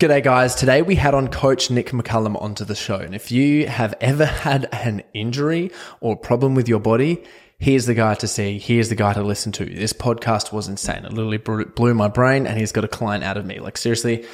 [0.00, 0.54] G'day, guys.
[0.54, 2.94] Today we had on Coach Nick McCullum onto the show.
[2.94, 5.70] And if you have ever had an injury
[6.00, 7.22] or problem with your body,
[7.58, 8.58] here's the guy to see.
[8.58, 9.66] Here's the guy to listen to.
[9.66, 11.04] This podcast was insane.
[11.04, 13.60] It literally blew my brain, and he's got a client out of me.
[13.60, 14.24] Like, seriously,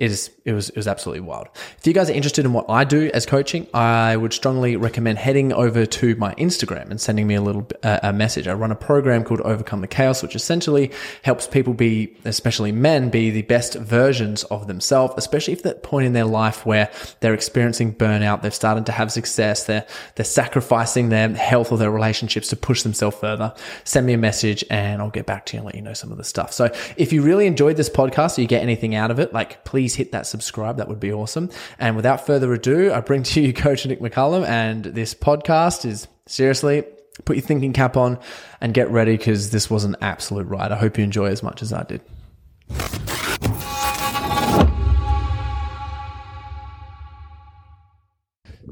[0.00, 1.48] is it was it was absolutely wild.
[1.78, 5.18] If you guys are interested in what I do as coaching, I would strongly recommend
[5.18, 8.48] heading over to my Instagram and sending me a little uh, a message.
[8.48, 10.90] I run a program called Overcome the Chaos, which essentially
[11.22, 16.06] helps people be, especially men, be the best versions of themselves, especially if that point
[16.06, 16.90] in their life where
[17.20, 21.90] they're experiencing burnout, they've started to have success, they're they're sacrificing their health or their
[21.90, 23.54] relationships to push themselves further.
[23.84, 26.10] Send me a message and I'll get back to you and let you know some
[26.10, 26.54] of the stuff.
[26.54, 29.62] So if you really enjoyed this podcast or you get anything out of it, like
[29.64, 30.76] please please hit that subscribe.
[30.76, 31.50] That would be awesome.
[31.78, 36.06] And without further ado, I bring to you Coach Nick McCullum, and this podcast is
[36.26, 36.84] seriously
[37.24, 38.18] put your thinking cap on
[38.62, 40.72] and get ready because this was an absolute ride.
[40.72, 42.00] I hope you enjoy as much as I did.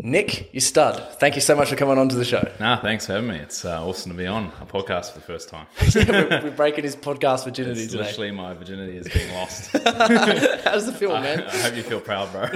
[0.00, 1.14] Nick, you stud.
[1.14, 2.48] Thank you so much for coming on to the show.
[2.60, 3.36] Nah, thanks for having me.
[3.36, 5.66] It's uh, awesome to be on a podcast for the first time.
[5.94, 8.04] yeah, we're, we're, breaking his podcast virginity it's today.
[8.04, 9.72] Literally, my virginity is being lost.
[9.72, 11.42] How does it feel, man?
[11.42, 12.46] I, I, hope you feel proud, bro.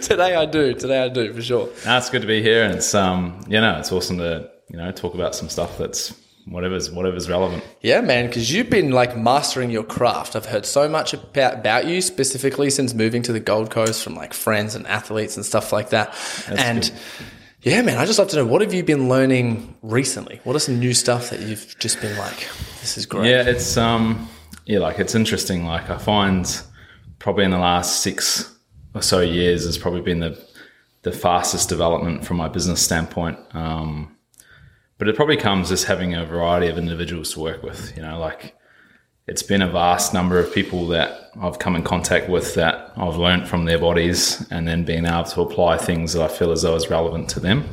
[0.00, 0.74] today I do.
[0.74, 1.68] Today I do for sure.
[1.84, 4.76] Nah, it's good to be here, and it's um, you know, it's awesome to you
[4.76, 6.12] know talk about some stuff that's
[6.46, 7.64] whatever's whatever's relevant.
[7.80, 10.36] Yeah, man, because you've been like mastering your craft.
[10.36, 14.14] I've heard so much about, about you specifically since moving to the Gold Coast from
[14.14, 16.12] like friends and athletes and stuff like that.
[16.48, 16.92] That's and good.
[17.62, 20.40] yeah, man, I just love to know what have you been learning recently?
[20.44, 22.48] What are some new stuff that you've just been like,
[22.80, 23.30] this is great?
[23.30, 24.28] Yeah, it's um,
[24.66, 25.64] yeah, like it's interesting.
[25.64, 26.62] Like I find
[27.18, 28.54] probably in the last six
[28.94, 30.38] or so years has probably been the
[31.02, 33.38] the fastest development from my business standpoint.
[33.52, 34.13] Um,
[34.98, 37.96] but it probably comes as having a variety of individuals to work with.
[37.96, 38.54] You know, like
[39.26, 43.16] it's been a vast number of people that I've come in contact with that I've
[43.16, 46.62] learned from their bodies and then being able to apply things that I feel as
[46.62, 47.64] though is relevant to them.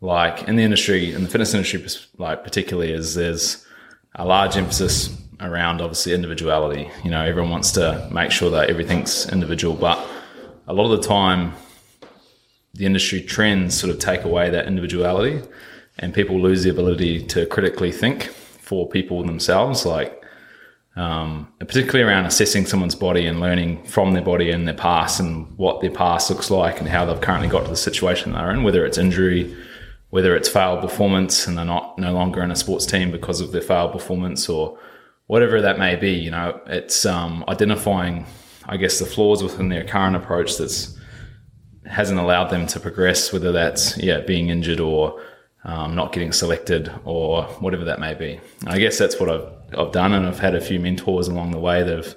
[0.00, 1.84] Like in the industry, in the fitness industry,
[2.18, 3.66] like particularly, is there's
[4.14, 6.88] a large emphasis around obviously individuality.
[7.02, 9.98] You know, everyone wants to make sure that everything's individual, but
[10.68, 11.54] a lot of the time,
[12.74, 15.42] the industry trends sort of take away that individuality
[15.98, 20.22] and people lose the ability to critically think for people themselves, like
[20.96, 25.46] um, particularly around assessing someone's body and learning from their body and their past and
[25.56, 28.64] what their past looks like and how they've currently got to the situation they're in,
[28.64, 29.56] whether it's injury,
[30.10, 33.52] whether it's failed performance and they're not no longer in a sports team because of
[33.52, 34.76] their failed performance or
[35.28, 36.10] whatever that may be.
[36.10, 38.26] You know, it's um, identifying,
[38.66, 40.98] I guess, the flaws within their current approach that's
[41.86, 45.22] hasn't allowed them to progress, whether that's yeah being injured or
[45.64, 48.40] um, not getting selected or whatever that may be.
[48.66, 51.58] I guess that's what I've, I've done, and I've had a few mentors along the
[51.58, 52.16] way that have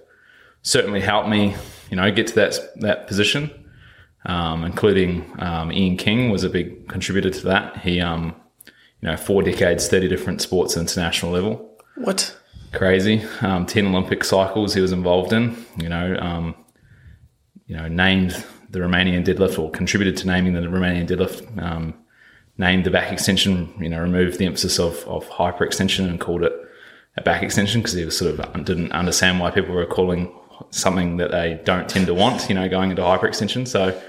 [0.62, 1.56] certainly helped me,
[1.90, 3.52] you know, get to that that position.
[4.24, 7.78] Um, including um, Ian King was a big contributor to that.
[7.78, 8.36] He, um,
[9.02, 11.76] you know, four decades, thirty different sports at international level.
[11.96, 12.38] What?
[12.72, 13.24] Crazy.
[13.42, 15.66] Um, Ten Olympic cycles he was involved in.
[15.76, 16.56] You know, um,
[17.66, 21.96] you know, named the Romanian deadlift or contributed to naming the Romanian deadlift um,
[22.62, 26.54] named the back extension, you know, removed the emphasis of, of hyperextension and called it
[27.18, 30.32] a back extension because he was sort of didn't understand why people were calling
[30.70, 33.68] something that they don't tend to want, you know, going into hyperextension.
[33.68, 34.00] So,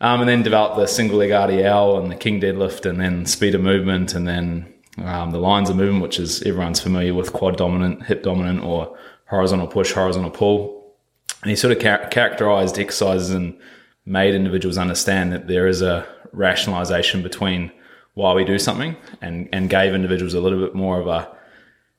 [0.00, 3.54] um, and then developed the single leg RDL and the King deadlift and then speed
[3.54, 4.72] of movement and then
[5.04, 8.96] um, the lines of movement, which is everyone's familiar with quad dominant, hip dominant, or
[9.26, 10.96] horizontal push, horizontal pull.
[11.42, 13.58] And he sort of char- characterized exercises and
[14.06, 17.70] made individuals understand that there is a rationalization between
[18.14, 21.30] why we do something and, and gave individuals a little bit more of a,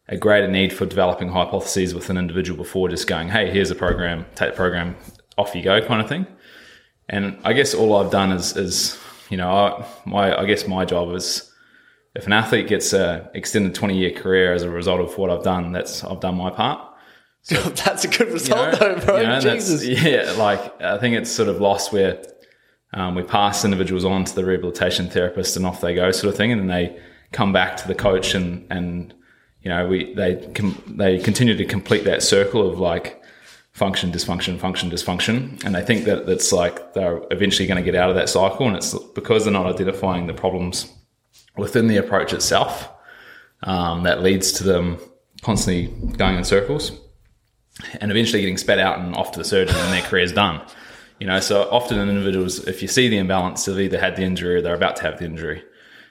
[0.07, 3.75] a greater need for developing hypotheses with an individual before just going, hey, here's a
[3.75, 4.95] program, take the program,
[5.37, 6.27] off you go kind of thing.
[7.09, 8.99] And I guess all I've done is, is
[9.29, 11.51] you know, I, my, I guess my job is
[12.13, 15.43] if an athlete gets a extended 20 year career as a result of what I've
[15.43, 16.87] done, that's, I've done my part.
[17.43, 17.55] So,
[17.85, 19.17] that's a good result you know, though, bro.
[19.17, 19.85] You know, Jesus.
[19.85, 20.33] Yeah.
[20.37, 22.23] Like I think it's sort of lost where
[22.93, 26.37] um, we pass individuals on to the rehabilitation therapist and off they go, sort of
[26.37, 26.99] thing, and then they
[27.31, 29.13] come back to the coach and and
[29.61, 33.21] you know we they com- they continue to complete that circle of like
[33.73, 35.63] function, dysfunction, function, dysfunction.
[35.63, 38.67] And they think that it's like they're eventually going to get out of that cycle.
[38.67, 40.91] And it's because they're not identifying the problems
[41.57, 42.89] within the approach itself
[43.63, 44.97] um, that leads to them
[45.41, 46.91] constantly going in circles
[47.99, 50.61] and eventually getting spat out and off to the surgeon and their career's done.
[51.21, 54.23] You know, so often in individuals, if you see the imbalance, they've either had the
[54.23, 55.63] injury or they're about to have the injury.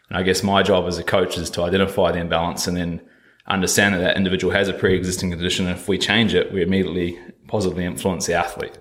[0.09, 3.01] And I guess my job as a coach is to identify the imbalance and then
[3.49, 5.67] understand that that individual has a pre-existing condition.
[5.67, 7.19] And if we change it, we immediately
[7.49, 8.79] positively influence the athlete.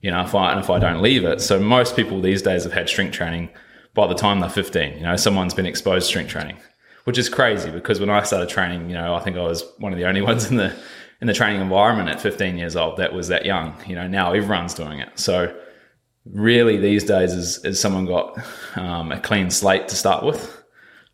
[0.00, 1.42] You know, if I, and if I don't leave it.
[1.42, 3.50] So most people these days have had strength training
[3.92, 4.96] by the time they're 15.
[4.96, 6.56] You know, someone's been exposed to strength training,
[7.04, 9.92] which is crazy because when I started training, you know, I think I was one
[9.92, 10.74] of the only ones in the,
[11.20, 13.76] in the training environment at 15 years old that was that young.
[13.86, 15.10] You know, now everyone's doing it.
[15.18, 15.54] So
[16.32, 18.38] really these days is, is someone got
[18.76, 20.62] um, a clean slate to start with.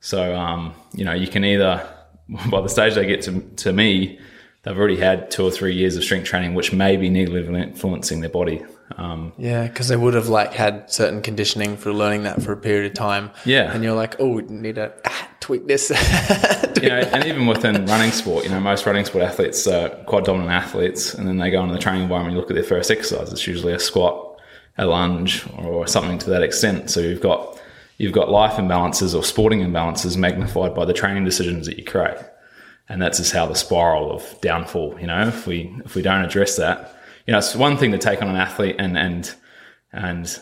[0.01, 1.87] So, um, you know, you can either,
[2.51, 4.19] by the stage they get to, to me,
[4.63, 8.21] they've already had two or three years of strength training, which may be negatively influencing
[8.21, 8.65] their body.
[8.97, 12.57] Um, yeah, because they would have like had certain conditioning for learning that for a
[12.57, 13.31] period of time.
[13.45, 15.91] Yeah, and you're like, oh, we need to ah, tweak this.
[16.83, 20.25] you know, and even within running sport, you know, most running sport athletes are quite
[20.25, 22.35] dominant athletes, and then they go into the training environment.
[22.35, 24.32] You look at their first exercise; it's usually a squat,
[24.79, 26.91] a lunge, or something to that extent.
[26.91, 27.61] So you've got
[27.99, 32.19] you've got life imbalances or sporting imbalances magnified by the training decisions that you create.
[32.89, 36.25] And that's just how the spiral of downfall, you know, if we if we don't
[36.25, 36.97] address that,
[37.27, 39.35] you know, it's one thing to take on an athlete and and
[39.93, 40.39] and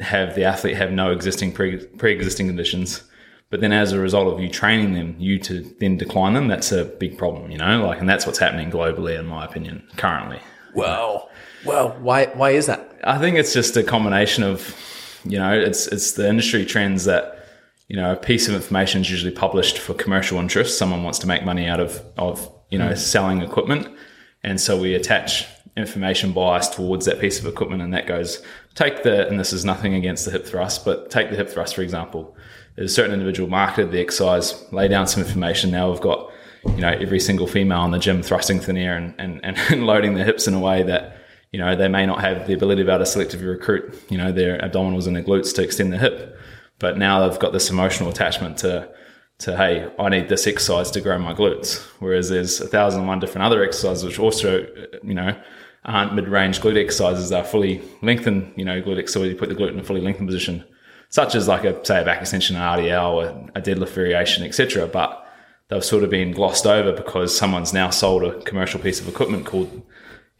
[0.00, 3.02] have the athlete have no existing pre pre-existing conditions
[3.48, 6.70] but then as a result of you training them you to then decline them that's
[6.70, 10.38] a big problem you know like and that's what's happening globally in my opinion currently
[10.74, 11.30] well
[11.64, 14.74] well why why is that i think it's just a combination of
[15.24, 17.46] you know, it's it's the industry trends that
[17.88, 20.78] you know a piece of information is usually published for commercial interest.
[20.78, 22.98] Someone wants to make money out of of you know mm.
[22.98, 23.88] selling equipment,
[24.42, 25.46] and so we attach
[25.76, 28.42] information bias towards that piece of equipment, and that goes
[28.74, 31.74] take the and this is nothing against the hip thrust, but take the hip thrust
[31.74, 32.36] for example.
[32.76, 35.70] There's a certain individual marketed the exercise, lay down some information.
[35.70, 36.30] Now we've got
[36.64, 40.14] you know every single female in the gym thrusting thin air and, and, and loading
[40.14, 41.19] their hips in a way that
[41.52, 44.16] you know, they may not have the ability to be able to selectively recruit, you
[44.16, 46.38] know, their abdominals and their glutes to extend the hip.
[46.78, 48.88] But now they've got this emotional attachment to,
[49.38, 51.80] to, hey, I need this exercise to grow my glutes.
[51.98, 55.36] Whereas there's a thousand and one different other exercises which also, uh, you know,
[55.84, 57.30] aren't mid-range glute exercises.
[57.30, 60.28] They're fully lengthened, you know, glute So you put the glute in a fully lengthened
[60.28, 60.64] position,
[61.08, 64.86] such as like a, say, a back extension, an RDL, or a deadlift variation, etc.
[64.86, 65.26] But
[65.68, 69.46] they've sort of been glossed over because someone's now sold a commercial piece of equipment
[69.46, 69.82] called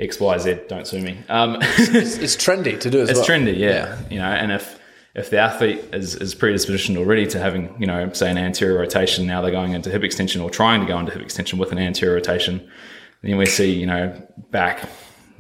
[0.01, 0.61] X, Y, Z.
[0.69, 1.19] Don't sue me.
[1.29, 3.29] Um, it's, it's, trendy to do as it's well.
[3.29, 3.69] trendy, yeah.
[3.69, 3.99] yeah.
[4.11, 4.81] You know, and if
[5.15, 9.27] if the athlete is, is predispositioned already to having, you know, say an anterior rotation,
[9.27, 11.79] now they're going into hip extension or trying to go into hip extension with an
[11.79, 12.67] anterior rotation,
[13.23, 14.15] then we see, you know,
[14.51, 14.89] back,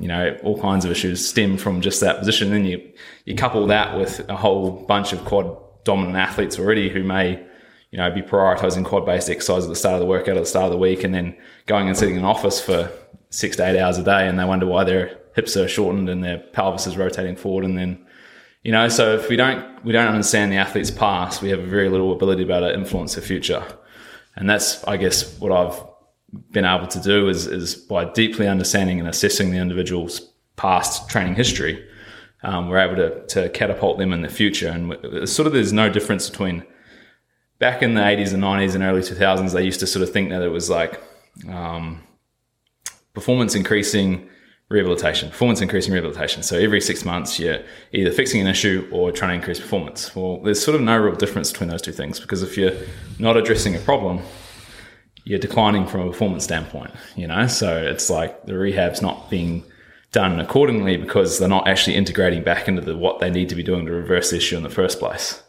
[0.00, 2.50] you know, all kinds of issues stem from just that position.
[2.50, 2.92] Then you
[3.24, 7.42] you couple that with a whole bunch of quad dominant athletes already who may
[7.90, 10.46] you know, be prioritizing quad based exercise at the start of the workout at the
[10.46, 11.36] start of the week and then
[11.66, 12.90] going and sitting in an office for
[13.30, 16.22] six to eight hours a day and they wonder why their hips are shortened and
[16.22, 17.64] their pelvis is rotating forward.
[17.64, 18.04] And then
[18.62, 21.88] you know so if we don't we don't understand the athlete's past we have very
[21.88, 23.64] little ability to be able to influence the future.
[24.36, 25.82] And that's i guess what i've
[26.52, 30.20] been able to do is is by deeply understanding and assessing the individual's
[30.56, 31.84] past training history
[32.42, 34.68] um, we're able to, to catapult them in the future.
[34.68, 36.64] And sort of there's no difference between
[37.58, 40.30] back in the 80s and 90s and early 2000s they used to sort of think
[40.30, 41.02] that it was like
[41.48, 42.02] um,
[43.14, 44.28] performance increasing
[44.68, 46.42] rehabilitation, performance increasing rehabilitation.
[46.42, 47.60] So every six months, you're
[47.92, 50.14] either fixing an issue or trying to increase performance.
[50.14, 52.74] Well, there's sort of no real difference between those two things because if you're
[53.18, 54.20] not addressing a problem,
[55.24, 57.46] you're declining from a performance standpoint, you know?
[57.48, 59.64] So it's like the rehab's not being
[60.12, 63.62] done accordingly because they're not actually integrating back into the, what they need to be
[63.62, 65.42] doing to reverse the issue in the first place.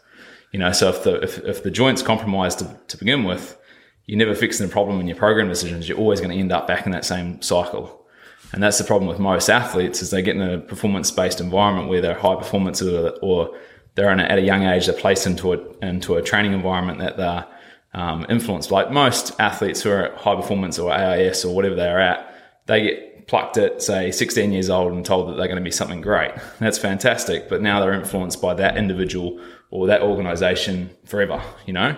[0.52, 3.56] You know, so if the, if, if the joint's compromised to, to begin with,
[4.06, 5.88] you're never fixing the problem in your program decisions.
[5.88, 8.04] You're always going to end up back in that same cycle.
[8.52, 12.02] And that's the problem with most athletes is they get in a performance-based environment where
[12.02, 13.56] they're high performance or
[13.94, 17.16] they're a, at a young age, they're placed into a, into a training environment that
[17.16, 17.46] they're
[17.94, 18.70] um, influenced.
[18.70, 22.34] Like most athletes who are at high performance or AIS or whatever they're at,
[22.66, 25.70] they get plucked at say 16 years old and told that they're going to be
[25.70, 26.32] something great.
[26.58, 27.48] That's fantastic.
[27.48, 29.40] But now they're influenced by that individual
[29.70, 31.96] or that organization forever, you know?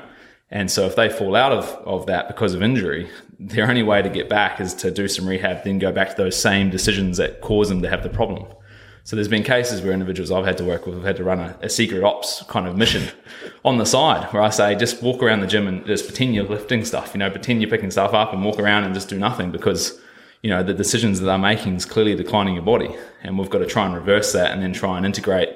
[0.50, 4.02] And so if they fall out of, of that because of injury, their only way
[4.02, 7.16] to get back is to do some rehab, then go back to those same decisions
[7.16, 8.46] that cause them to have the problem.
[9.06, 11.38] So there's been cases where individuals I've had to work with have had to run
[11.38, 13.06] a, a, secret ops kind of mission
[13.64, 16.44] on the side where I say just walk around the gym and just pretend you're
[16.44, 19.18] lifting stuff, you know, pretend you're picking stuff up and walk around and just do
[19.18, 20.00] nothing because,
[20.42, 22.96] you know, the decisions that they're making is clearly declining your body.
[23.22, 25.50] And we've got to try and reverse that and then try and integrate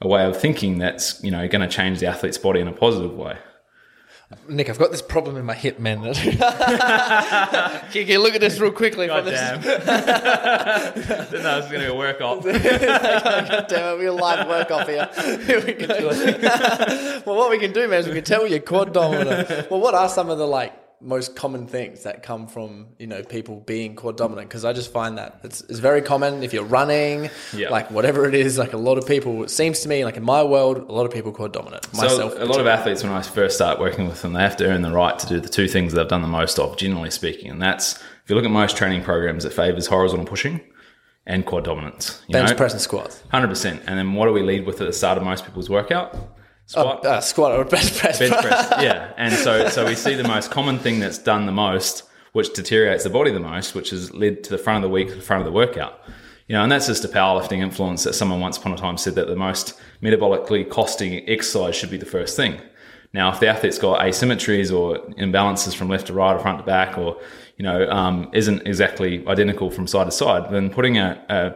[0.00, 2.72] a way of thinking that's, you know, going to change the athlete's body in a
[2.72, 3.36] positive way.
[4.48, 6.14] Nick, I've got this problem in my hip, man.
[6.14, 9.06] can, can look at this real quickly?
[9.06, 9.60] God this- damn.
[9.62, 12.44] Didn't know it was going to be a work off.
[12.44, 12.52] God
[13.68, 15.08] damn it, we're live work off here.
[15.46, 16.08] Here we go.
[17.26, 19.70] well, what we can do, man, is we can tell you're quad dominant.
[19.70, 23.22] Well, what are some of the like most common things that come from you know
[23.22, 24.48] people being quad dominant?
[24.48, 27.70] Because I just find that it's, it's very common if you're running, Yeah.
[27.70, 28.58] like whatever it is.
[28.58, 31.04] Like a lot of people, it seems to me, like in my world, a lot
[31.06, 31.92] of people quad dominant.
[31.94, 34.56] Myself, So a lot of athletes, when I first start working with them, they have
[34.58, 37.10] to earn the right to do the two things they've done the most of, generally
[37.10, 37.94] speaking, and that's
[38.24, 40.60] if you look at most training programs, it favors horizontal pushing
[41.26, 42.22] and quad dominance.
[42.28, 43.82] You bench press and squats, Hundred percent.
[43.86, 46.16] And then what do we lead with at the start of most people's workout?
[46.66, 48.18] Squat, uh, squat or bench press.
[48.18, 48.72] bench press.
[48.82, 49.12] Yeah.
[49.16, 53.04] And so so we see the most common thing that's done the most, which deteriorates
[53.04, 55.40] the body the most, which has led to the front of the week, the front
[55.40, 56.00] of the workout.
[56.48, 59.14] You know, and that's just a powerlifting influence that someone once upon a time said
[59.14, 62.60] that the most metabolically costing exercise should be the first thing.
[63.14, 66.64] Now, if the athlete's got asymmetries or imbalances from left to right or front to
[66.64, 67.20] back, or
[67.56, 71.54] you know, um, isn't exactly identical from side to side, then putting a, a,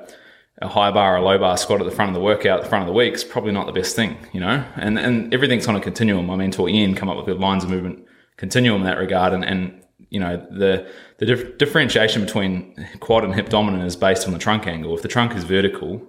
[0.62, 2.68] a high bar or a low bar squat at the front of the workout, the
[2.68, 4.64] front of the week is probably not the best thing, you know.
[4.76, 6.26] And and everything's on a continuum.
[6.26, 9.44] My mentor Ian come up with the lines of movement continuum in that regard, and
[9.44, 14.32] and you know the the dif- differentiation between quad and hip dominant is based on
[14.32, 14.94] the trunk angle.
[14.94, 16.02] If the trunk is vertical,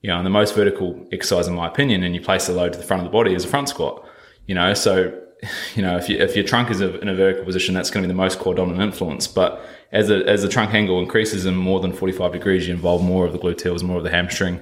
[0.00, 2.72] you know, and the most vertical exercise, in my opinion, and you place the load
[2.72, 4.06] to the front of the body is a front squat.
[4.46, 5.18] You know, so
[5.74, 8.08] you know if you, if your trunk is in a vertical position, that's going to
[8.08, 9.26] be the most core dominant influence.
[9.26, 12.74] But as the as the trunk angle increases in more than forty five degrees, you
[12.74, 14.60] involve more of the gluteals, more of the hamstring.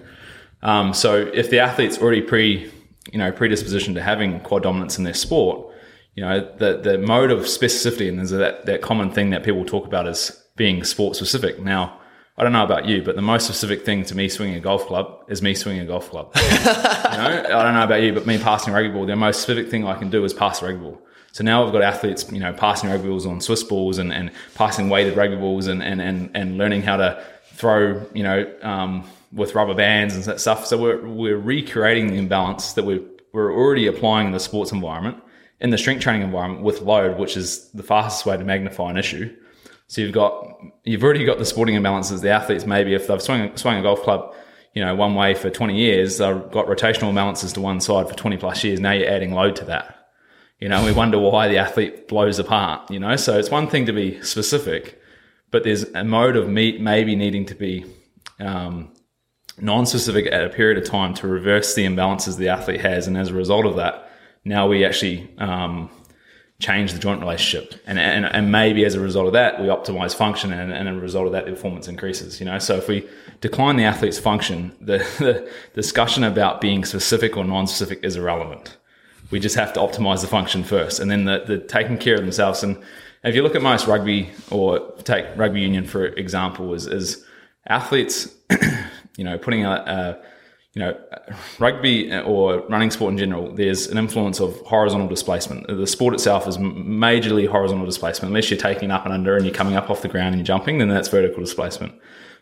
[0.62, 2.70] Um, so if the athlete's already pre
[3.12, 5.72] you know predisposition to having quad dominance in their sport,
[6.14, 9.64] you know the the mode of specificity and there's that that common thing that people
[9.64, 11.60] talk about as being sport specific.
[11.60, 12.00] Now
[12.36, 14.86] I don't know about you, but the most specific thing to me swinging a golf
[14.86, 16.32] club is me swinging a golf club.
[16.36, 19.42] you know, I don't know about you, but me passing a rugby ball, the most
[19.42, 21.02] specific thing I can do is pass a rugby ball.
[21.32, 24.30] So now we've got athletes, you know, passing rugby balls on Swiss balls and, and
[24.54, 29.08] passing weighted rugby balls and, and, and, and learning how to throw, you know, um,
[29.32, 30.66] with rubber bands and that stuff.
[30.66, 35.22] So we're, we're recreating the imbalance that we're, we're already applying in the sports environment,
[35.60, 38.96] in the strength training environment with load, which is the fastest way to magnify an
[38.96, 39.34] issue.
[39.86, 42.20] So you've got you've already got the sporting imbalances.
[42.20, 44.32] The athletes maybe if they've swung swung a golf club,
[44.72, 48.14] you know, one way for 20 years, they've got rotational imbalances to one side for
[48.14, 48.78] 20 plus years.
[48.78, 49.99] Now you're adding load to that.
[50.60, 52.90] You know, we wonder why the athlete blows apart.
[52.90, 55.00] You know, so it's one thing to be specific,
[55.50, 57.86] but there's a mode of meat maybe needing to be
[58.38, 58.92] um,
[59.58, 63.30] non-specific at a period of time to reverse the imbalances the athlete has, and as
[63.30, 64.10] a result of that,
[64.44, 65.90] now we actually um,
[66.58, 70.14] change the joint relationship, and, and and maybe as a result of that, we optimize
[70.14, 72.38] function, and, and as a result of that, the performance increases.
[72.38, 73.08] You know, so if we
[73.40, 78.76] decline the athlete's function, the, the discussion about being specific or non-specific is irrelevant.
[79.30, 82.20] We just have to optimize the function first, and then the, the taking care of
[82.20, 82.62] themselves.
[82.62, 82.82] And
[83.22, 87.24] if you look at most rugby, or take rugby union for example, is, is
[87.66, 88.34] athletes,
[89.16, 90.30] you know, putting a, a
[90.74, 90.96] you know,
[91.58, 95.66] rugby or running sport in general, there's an influence of horizontal displacement.
[95.66, 98.30] The sport itself is majorly horizontal displacement.
[98.30, 100.44] Unless you're taking up and under and you're coming up off the ground and you're
[100.44, 101.92] jumping, then that's vertical displacement.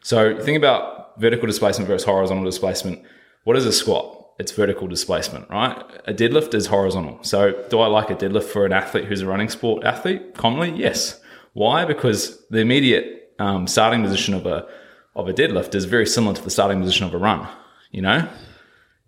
[0.02, 3.02] So think about vertical displacement versus horizontal displacement.
[3.44, 4.17] What is a squat?
[4.38, 5.76] It's vertical displacement, right?
[6.06, 7.18] A deadlift is horizontal.
[7.22, 10.34] So do I like a deadlift for an athlete who's a running sport athlete?
[10.34, 11.20] Commonly, yes.
[11.54, 11.84] Why?
[11.84, 14.66] Because the immediate um, starting position of a
[15.16, 17.48] of a deadlift is very similar to the starting position of a run
[17.90, 18.28] you know?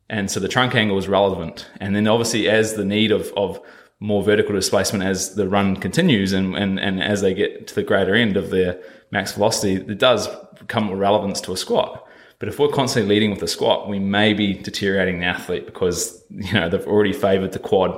[0.08, 1.68] And so the trunk angle is relevant.
[1.80, 3.60] And then obviously as the need of, of
[4.00, 7.82] more vertical displacement as the run continues and, and, and as they get to the
[7.82, 12.06] greater end of their max velocity, it does become more relevance to a squat.
[12.40, 16.24] But if we're constantly leading with the squat, we may be deteriorating the athlete because,
[16.30, 17.96] you know, they've already favored the quad,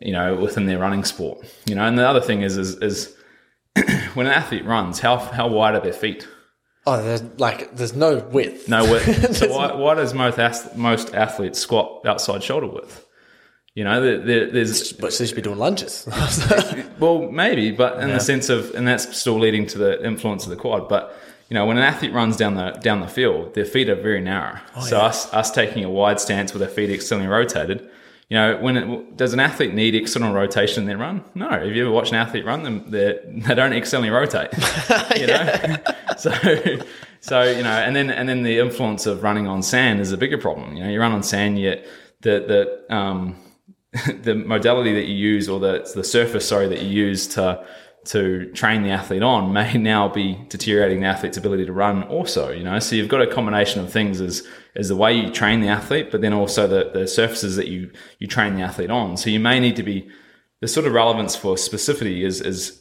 [0.00, 1.46] you know, within their running sport.
[1.66, 3.16] You know, and the other thing is is, is
[4.14, 6.26] when an athlete runs, how how wide are their feet?
[6.86, 8.68] Oh, there's like there's no width.
[8.68, 9.36] No width.
[9.36, 13.06] so why, why does most ath- most athletes squat outside shoulder width?
[13.74, 16.06] You know, there, there, there's But so you should be doing lunges.
[16.98, 20.50] well, maybe, but in the sense of, and that's still leading to the influence of
[20.50, 20.90] the quad.
[20.90, 21.16] But
[21.52, 24.22] you know, when an athlete runs down the down the field, their feet are very
[24.22, 24.58] narrow.
[24.80, 27.90] so us us taking a wide stance with our feet externally rotated.
[28.30, 31.22] You know, when it, does an athlete need external rotation in their run?
[31.34, 31.50] No.
[31.50, 32.62] Have you ever watched an athlete run?
[32.62, 34.48] Them they they don't externally rotate.
[35.14, 35.76] You know,
[36.16, 36.32] so
[37.20, 40.16] so you know, and then and then the influence of running on sand is a
[40.16, 40.74] bigger problem.
[40.74, 41.84] You know, you run on sand, yet
[42.22, 43.36] the the um,
[44.22, 47.62] the modality that you use or the the surface, sorry, that you use to
[48.04, 52.50] to train the athlete on may now be deteriorating the athlete's ability to run also,
[52.50, 52.78] you know.
[52.78, 56.10] So you've got a combination of things as is the way you train the athlete,
[56.10, 59.16] but then also the, the surfaces that you you train the athlete on.
[59.16, 60.08] So you may need to be
[60.60, 62.80] the sort of relevance for specificity is is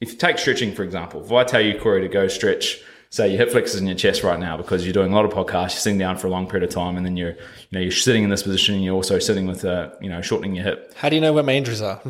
[0.00, 2.82] if you take stretching for example, if I tell you Corey to go stretch
[3.14, 5.30] say your hip flexors in your chest right now because you're doing a lot of
[5.30, 7.36] podcasts, you're sitting down for a long period of time, and then you're, you
[7.70, 10.56] know, you're sitting in this position, and you're also sitting with, a, you know, shortening
[10.56, 10.92] your hip.
[10.96, 11.98] How do you know where my injuries are?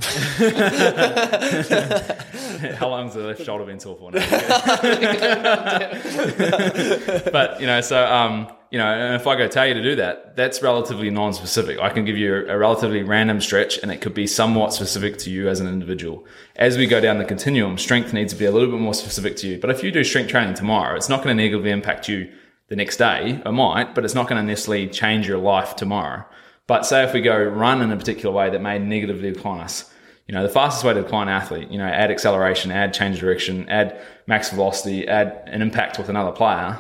[2.79, 4.13] How long's the left shoulder been sore for?
[4.13, 4.21] now?
[7.31, 9.97] but you know, so um, you know, and if I go tell you to do
[9.97, 11.79] that, that's relatively non-specific.
[11.79, 15.31] I can give you a, relatively random stretch, and it could be somewhat specific to
[15.31, 16.27] you as an individual.
[16.57, 19.37] As we go down the continuum, strength needs to be a little bit more specific
[19.37, 19.59] to you.
[19.59, 22.33] But if you do strength training tomorrow, it's not going to negatively impact you
[22.69, 23.41] the next day.
[23.45, 26.25] It might, but it's not going to necessarily change your life tomorrow.
[26.67, 29.93] But say if we go run in a particular way that may negatively decline us,
[30.27, 33.21] you know, the fastest way to decline an athlete, you know, add acceleration, add change
[33.21, 36.79] direction, add max velocity, add an impact with another player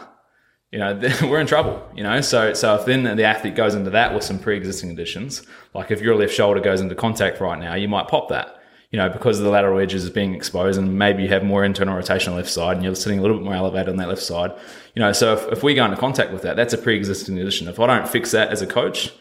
[0.75, 2.21] you know, we're in trouble, you know.
[2.21, 6.01] So, so if then the athlete goes into that with some pre-existing conditions, like if
[6.01, 9.39] your left shoulder goes into contact right now, you might pop that, you know, because
[9.39, 12.43] the lateral edges is being exposed, and maybe you have more internal rotation on the
[12.43, 14.51] left side, and you're sitting a little bit more elevated on that left side,
[14.97, 15.13] you know.
[15.13, 17.69] So if, if we go into contact with that, that's a pre-existing condition.
[17.69, 19.13] If I don't fix that as a coach,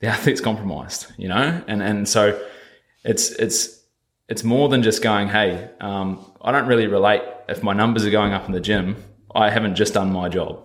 [0.00, 2.42] the athlete's compromised, you know, and and so
[3.04, 3.82] it's it's
[4.30, 8.10] it's more than just going, hey, um, I don't really relate if my numbers are
[8.10, 8.96] going up in the gym.
[9.34, 10.64] I haven't just done my job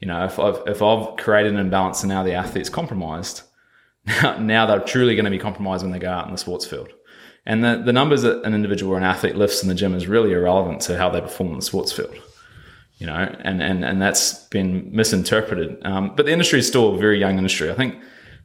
[0.00, 3.42] you know, if I've, if I've created an imbalance and now the athlete's compromised,
[4.06, 6.66] now, now they're truly going to be compromised when they go out in the sports
[6.66, 6.92] field.
[7.46, 10.08] And the, the numbers that an individual or an athlete lifts in the gym is
[10.08, 12.14] really irrelevant to how they perform in the sports field.
[12.98, 15.84] You know, and, and, and that's been misinterpreted.
[15.84, 17.70] Um, but the industry is still a very young industry.
[17.70, 17.96] I think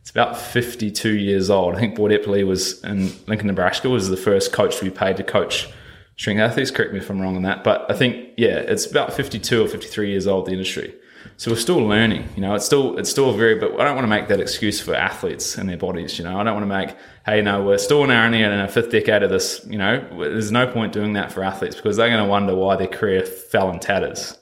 [0.02, 1.76] it's about 52 years old.
[1.76, 5.18] I think Boyd Epley was in Lincoln, Nebraska, was the first coach to be paid
[5.18, 5.70] to coach
[6.18, 6.70] strength athletes.
[6.70, 7.64] Correct me if I'm wrong on that.
[7.64, 10.94] But I think, yeah, it's about 52 or 53 years old, the industry.
[11.38, 14.04] So we're still learning, you know, it's still, it's still very, but I don't want
[14.04, 16.78] to make that excuse for athletes and their bodies, you know, I don't want to
[16.78, 16.96] make,
[17.26, 20.08] hey, no, we're still in our only in a fifth decade of this, you know,
[20.20, 23.26] there's no point doing that for athletes because they're going to wonder why their career
[23.26, 24.38] fell in tatters.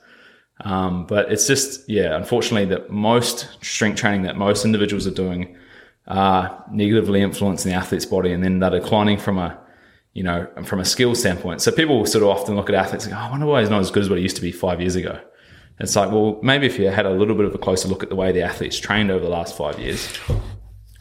[0.62, 5.56] Um, but it's just, yeah, unfortunately that most strength training that most individuals are doing
[6.08, 9.58] are negatively influencing the athlete's body and then they're declining from a,
[10.14, 11.62] you know, from a skill standpoint.
[11.62, 13.70] So people sort of often look at athletes and go, oh, I wonder why he's
[13.70, 15.22] not as good as what he used to be five years ago.
[15.80, 18.10] It's like, well, maybe if you had a little bit of a closer look at
[18.10, 20.10] the way the athletes trained over the last five years,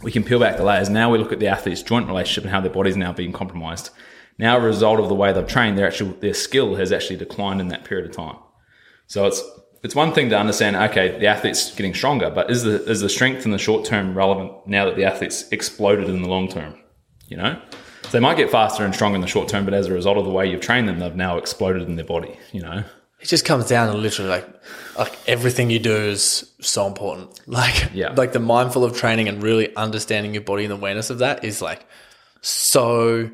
[0.03, 0.89] we can peel back the layers.
[0.89, 3.91] Now we look at the athlete's joint relationship and how their body's now being compromised.
[4.39, 7.61] Now, a result of the way they've trained, their actual their skill has actually declined
[7.61, 8.37] in that period of time.
[9.09, 9.43] So it's
[9.83, 13.09] it's one thing to understand, okay, the athlete's getting stronger, but is the is the
[13.09, 16.79] strength in the short term relevant now that the athlete's exploded in the long term?
[17.27, 17.61] You know,
[18.05, 20.19] so they might get faster and stronger in the short term, but as a result
[20.19, 22.39] of the way you've trained them, they've now exploded in their body.
[22.53, 22.85] You know.
[23.21, 24.49] It just comes down to literally like
[24.97, 27.41] like everything you do is so important.
[27.47, 28.13] Like Yeah.
[28.17, 31.45] like the mindful of training and really understanding your body and the awareness of that
[31.45, 31.87] is like
[32.43, 33.31] so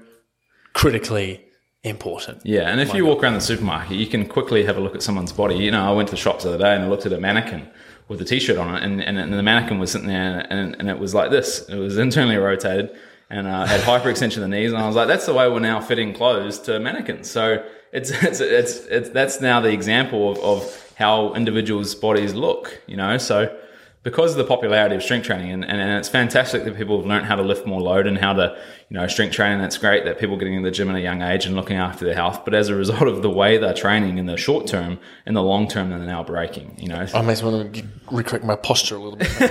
[0.73, 1.45] critically
[1.83, 2.41] important.
[2.45, 5.03] Yeah, and if you walk around the supermarket, you can quickly have a look at
[5.03, 5.57] someone's body.
[5.57, 7.21] You know, I went to the shops the other day and I looked at a
[7.21, 7.69] mannequin
[8.09, 10.91] with a t-shirt on it, and, and, and the mannequin was sitting there, and, and
[10.91, 11.67] it was like this.
[11.71, 12.91] It was internally rotated
[13.31, 15.59] and uh, had hyperextension of the knees, and I was like, that's the way we're
[15.61, 17.31] now fitting clothes to mannequins.
[17.31, 22.83] So it's it's it's, it's that's now the example of, of how individuals' bodies look.
[22.87, 23.57] You know, so
[24.03, 27.07] because of the popularity of strength training, and, and, and it's fantastic that people have
[27.07, 28.55] learned how to lift more load and how to,
[28.91, 29.61] you know, strength training.
[29.61, 31.79] That's great that people are getting in the gym at a young age and looking
[31.79, 32.45] after their health.
[32.45, 35.43] But as a result of the way they're training in the short term, in the
[35.43, 36.77] long term, they're now breaking.
[36.79, 39.31] You know, I may want to recorrect my posture a little bit.
[39.41, 39.49] we're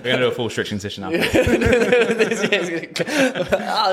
[0.00, 1.18] going to do a full stretching session after.
[3.60, 3.92] oh,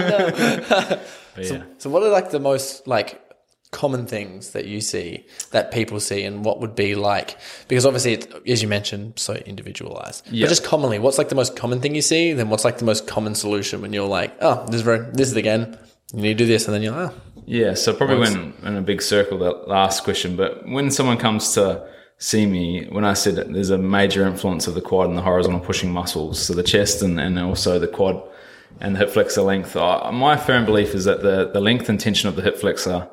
[0.79, 0.99] no.
[1.35, 1.63] But yeah.
[1.77, 3.19] So what are like the most like
[3.71, 7.37] common things that you see that people see and what would be like?
[7.67, 10.27] Because obviously it's, as you mentioned so individualized.
[10.29, 10.45] Yeah.
[10.45, 12.33] but just commonly what's like the most common thing you see?
[12.33, 15.29] Then what's like the most common solution when you're like oh this is very this
[15.29, 15.77] is again.
[16.13, 18.77] You need to do this and then you're like oh Yeah, so probably when in
[18.77, 21.85] a big circle, that last question, but when someone comes to
[22.19, 25.21] see me, when I said that there's a major influence of the quad and the
[25.21, 28.21] horizontal pushing muscles, so the chest and, and also the quad
[28.79, 31.99] and the hip flexor length, I, my firm belief is that the, the length and
[31.99, 33.09] tension of the hip flexor,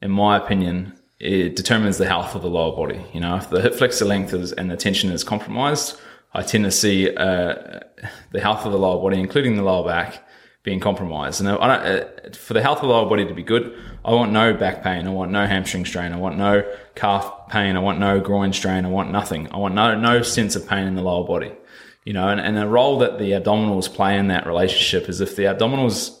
[0.00, 3.04] in my opinion, it determines the health of the lower body.
[3.12, 6.00] You know, if the hip flexor length is and the tension is compromised,
[6.34, 7.80] I tend to see uh,
[8.32, 10.26] the health of the lower body, including the lower back,
[10.62, 11.40] being compromised.
[11.40, 14.54] And uh, for the health of the lower body to be good, I want no
[14.54, 15.06] back pain.
[15.06, 16.12] I want no hamstring strain.
[16.12, 17.76] I want no calf pain.
[17.76, 18.84] I want no groin strain.
[18.84, 19.48] I want nothing.
[19.52, 21.52] I want no no sense of pain in the lower body.
[22.04, 25.36] You know, and, and the role that the abdominals play in that relationship is if
[25.36, 26.18] the abdominals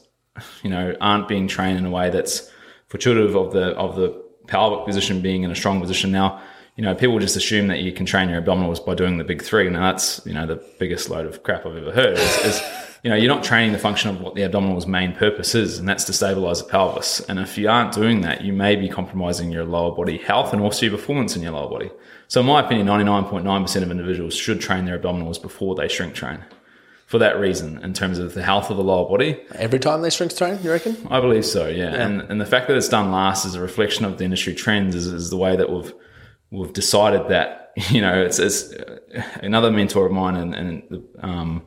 [0.62, 2.50] you know, aren't being trained in a way that's
[2.88, 4.10] fortuitive of the of the
[4.46, 6.12] power position being in a strong position.
[6.12, 6.42] Now,
[6.76, 9.42] you know, people just assume that you can train your abdominals by doing the big
[9.42, 9.68] three.
[9.68, 12.60] Now that's, you know, the biggest load of crap I've ever heard is, is
[13.02, 15.88] you know, you're not training the function of what the abdominal's main purpose is, and
[15.88, 17.20] that's to stabilize the pelvis.
[17.28, 20.62] And if you aren't doing that, you may be compromising your lower body health and
[20.62, 21.90] also your performance in your lower body.
[22.28, 26.44] So in my opinion, 99.9% of individuals should train their abdominals before they shrink train
[27.06, 29.38] for that reason in terms of the health of the lower body.
[29.56, 30.96] Every time they shrink train, you reckon?
[31.10, 31.92] I believe so, yeah.
[31.92, 32.06] yeah.
[32.06, 34.94] And and the fact that it's done last is a reflection of the industry trends
[34.94, 35.92] is, is the way that we've
[36.52, 38.72] we've decided that, you know, it's, it's
[39.42, 41.62] another mentor of mine and, and um,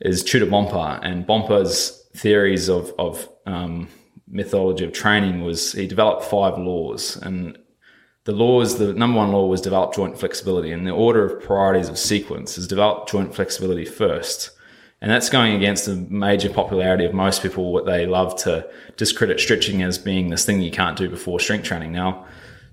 [0.00, 3.88] is Tudor Bompa and Bompa's theories of, of um,
[4.38, 7.56] of training was he developed five laws and
[8.26, 11.88] the laws, the number one law was develop joint flexibility, and the order of priorities
[11.88, 14.50] of sequence is develop joint flexibility first.
[15.00, 19.38] And that's going against the major popularity of most people, what they love to discredit
[19.38, 21.92] stretching as being this thing you can't do before strength training.
[21.92, 22.26] Now,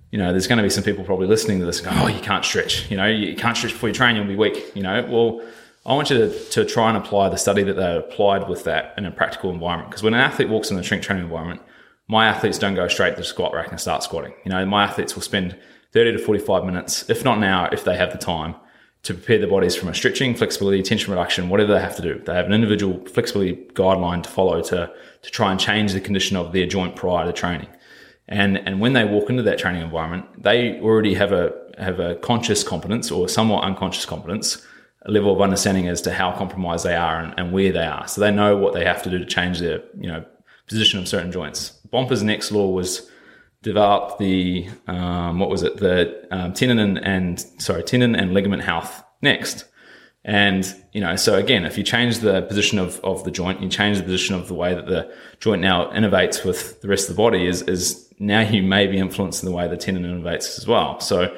[0.09, 2.07] you know, there's going to be some people probably listening to this and go, oh,
[2.07, 2.89] you can't stretch.
[2.89, 4.75] You know, you can't stretch before you train, you'll be weak.
[4.75, 5.47] You know, well,
[5.85, 8.93] I want you to, to try and apply the study that they applied with that
[8.97, 9.89] in a practical environment.
[9.89, 11.61] Because when an athlete walks in the strength training environment,
[12.07, 14.33] my athletes don't go straight to the squat rack and start squatting.
[14.45, 15.57] You know, my athletes will spend
[15.91, 18.55] 30 to 45 minutes, if not an hour, if they have the time,
[19.03, 22.21] to prepare their bodies from a stretching, flexibility, tension reduction, whatever they have to do.
[22.25, 24.91] They have an individual flexibility guideline to follow to,
[25.21, 27.67] to try and change the condition of their joint prior to training.
[28.29, 32.15] And, and when they walk into that training environment, they already have a, have a
[32.15, 34.65] conscious competence or somewhat unconscious competence,
[35.07, 38.07] level of understanding as to how compromised they are and, and where they are.
[38.07, 40.25] So they know what they have to do to change their, you know,
[40.67, 41.79] position of certain joints.
[41.91, 43.09] Bompa's next law was
[43.61, 48.63] develop the um, what was it the um, tendon and, and sorry tendon and ligament
[48.63, 49.65] health next.
[50.25, 53.67] And you know, so again, if you change the position of, of the joint, you
[53.67, 57.15] change the position of the way that the joint now innovates with the rest of
[57.15, 57.45] the body.
[57.45, 60.99] Is is now you may be influencing the way the tendon innovates as well.
[61.01, 61.35] So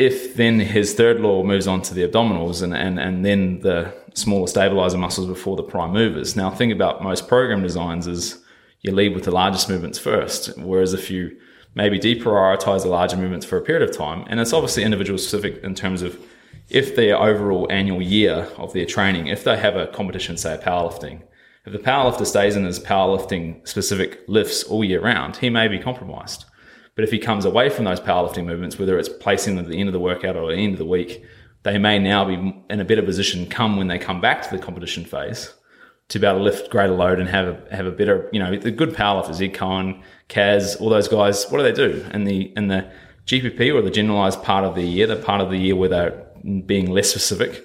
[0.00, 3.92] if then his third law moves on to the abdominals and, and, and then the
[4.14, 6.34] smaller stabilizer muscles before the prime movers.
[6.34, 8.42] Now, think about most program designs is
[8.80, 10.56] you lead with the largest movements first.
[10.56, 11.36] Whereas if you
[11.74, 15.62] maybe deprioritize the larger movements for a period of time, and it's obviously individual specific
[15.62, 16.18] in terms of
[16.70, 21.20] if their overall annual year of their training, if they have a competition, say powerlifting,
[21.66, 25.78] if the powerlifter stays in his powerlifting specific lifts all year round, he may be
[25.78, 26.46] compromised.
[26.94, 29.78] But if he comes away from those powerlifting movements, whether it's placing them at the
[29.78, 31.24] end of the workout or the end of the week,
[31.62, 34.62] they may now be in a better position come when they come back to the
[34.62, 35.52] competition phase
[36.08, 38.56] to be able to lift greater load and have a, have a better, you know,
[38.56, 42.04] the good powerlifters, Ed Coan, Kaz, all those guys, what do they do?
[42.12, 42.90] In the, in the
[43.26, 46.26] GPP or the generalized part of the year, the part of the year where they're
[46.66, 47.64] being less specific,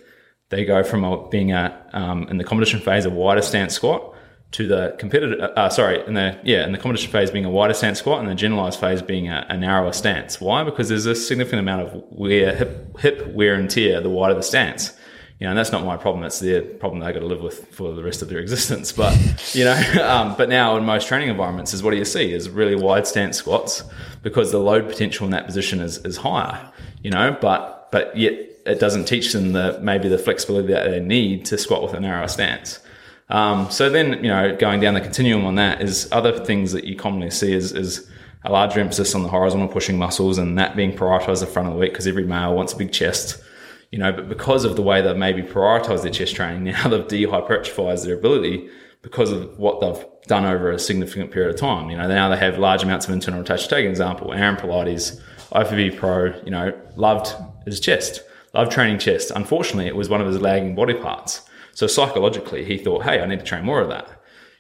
[0.50, 4.15] they go from a, being a, um, in the competition phase, a wider stance squat
[4.56, 7.50] to the competitive, uh, uh, sorry, in the, yeah, in the competition phase being a
[7.50, 10.40] wider stance squat and the generalized phase being a, a narrower stance.
[10.40, 10.64] Why?
[10.64, 14.44] Because there's a significant amount of wear, hip, hip wear and tear, the wider the
[14.44, 14.94] stance
[15.40, 16.22] you know, and that's not my problem.
[16.22, 18.94] That's their problem they got to live with for the rest of their existence.
[18.94, 19.14] But
[19.54, 22.32] you know, um, but now in most training environments, is what do you see?
[22.32, 23.84] Is really wide stance squats
[24.24, 26.72] because the load potential in that position is is higher.
[27.04, 28.34] You know, but but yet
[28.66, 32.00] it doesn't teach them the maybe the flexibility that they need to squat with a
[32.00, 32.80] narrower stance.
[33.30, 36.84] Um, so then, you know, going down the continuum on that is other things that
[36.84, 38.10] you commonly see is, is
[38.44, 41.74] a larger emphasis on the horizontal pushing muscles and that being prioritized the front of
[41.74, 43.42] the week because every male wants a big chest
[43.96, 47.08] you know, but because of the way they've maybe prioritized their chest training, now they've
[47.08, 48.70] dehypertrophied their ability
[49.02, 51.90] because of what they've done over a significant period of time.
[51.90, 53.70] You know, now they have large amounts of internal rotation.
[53.70, 57.34] Take an example, Aaron Pilates, IFBB Pro, you know, loved
[57.66, 58.22] his chest,
[58.54, 59.32] loved training chest.
[59.34, 61.44] Unfortunately, it was one of his lagging body parts.
[61.76, 64.10] So psychologically, he thought, hey, I need to train more of that.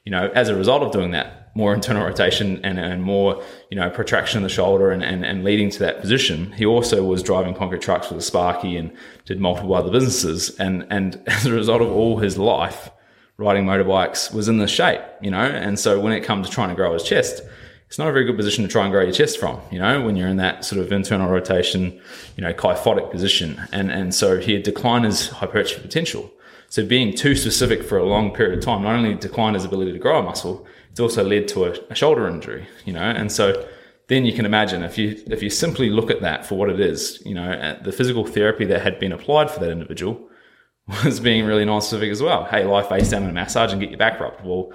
[0.04, 3.78] You know, as a result of doing that, more internal rotation and, and more, you
[3.78, 6.52] know, protraction in the shoulder and, and, and leading to that position.
[6.52, 8.92] He also was driving concrete trucks with a Sparky and
[9.24, 10.50] did multiple other businesses.
[10.60, 12.92] And, and as a result of all his life,
[13.38, 15.40] riding motorbikes was in the shape, you know?
[15.40, 17.42] And so when it comes to trying to grow his chest,
[17.88, 20.02] it's not a very good position to try and grow your chest from, you know,
[20.02, 22.00] when you're in that sort of internal rotation,
[22.36, 23.62] you know, kyphotic position.
[23.72, 26.32] And, and so he had declined his hypertrophy potential.
[26.70, 29.94] So being too specific for a long period of time not only declined his ability
[29.94, 33.32] to grow a muscle, it's also led to a, a shoulder injury, you know, and
[33.32, 33.66] so
[34.08, 36.80] then you can imagine if you if you simply look at that for what it
[36.80, 40.30] is, you know, the physical therapy that had been applied for that individual
[41.04, 42.46] was being really non-specific as well.
[42.46, 44.46] Hey, lie face down and massage and get your back rubbed.
[44.46, 44.72] Well,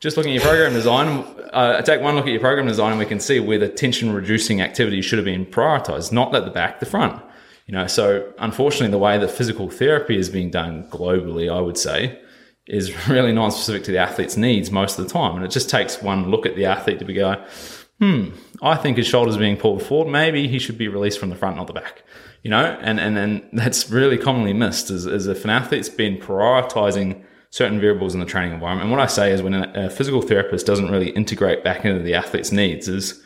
[0.00, 1.08] just looking at your program design,
[1.52, 4.12] uh, take one look at your program design, and we can see where the tension
[4.12, 7.22] reducing activity should have been prioritized, not at the back, the front.
[7.70, 11.78] You know, so unfortunately, the way that physical therapy is being done globally, I would
[11.78, 12.20] say,
[12.66, 15.36] is really non-specific to the athlete's needs most of the time.
[15.36, 17.40] And it just takes one look at the athlete to be go,
[18.00, 18.30] hmm,
[18.60, 20.10] I think his shoulder's being pulled forward.
[20.10, 22.02] Maybe he should be released from the front, not the back.
[22.42, 26.16] You know, and and and that's really commonly missed is, is if an athlete's been
[26.16, 28.88] prioritizing certain variables in the training environment.
[28.88, 32.14] And what I say is when a physical therapist doesn't really integrate back into the
[32.14, 33.22] athlete's needs is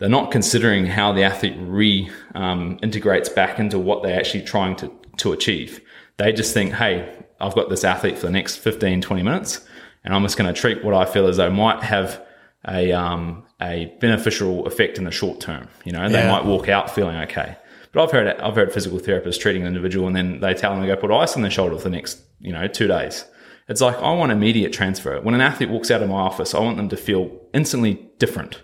[0.00, 4.74] they're not considering how the athlete re um, integrates back into what they're actually trying
[4.76, 5.80] to, to achieve.
[6.16, 9.66] They just think, hey, I've got this athlete for the next 15, 20 minutes,
[10.04, 12.20] and I'm just going to treat what I feel as though might have
[12.68, 15.68] a, um, a beneficial effect in the short term.
[15.84, 16.30] You know, they Yeah.
[16.30, 17.56] might walk out feeling okay.
[17.92, 20.80] But I've heard I've heard physical therapists treating an individual and then they tell them
[20.80, 23.24] to go put ice on their shoulder for the next you know two days.
[23.68, 25.20] It's like I want immediate transfer.
[25.20, 28.62] When an athlete walks out of my office, I want them to feel instantly different.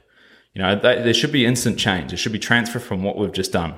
[0.57, 2.13] You know, they, there should be instant change.
[2.13, 3.73] There should be transfer from what we've just done.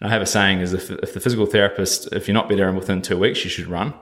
[0.00, 2.56] And I have a saying is if, if the physical therapist, if you're not be
[2.56, 3.94] there within two weeks, you should run.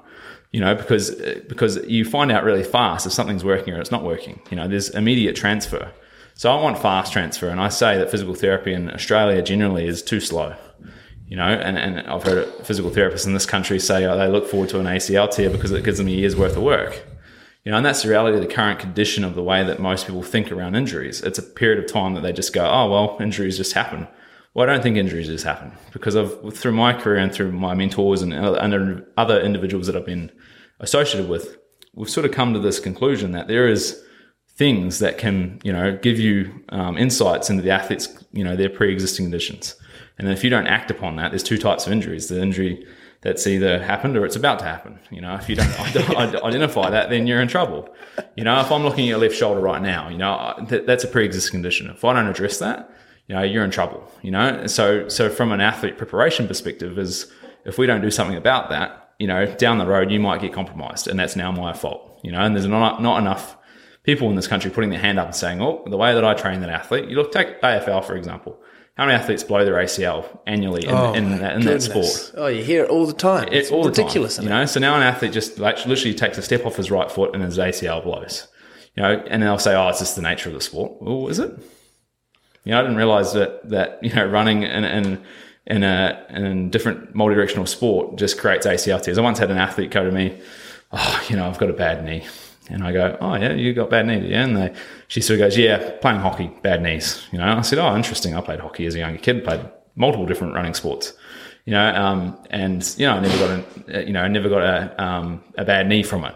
[0.50, 1.10] You know, because
[1.48, 4.40] because you find out really fast if something's working or it's not working.
[4.50, 5.92] You know, there's immediate transfer.
[6.32, 10.02] So I want fast transfer, and I say that physical therapy in Australia generally is
[10.02, 10.56] too slow.
[11.28, 14.46] You know, and, and I've heard physical therapists in this country say oh, they look
[14.46, 17.04] forward to an ACL tear because it gives them a year's worth of work.
[17.64, 20.06] You know, and that's the reality of the current condition of the way that most
[20.06, 21.22] people think around injuries.
[21.22, 24.06] It's a period of time that they just go, oh, well, injuries just happen.
[24.52, 27.74] Well, I don't think injuries just happen because of through my career and through my
[27.74, 30.30] mentors and other individuals that I've been
[30.78, 31.56] associated with,
[31.94, 34.04] we've sort of come to this conclusion that there is
[34.50, 38.68] things that can, you know, give you um, insights into the athlete's, you know, their
[38.68, 39.74] pre-existing conditions.
[40.18, 42.86] And if you don't act upon that, there's two types of injuries: the injury
[43.24, 44.98] that's either happened or it's about to happen.
[45.10, 45.66] You know, if you don't
[46.44, 47.88] identify that, then you're in trouble.
[48.36, 50.84] You know, if I'm looking at your left shoulder right now, you know, uh, th-
[50.86, 51.88] that's a pre-existing condition.
[51.88, 52.90] If I don't address that,
[53.26, 54.06] you know, you're in trouble.
[54.20, 57.32] You know, so so from an athlete preparation perspective, is
[57.64, 60.52] if we don't do something about that, you know, down the road you might get
[60.52, 62.20] compromised, and that's now my fault.
[62.22, 63.56] You know, and there's not not enough
[64.02, 66.34] people in this country putting their hand up and saying, "Oh, the way that I
[66.34, 68.60] train that athlete." You look take AFL for example.
[68.96, 72.32] How many athletes blow their ACL annually in, oh in, that, in that sport?
[72.36, 73.48] Oh, you hear it all the time.
[73.48, 74.36] It's It's all ridiculous.
[74.36, 74.66] the time, you know.
[74.66, 77.42] So now an athlete just like literally takes a step off his right foot and
[77.42, 78.46] his ACL blows,
[78.94, 81.40] you know, and they'll say, "Oh, it's just the nature of the sport." Well, is
[81.40, 81.50] it?
[82.62, 85.22] You know, I didn't realize that that you know running in in
[85.66, 89.18] in a in different multi-directional sport just creates ACL tears.
[89.18, 90.40] I once had an athlete go to me,
[90.92, 92.24] "Oh, you know, I've got a bad knee."
[92.70, 94.44] And I go, oh yeah, you got bad knee, yeah.
[94.44, 94.74] And they,
[95.08, 97.26] she sort of goes, yeah, playing hockey, bad knees.
[97.30, 98.34] You know, I said, oh, interesting.
[98.34, 99.60] I played hockey as a younger kid, played
[99.96, 101.12] multiple different running sports.
[101.66, 103.50] You know, um, and you know, I never got
[103.88, 106.34] a, you know, I never got a um, a bad knee from it.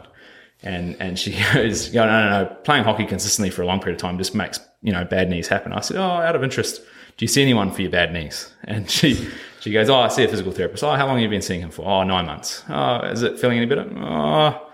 [0.62, 4.02] And and she goes, no, no, no, playing hockey consistently for a long period of
[4.02, 5.72] time just makes you know bad knees happen.
[5.72, 6.80] I said, oh, out of interest,
[7.16, 8.52] do you see anyone for your bad knees?
[8.64, 9.28] And she
[9.60, 10.82] she goes, oh, I see a physical therapist.
[10.82, 11.86] Oh, how long have you been seeing him for?
[11.86, 12.64] Oh, nine months.
[12.68, 13.90] Oh, is it feeling any better?
[13.96, 14.67] Oh,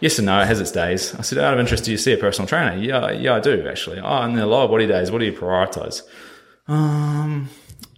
[0.00, 1.14] yes and no, it has its days.
[1.14, 2.76] I said, out of interest, do you see a personal trainer?
[2.76, 4.00] Yeah, yeah, I do actually.
[4.00, 6.02] Oh, and the lower body days, what do you prioritize?
[6.68, 7.48] Um,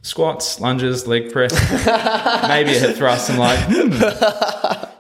[0.03, 1.53] squats, lunges, leg press,
[2.49, 3.31] maybe a hip thrust.
[3.31, 3.93] And like, hmm.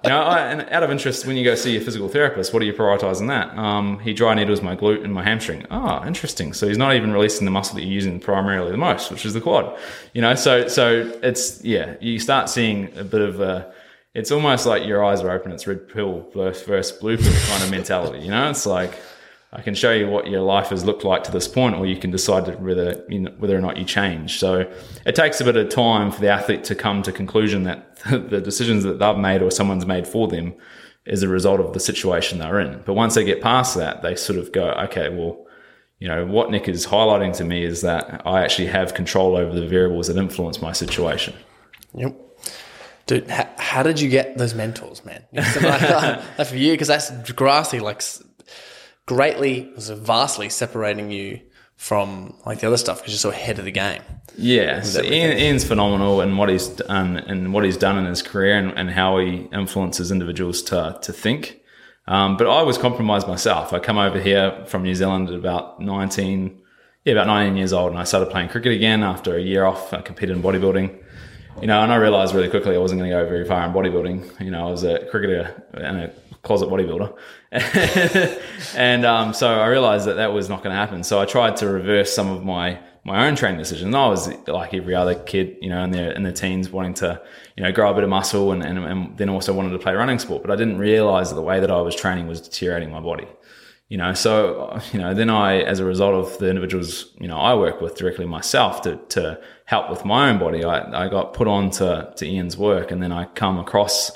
[0.05, 2.61] you know, I, and out of interest, when you go see your physical therapist, what
[2.61, 3.57] do you prioritize in that?
[3.57, 5.67] Um, he dry needles my glute and my hamstring.
[5.71, 6.53] Oh, interesting.
[6.53, 9.35] So he's not even releasing the muscle that you're using primarily the most, which is
[9.35, 9.77] the quad.
[10.15, 13.73] You know, so so it's yeah, you start seeing a bit of a
[14.15, 15.53] it's almost like your eyes are open.
[15.53, 18.21] It's red pill versus, blue pill kind of mentality.
[18.21, 18.99] You know, it's like
[19.53, 21.97] I can show you what your life has looked like to this point, or you
[21.97, 24.39] can decide whether you know, whether or not you change.
[24.39, 24.71] So
[25.07, 28.41] it takes a bit of time for the athlete to come to conclusion that the
[28.41, 30.55] decisions that they've made or someone's made for them
[31.05, 32.83] is a result of the situation they're in.
[32.85, 35.47] But once they get past that, they sort of go, okay, well,
[35.99, 39.53] you know, what Nick is highlighting to me is that I actually have control over
[39.53, 41.35] the variables that influence my situation.
[41.95, 42.32] Yep.
[43.07, 45.25] Dude, how, how did you get those mentors, man?
[45.33, 45.83] Like,
[46.39, 48.03] like for you, because that's grassy, like
[49.07, 51.41] greatly, was vastly separating you
[51.83, 54.03] from like the other stuff because you're so ahead of the game.
[54.39, 58.23] Yeah, so Ian, Ian's phenomenal and what he's done and what he's done in his
[58.23, 61.61] career and, and how he influences individuals to to think.
[62.07, 63.73] Um, but I was compromised myself.
[63.73, 66.63] I come over here from New Zealand at about nineteen,
[67.05, 69.93] yeah, about nineteen years old, and I started playing cricket again after a year off.
[69.93, 71.03] I competed in bodybuilding,
[71.61, 73.73] you know, and I realized really quickly I wasn't going to go very far in
[73.73, 74.41] bodybuilding.
[74.41, 76.13] You know, I was a cricketer and a
[76.43, 77.17] closet bodybuilder.
[78.77, 81.03] and um, so I realized that that was not going to happen.
[81.05, 83.95] So I tried to reverse some of my my own training decisions.
[83.95, 87.21] I was like every other kid, you know, in their in their teens, wanting to,
[87.57, 89.95] you know, grow a bit of muscle, and, and, and then also wanted to play
[89.95, 90.43] running sport.
[90.43, 93.27] But I didn't realize that the way that I was training was deteriorating my body.
[93.89, 97.37] You know, so you know, then I, as a result of the individuals, you know,
[97.37, 99.41] I work with directly myself to to
[99.73, 103.03] help with my own body, I, I got put on to, to Ian's work, and
[103.03, 104.13] then I come across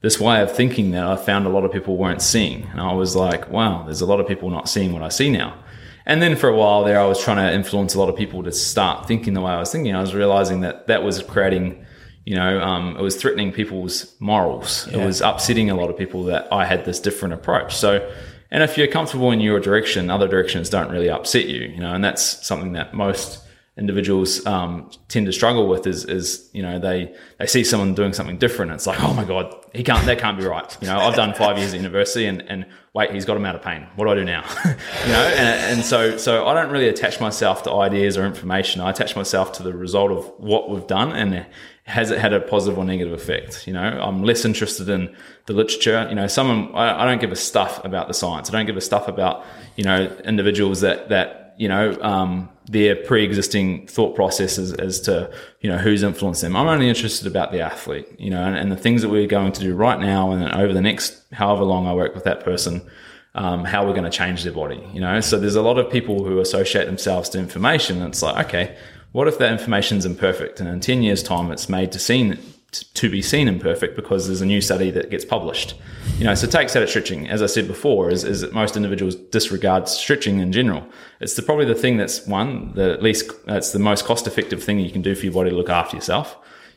[0.00, 2.64] this way of thinking that I found a lot of people weren't seeing.
[2.72, 5.30] And I was like, wow, there's a lot of people not seeing what I see
[5.30, 5.62] now.
[6.06, 8.42] And then for a while there, I was trying to influence a lot of people
[8.44, 9.94] to start thinking the way I was thinking.
[9.94, 11.84] I was realizing that that was creating,
[12.24, 14.88] you know, um, it was threatening people's morals.
[14.88, 14.98] Yeah.
[14.98, 17.76] It was upsetting a lot of people that I had this different approach.
[17.76, 18.08] So,
[18.50, 21.94] and if you're comfortable in your direction, other directions don't really upset you, you know,
[21.94, 23.42] and that's something that most
[23.78, 28.12] individuals um, tend to struggle with is, is you know they they see someone doing
[28.12, 28.72] something different.
[28.72, 30.76] It's like oh my god he can't that can't be right.
[30.80, 33.54] You know I've done five years at university and, and wait he's got him out
[33.54, 33.86] of pain.
[33.96, 34.44] What do I do now?
[35.06, 38.80] You know and, and so so I don't really attach myself to ideas or information.
[38.80, 41.46] I attach myself to the result of what we've done and
[41.86, 45.14] has it had a positive or negative effect you know I'm less interested in
[45.46, 48.52] the literature you know someone I, I don't give a stuff about the science I
[48.52, 49.44] don't give a stuff about
[49.76, 55.70] you know individuals that that you know, um, their pre-existing thought processes as to, you
[55.70, 56.56] know, who's influenced them.
[56.56, 59.52] I'm only interested about the athlete, you know, and, and the things that we're going
[59.52, 62.82] to do right now and over the next however long I work with that person,
[63.34, 65.20] um, how we're going to change their body, you know.
[65.20, 67.98] So there's a lot of people who associate themselves to information.
[67.98, 68.76] And it's like, okay,
[69.16, 72.38] what if that information's imperfect and in 10 years time it's made to seen
[72.70, 75.72] to be seen imperfect because there's a new study that gets published.
[76.18, 79.14] You know, so take static stretching, as I said before, is, is that most individuals
[79.14, 80.86] disregard stretching in general.
[81.20, 84.80] It's the, probably the thing that's one, the least it's the most cost effective thing
[84.80, 86.36] you can do for your body to look after yourself.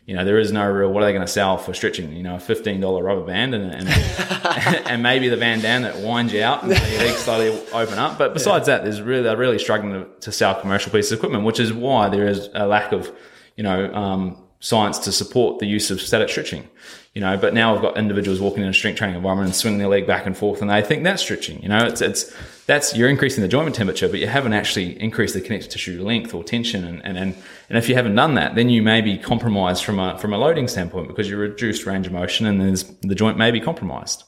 [0.10, 2.12] You know, there is no real, what are they going to sell for stretching?
[2.14, 3.88] You know, a $15 rubber band and, and,
[4.88, 8.18] and maybe the bandana that winds you out and your legs slowly open up.
[8.18, 8.78] But besides yeah.
[8.78, 11.72] that, there's really, they're really struggling to, to, sell commercial pieces of equipment, which is
[11.72, 13.16] why there is a lack of,
[13.56, 16.68] you know, um, science to support the use of static stretching.
[17.14, 19.78] You know, but now we've got individuals walking in a strength training environment and swinging
[19.78, 21.62] their leg back and forth, and they think that's stretching.
[21.62, 22.36] You know, it's it's
[22.70, 26.36] that's you're increasing the joint temperature, but you haven't actually increased the connective tissue length
[26.36, 26.86] or tension.
[26.86, 27.36] And and and,
[27.68, 30.38] and if you haven't done that, then you may be compromised from a from a
[30.38, 34.24] loading standpoint because you reduced range of motion, and there's the joint may be compromised.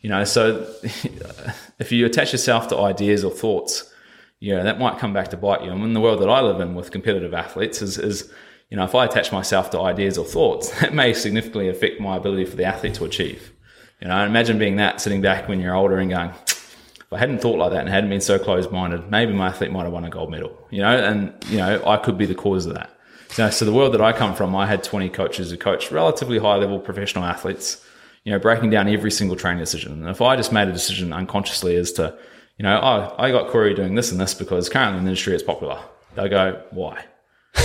[0.00, 0.66] You know, so
[1.78, 3.92] if you attach yourself to ideas or thoughts,
[4.40, 5.70] yeah, that might come back to bite you.
[5.70, 8.32] And in the world that I live in with competitive athletes, is is
[8.70, 12.16] you know, if I attach myself to ideas or thoughts, that may significantly affect my
[12.16, 13.52] ability for the athlete to achieve.
[14.00, 16.32] You know, imagine being that sitting back when you're older and going,
[17.12, 19.70] if I hadn't thought like that and hadn't been so closed minded, maybe my athlete
[19.70, 22.34] might have won a gold medal, you know, and, you know, I could be the
[22.34, 22.98] cause of that.
[23.36, 25.90] You know, so the world that I come from, I had 20 coaches who coached
[25.90, 27.84] relatively high level professional athletes,
[28.24, 29.92] you know, breaking down every single training decision.
[29.92, 32.16] And if I just made a decision unconsciously as to,
[32.56, 35.34] you know, oh, I got Corey doing this and this because currently in the industry
[35.34, 35.80] it's popular.
[36.14, 37.04] They'll go, why?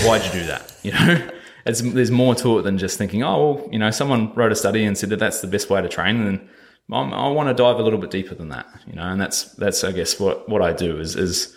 [0.03, 0.73] Why'd you do that?
[0.83, 1.31] You know,
[1.65, 4.55] it's, there's more to it than just thinking, oh, well, you know, someone wrote a
[4.55, 6.21] study and said that that's the best way to train.
[6.21, 6.49] And
[6.91, 9.53] I'm, i want to dive a little bit deeper than that, you know, and that's,
[9.55, 11.55] that's, I guess, what, what I do is, is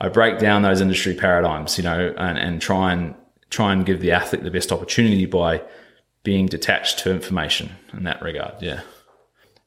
[0.00, 3.14] I break down those industry paradigms, you know, and, and try and,
[3.50, 5.62] try and give the athlete the best opportunity by
[6.24, 8.60] being detached to information in that regard.
[8.60, 8.80] Yeah.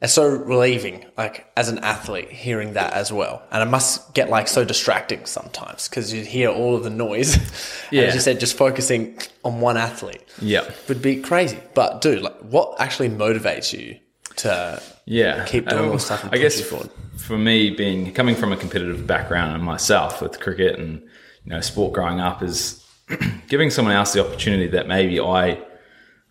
[0.02, 3.42] It's so relieving, like as an athlete, hearing that as well.
[3.52, 7.38] And it must get like so distracting sometimes because you hear all of the noise.
[7.92, 8.04] Yeah.
[8.04, 10.24] as you said, just focusing on one athlete.
[10.42, 10.70] Yeah.
[10.90, 11.60] Would be crazy.
[11.76, 14.00] But dude, like what actually motivates you
[14.38, 16.90] to yeah keep doing um, all stuff I guess forward?
[17.18, 21.02] for me being coming from a competitive background and myself with cricket and
[21.44, 22.84] you know sport growing up is
[23.48, 25.62] giving someone else the opportunity that maybe I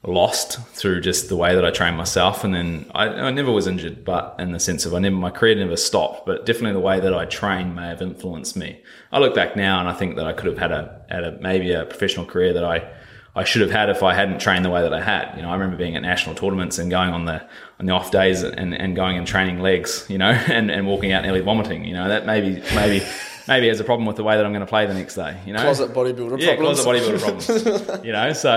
[0.07, 2.45] lost through just the way that I trained myself.
[2.45, 5.31] And then I, I, never was injured, but in the sense of I never, my
[5.31, 8.83] career never stopped, but definitely the way that I trained may have influenced me.
[9.13, 11.39] I look back now and I think that I could have had a, had a,
[11.41, 12.91] maybe a professional career that I,
[13.37, 15.35] I should have had if I hadn't trained the way that I had.
[15.37, 17.43] You know, I remember being at national tournaments and going on the,
[17.81, 21.13] on the off days and, and going and training legs, you know, and, and walking
[21.13, 23.05] out nearly vomiting, you know, that maybe, maybe,
[23.49, 25.37] maybe has a problem with the way that I'm going to play the next day.
[25.47, 26.81] You know, closet bodybuilder yeah, problems.
[26.81, 28.05] closet bodybuilder problems.
[28.05, 28.57] you know, so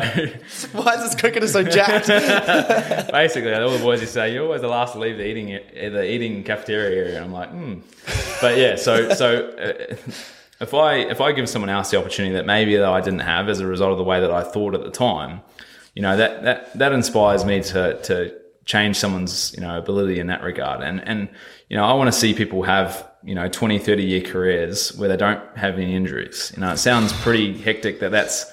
[0.73, 2.07] why is this cricketer so jacked?
[3.11, 6.03] Basically, all the boys you say you're always the last to leave the eating the
[6.05, 7.15] eating cafeteria area.
[7.15, 7.79] And I'm like, hmm.
[8.41, 9.49] But yeah, so so.
[9.49, 9.95] Uh,
[10.59, 13.49] if I if I give someone else the opportunity that maybe that I didn't have
[13.49, 15.41] as a result of the way that I thought at the time,
[15.93, 18.33] you know that that that inspires me to to
[18.65, 20.81] change someone's you know ability in that regard.
[20.81, 21.29] And and
[21.69, 25.09] you know I want to see people have you know 20 30 year careers where
[25.09, 28.45] they don't have any injuries you know it sounds pretty hectic that that's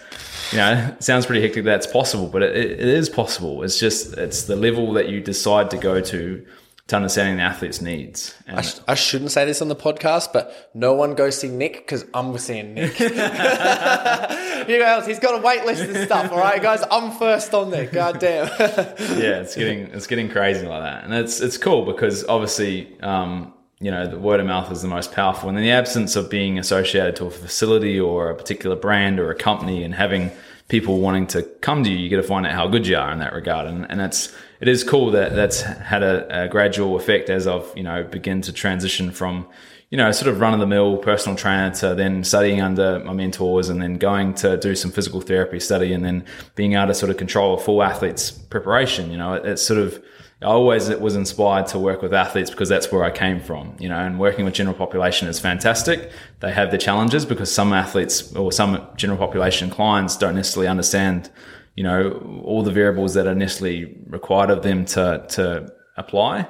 [0.50, 4.16] you know sounds pretty hectic that that's possible but it, it is possible it's just
[4.16, 6.44] it's the level that you decide to go to
[6.86, 8.34] to understanding the athlete's needs.
[8.46, 11.78] I, sh- I, shouldn't say this on the podcast, but no one go see Nick
[11.78, 13.00] because I'm seeing Nick.
[13.00, 16.30] you guys, he's got a wait list and stuff.
[16.30, 17.86] All right, guys, I'm first on there.
[17.86, 18.46] God damn.
[18.58, 23.54] yeah, it's getting it's getting crazy like that, and it's it's cool because obviously um,
[23.80, 25.48] you know, the word of mouth is the most powerful.
[25.48, 29.30] And in the absence of being associated to a facility or a particular brand or
[29.30, 30.30] a company and having
[30.68, 33.12] people wanting to come to you, you get to find out how good you are
[33.12, 33.66] in that regard.
[33.66, 37.70] And, and it's, it is cool that that's had a, a gradual effect as I've
[37.76, 39.46] you know begin to transition from
[39.94, 43.12] you know, sort of run of the mill personal trainer to then studying under my
[43.12, 46.24] mentors and then going to do some physical therapy study and then
[46.56, 49.08] being able to sort of control a full athlete's preparation.
[49.12, 50.02] You know, it, it's sort of,
[50.42, 53.88] I always was inspired to work with athletes because that's where I came from, you
[53.88, 56.10] know, and working with general population is fantastic.
[56.40, 61.30] They have their challenges because some athletes or some general population clients don't necessarily understand,
[61.74, 66.46] you know, all the variables that are necessarily required of them to, to apply.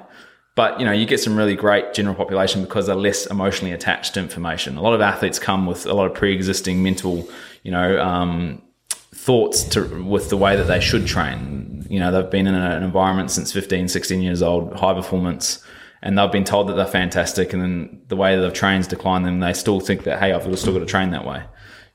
[0.55, 4.15] But you know, you get some really great general population because they're less emotionally attached
[4.15, 4.77] to information.
[4.77, 7.29] A lot of athletes come with a lot of pre-existing mental,
[7.65, 11.85] you know, um, thoughts to with the way that they should train.
[11.91, 15.65] You know, they've been in an environment since 15, 16 years old, high performance,
[16.03, 19.25] and they've been told that they're fantastic, and then the way that they've trained declined
[19.25, 19.41] them.
[19.41, 21.43] They still think that hey, I've still got to train that way.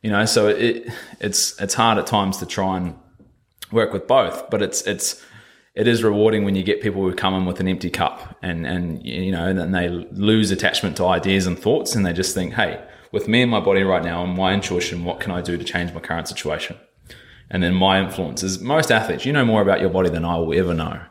[0.01, 0.89] You know, so it
[1.21, 2.95] it's it's hard at times to try and
[3.71, 5.23] work with both, but it's it's
[5.75, 8.65] it is rewarding when you get people who come in with an empty cup and
[8.65, 12.53] and you know and they lose attachment to ideas and thoughts and they just think
[12.53, 15.57] hey with me and my body right now and my intuition what can i do
[15.57, 16.77] to change my current situation?
[17.51, 20.37] And then my influence is most athletes you know more about your body than i
[20.37, 21.01] will ever know.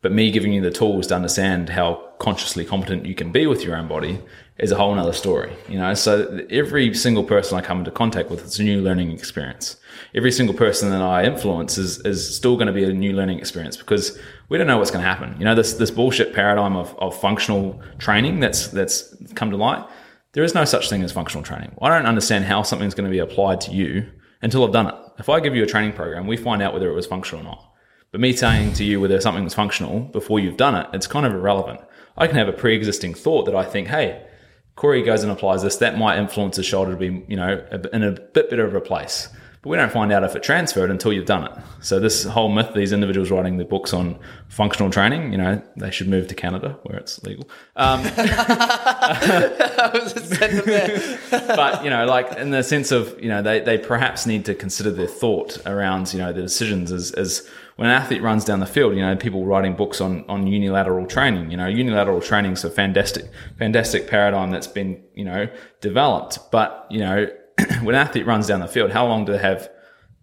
[0.00, 3.64] But me giving you the tools to understand how consciously competent you can be with
[3.64, 4.20] your own body
[4.58, 8.30] is a whole nother story you know so every single person i come into contact
[8.30, 9.76] with it's a new learning experience
[10.14, 13.38] every single person that I influence is, is still going to be a new learning
[13.38, 15.36] experience because we don't know what's going to happen.
[15.38, 19.86] You know, this, this bullshit paradigm of, of functional training that's, that's come to light.
[20.32, 21.76] There is no such thing as functional training.
[21.80, 24.10] I don't understand how something's going to be applied to you
[24.42, 24.94] until I've done it.
[25.18, 27.44] If I give you a training program, we find out whether it was functional or
[27.44, 27.64] not.
[28.10, 31.26] But me saying to you whether something was functional before you've done it, it's kind
[31.26, 31.80] of irrelevant.
[32.16, 34.26] I can have a pre-existing thought that I think, hey,
[34.78, 38.04] Corey goes and applies this, that might influence his shoulder to be, you know, in
[38.04, 39.28] a bit better of a place.
[39.68, 41.52] But we don't find out if it transferred until you've done it.
[41.80, 45.90] So this whole myth, these individuals writing the books on functional training, you know, they
[45.90, 47.50] should move to Canada where it's legal.
[47.76, 48.02] Um,
[51.30, 54.54] but you know, like in the sense of you know, they they perhaps need to
[54.54, 57.46] consider their thought around you know the decisions as as
[57.76, 61.06] when an athlete runs down the field, you know, people writing books on, on unilateral
[61.06, 65.46] training, you know, unilateral training is a fantastic, fantastic paradigm that's been, you know,
[65.80, 66.40] developed.
[66.50, 67.28] But, you know,
[67.82, 69.70] when an athlete runs down the field, how long do they have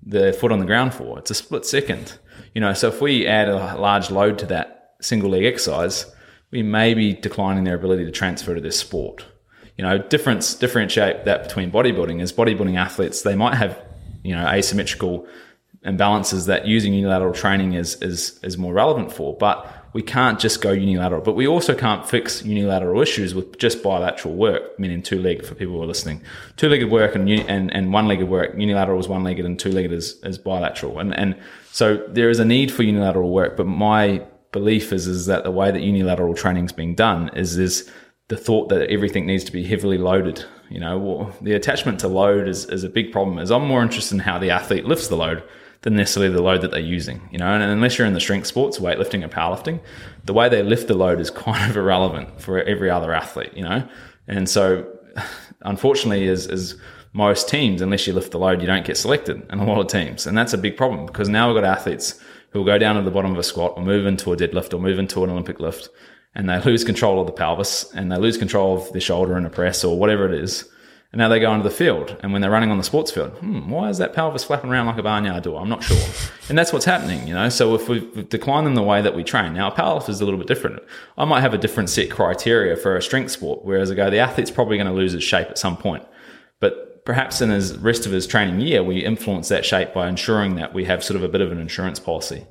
[0.03, 1.17] their foot on the ground for?
[1.19, 2.17] It's a split second.
[2.53, 6.05] You know, so if we add a large load to that single leg exercise,
[6.51, 9.25] we may be declining their ability to transfer to this sport.
[9.77, 13.81] You know, difference differentiate that between bodybuilding is bodybuilding athletes, they might have,
[14.23, 15.27] you know, asymmetrical
[15.85, 19.35] imbalances that using unilateral training is is is more relevant for.
[19.35, 23.81] But we can't just go unilateral, but we also can't fix unilateral issues with just
[23.81, 26.21] bilateral work, meaning two legged for people who are listening.
[26.57, 29.71] Two legged work and, and, and one legged work, unilateral is one legged and two
[29.71, 30.99] legged is, is bilateral.
[30.99, 31.33] And, and
[31.71, 34.21] so there is a need for unilateral work, but my
[34.51, 37.89] belief is, is that the way that unilateral training is being done is, is
[38.27, 40.43] the thought that everything needs to be heavily loaded.
[40.69, 43.39] You know, well, the attachment to load is, is a big problem.
[43.39, 45.41] Is I'm more interested in how the athlete lifts the load
[45.85, 47.29] than necessarily the load that they're using.
[47.31, 49.79] You know, and unless you're in the strength sports, weightlifting and powerlifting,
[50.25, 53.51] the way they lift the load is kind of irrelevant for every other athlete.
[53.55, 53.87] You know,
[54.27, 54.85] and so
[55.61, 56.75] unfortunately, as as
[57.13, 59.87] most teams, unless you lift the load, you don't get selected in a lot of
[59.87, 62.19] teams, and that's a big problem because now we've got athletes
[62.49, 64.73] who will go down to the bottom of a squat or move into a deadlift
[64.73, 65.89] or move into an Olympic lift,
[66.33, 69.45] and they lose control of the pelvis and they lose control of the shoulder in
[69.45, 70.67] a press or whatever it is
[71.11, 72.17] and now they go onto the field.
[72.21, 74.87] And when they're running on the sports field, hmm, why is that pelvis flapping around
[74.87, 75.61] like a barnyard door?
[75.61, 75.97] I'm not sure.
[76.49, 77.47] And that's what's happening, you know.
[77.49, 80.25] So if we decline them the way that we train, now a powerlift is a
[80.25, 80.83] little bit different.
[81.17, 84.19] I might have a different set criteria for a strength sport, whereas I go, the
[84.19, 86.05] athlete's probably going to lose his shape at some point.
[86.59, 90.55] But perhaps in his rest of his training year, we influence that shape by ensuring
[90.55, 92.45] that we have sort of a bit of an insurance policy.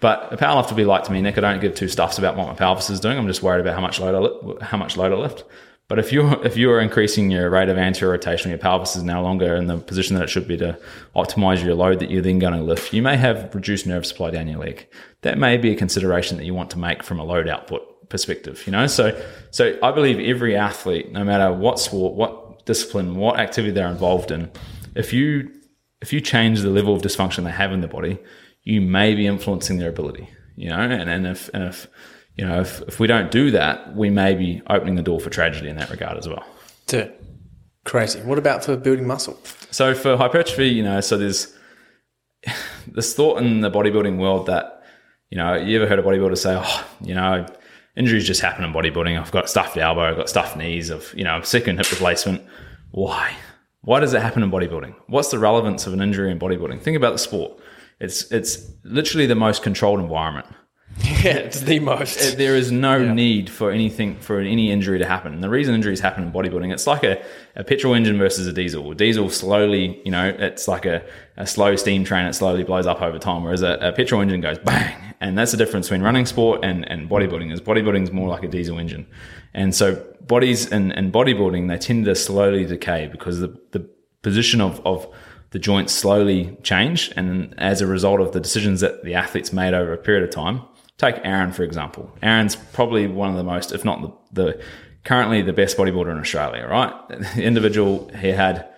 [0.00, 1.36] But a powerlift will be like to me, Nick.
[1.36, 3.18] I don't give two stuffs about what my pelvis is doing.
[3.18, 5.44] I'm just worried about how much load I lift, how much load I lift.
[5.90, 9.02] But if you're if you are increasing your rate of anterior rotation, your pelvis is
[9.02, 10.78] no longer in the position that it should be to
[11.16, 12.92] optimize your load that you're then going to lift.
[12.92, 14.86] You may have reduced nerve supply down your leg.
[15.22, 18.62] That may be a consideration that you want to make from a load output perspective.
[18.66, 19.20] You know, so
[19.50, 24.30] so I believe every athlete, no matter what sport, what discipline, what activity they're involved
[24.30, 24.48] in,
[24.94, 25.50] if you
[26.00, 28.20] if you change the level of dysfunction they have in the body,
[28.62, 30.28] you may be influencing their ability.
[30.54, 31.88] You know, and, and if and if
[32.40, 35.28] you know, if, if we don't do that, we may be opening the door for
[35.28, 36.42] tragedy in that regard as well.
[36.86, 37.12] Dude,
[37.84, 38.18] crazy.
[38.20, 39.38] What about for building muscle?
[39.70, 41.54] So for hypertrophy, you know, so there's
[42.86, 44.82] this thought in the bodybuilding world that,
[45.28, 47.44] you know, you ever heard a bodybuilder say, oh, you know,
[47.94, 49.20] injuries just happen in bodybuilding.
[49.20, 52.42] I've got stuffed elbow, I've got stuffed knees, of you know, second hip replacement.
[52.92, 53.36] Why?
[53.82, 54.94] Why does it happen in bodybuilding?
[55.08, 56.80] What's the relevance of an injury in bodybuilding?
[56.80, 57.60] Think about the sport.
[58.00, 60.46] It's it's literally the most controlled environment.
[61.20, 62.38] Yeah, it's the most.
[62.38, 65.34] there is no need for anything for any injury to happen.
[65.34, 67.22] And the reason injuries happen in bodybuilding, it's like a,
[67.56, 68.90] a petrol engine versus a diesel.
[68.90, 71.04] A diesel slowly, you know, it's like a,
[71.36, 72.24] a slow steam train.
[72.24, 75.14] It slowly blows up over time, whereas a, a petrol engine goes bang.
[75.20, 77.52] And that's the difference between running sport and, and bodybuilding.
[77.52, 79.06] Is bodybuilding is more like a diesel engine,
[79.52, 83.86] and so bodies and, and bodybuilding they tend to slowly decay because the the
[84.22, 85.06] position of of
[85.50, 89.74] the joints slowly change, and as a result of the decisions that the athletes made
[89.74, 90.62] over a period of time
[91.00, 92.14] Take Aaron, for example.
[92.22, 94.62] Aaron's probably one of the most, if not the, the
[95.02, 96.92] currently the best bodybuilder in Australia, right?
[97.08, 98.68] The individual, he had,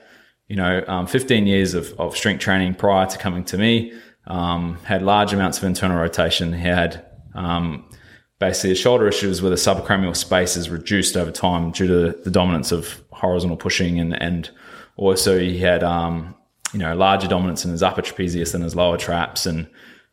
[0.46, 3.92] you know, um, 15 years of, of strength training prior to coming to me,
[4.28, 6.52] um, had large amounts of internal rotation.
[6.52, 7.04] He had
[7.34, 7.90] um,
[8.38, 12.30] basically his shoulder issues where the subacromial space is reduced over time due to the
[12.30, 14.48] dominance of horizontal pushing and, and
[14.96, 16.36] also he had, um,
[16.72, 19.66] you know, larger dominance in his upper trapezius than his lower traps and,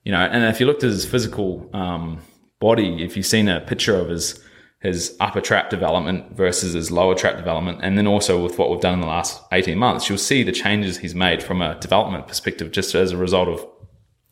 [0.04, 2.22] you know, and if you looked at his physical um,
[2.60, 4.44] body, if you've seen a picture of his
[4.82, 8.80] his upper trap development versus his lower trap development, and then also with what we've
[8.80, 12.28] done in the last 18 months, you'll see the changes he's made from a development
[12.30, 13.66] perspective just as a result of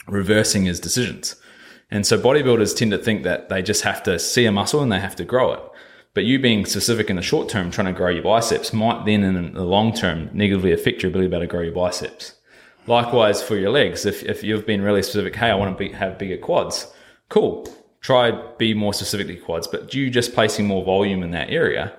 [0.08, 1.36] reversing his decisions.
[1.92, 4.90] And so bodybuilders tend to think that they just have to see a muscle and
[4.90, 5.64] they have to grow it.
[6.14, 9.24] But you being specific in the short term, trying to grow your biceps might then
[9.24, 12.34] in the long term negatively affect your ability to grow your biceps.
[12.88, 15.94] Likewise for your legs, if, if you've been really specific, hey, I want to be,
[15.94, 16.92] have bigger quads,
[17.30, 17.68] cool.
[18.02, 21.94] Try be more specifically quads, but you just placing more volume in that area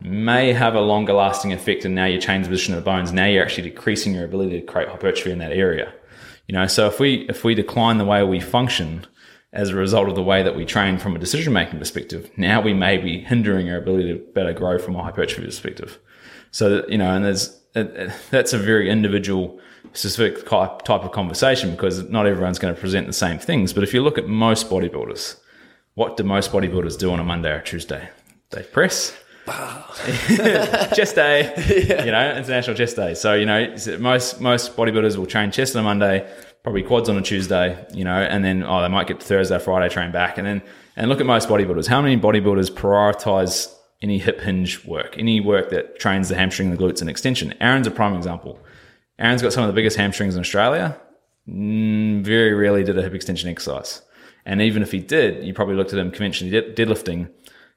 [0.00, 1.84] may have a longer lasting effect.
[1.84, 3.12] And now you change the position of the bones.
[3.12, 5.92] Now you're actually decreasing your ability to create hypertrophy in that area.
[6.46, 9.06] You know, so if we if we decline the way we function
[9.52, 12.60] as a result of the way that we train from a decision making perspective, now
[12.60, 15.98] we may be hindering our ability to better grow from a hypertrophy perspective.
[16.50, 17.60] So you know, and there's
[18.30, 19.60] that's a very individual
[19.92, 23.72] specific type of conversation because not everyone's going to present the same things.
[23.72, 25.36] But if you look at most bodybuilders,
[25.94, 28.08] what do most bodybuilders do on a Monday or Tuesday?
[28.50, 29.16] They press.
[30.94, 31.52] chest day,
[31.88, 32.04] yeah.
[32.04, 33.12] you know, international chest day.
[33.14, 36.32] So you know, most most bodybuilders will train chest on a Monday,
[36.62, 39.58] probably quads on a Tuesday, you know, and then oh, they might get to Thursday,
[39.58, 40.62] Friday, train back, and then
[40.94, 41.88] and look at most bodybuilders.
[41.88, 46.76] How many bodybuilders prioritize any hip hinge work, any work that trains the hamstring, the
[46.76, 47.52] glutes, and extension?
[47.60, 48.60] Aaron's a prime example.
[49.22, 51.00] Aaron's got some of the biggest hamstrings in Australia.
[51.48, 54.02] Mm, very rarely did a hip extension exercise.
[54.44, 57.30] And even if he did, you probably looked at him conventionally deadlifting,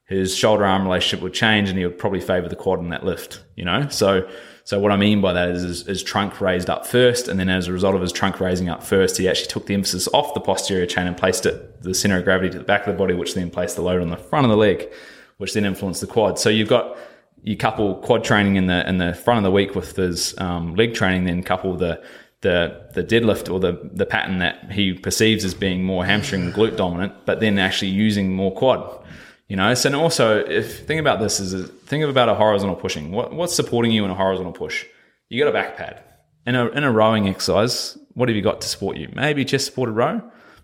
[0.06, 3.04] his shoulder arm relationship would change and he would probably favor the quad in that
[3.04, 3.88] lift, you know?
[3.90, 4.28] So,
[4.64, 7.28] so what I mean by that is his trunk raised up first.
[7.28, 9.76] And then as a result of his trunk raising up first, he actually took the
[9.76, 12.88] emphasis off the posterior chain and placed it, the center of gravity to the back
[12.88, 14.92] of the body, which then placed the load on the front of the leg,
[15.38, 16.40] which then influenced the quad.
[16.40, 16.98] So you've got,
[17.46, 20.76] you couple quad training in the in the front of the week with his um,
[20.76, 22.04] leg training, then couple the
[22.42, 26.54] the the deadlift or the the pattern that he perceives as being more hamstring and
[26.54, 29.00] glute dominant, but then actually using more quad.
[29.48, 33.12] You know, so and also if think about this is think about a horizontal pushing.
[33.12, 34.84] What what's supporting you in a horizontal push?
[35.30, 36.04] You got a back pad.
[36.48, 39.10] In a in a rowing exercise, what have you got to support you?
[39.14, 40.22] Maybe chest supported row.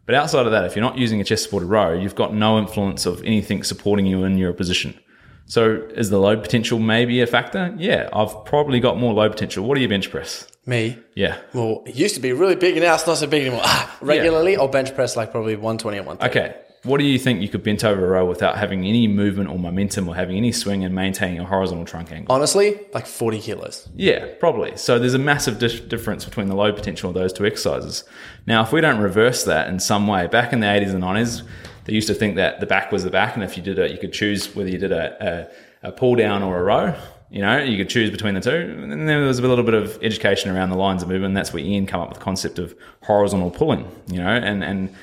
[0.07, 2.57] But outside of that, if you're not using a chest supported row, you've got no
[2.57, 4.99] influence of anything supporting you in your position.
[5.45, 7.73] So is the load potential maybe a factor?
[7.77, 9.65] Yeah, I've probably got more load potential.
[9.65, 10.47] What do you bench press?
[10.65, 10.97] Me?
[11.15, 11.39] Yeah.
[11.53, 13.61] Well, it used to be really big and now it's not so big anymore.
[13.65, 14.59] Ah, regularly, yeah.
[14.59, 16.39] I'll bench press like probably 120 or 130.
[16.49, 16.61] Okay.
[16.83, 19.59] What do you think you could bent over a row without having any movement or
[19.59, 22.33] momentum or having any swing and maintaining a horizontal trunk angle?
[22.33, 23.87] Honestly, like 40 kilos.
[23.95, 24.75] Yeah, probably.
[24.77, 28.03] So there's a massive di- difference between the load potential of those two exercises.
[28.47, 31.43] Now, if we don't reverse that in some way, back in the 80s and 90s,
[31.85, 33.91] they used to think that the back was the back, and if you did it,
[33.91, 35.49] you could choose whether you did a,
[35.83, 36.95] a, a pull down or a row.
[37.29, 38.49] You know, you could choose between the two.
[38.51, 41.33] And then there was a little bit of education around the lines of movement.
[41.33, 43.89] That's where Ian came up with the concept of horizontal pulling.
[44.07, 44.93] You know, and and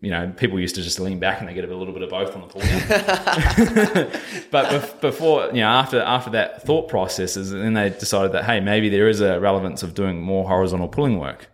[0.00, 2.10] you know, people used to just lean back and they get a little bit of
[2.10, 4.10] both on the pull down.
[4.50, 8.88] but before, you know, after after that thought process, then they decided that hey, maybe
[8.88, 11.48] there is a relevance of doing more horizontal pulling work.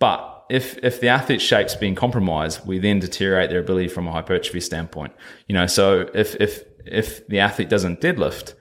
[0.00, 4.12] But if if the athlete's shape's being compromised, we then deteriorate their ability from a
[4.12, 5.14] hypertrophy standpoint.
[5.48, 8.52] You know, so if if if the athlete doesn't deadlift,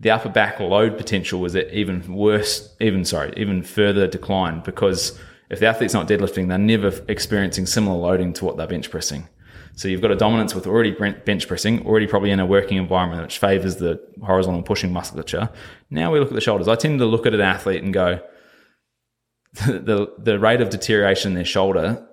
[0.00, 5.16] the upper back load potential is at even worse, even sorry, even further decline because
[5.48, 9.28] if the athlete's not deadlifting, they're never experiencing similar loading to what they're bench pressing.
[9.76, 13.22] So you've got a dominance with already bench pressing, already probably in a working environment
[13.22, 15.48] which favors the horizontal pushing musculature.
[15.90, 16.66] Now we look at the shoulders.
[16.66, 18.20] I tend to look at an athlete and go,
[19.64, 22.06] the the rate of deterioration in their shoulder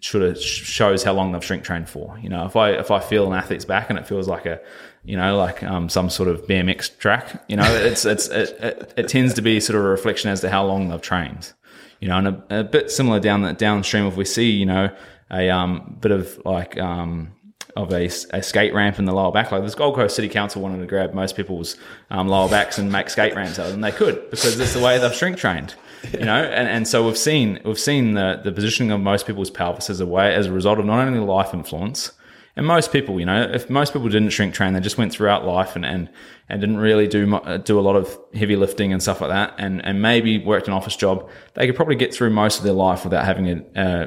[0.00, 2.18] should have shows how long they've strength trained for.
[2.18, 4.60] You know, if I if I feel an athlete's back and it feels like a
[5.02, 8.94] you know like um, some sort of BMX track, you know, it's it's it, it,
[8.96, 11.52] it, tends to be sort of a reflection as to how long they've trained.
[12.00, 14.94] You know, and a, a bit similar down the downstream if we see you know
[15.30, 17.32] a um, bit of like um,
[17.76, 19.50] of a, a skate ramp in the lower back.
[19.52, 21.76] Like this Gold Coast City Council wanted to grab most people's
[22.10, 23.80] um, lower backs and make skate ramps out of them.
[23.80, 25.74] They could because that's the way they've strength trained.
[26.18, 29.50] You know, and, and so we've seen we've seen the, the positioning of most people's
[29.50, 32.12] pelvis as a way as a result of not only life influence,
[32.56, 35.44] and most people, you know, if most people didn't strength train, they just went throughout
[35.44, 36.08] life and and,
[36.48, 39.54] and didn't really do uh, do a lot of heavy lifting and stuff like that,
[39.58, 42.72] and and maybe worked an office job, they could probably get through most of their
[42.72, 44.06] life without having a, a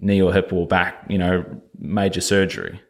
[0.00, 1.44] knee or hip or back, you know,
[1.78, 2.80] major surgery.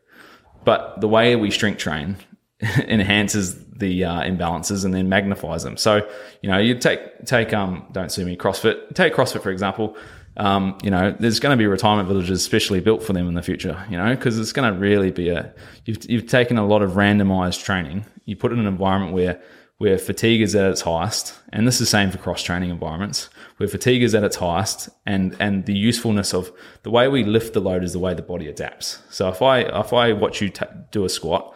[0.64, 2.16] But the way we strength train
[2.60, 5.76] enhances the uh, imbalances and then magnifies them.
[5.76, 6.08] So,
[6.42, 8.94] you know, you take take um don't sue me CrossFit.
[8.94, 9.96] Take CrossFit for example
[10.38, 13.42] um, you know, there's going to be retirement villages specially built for them in the
[13.42, 15.52] future, you know, because it's going to really be a,
[15.84, 19.40] you've, you've taken a lot of randomized training, you put in an environment where,
[19.78, 23.28] where fatigue is at its highest, and this is the same for cross training environments,
[23.56, 26.50] where fatigue is at its highest, and and the usefulness of
[26.82, 29.00] the way we lift the load is the way the body adapts.
[29.08, 31.54] So if I if I watch you t- do a squat,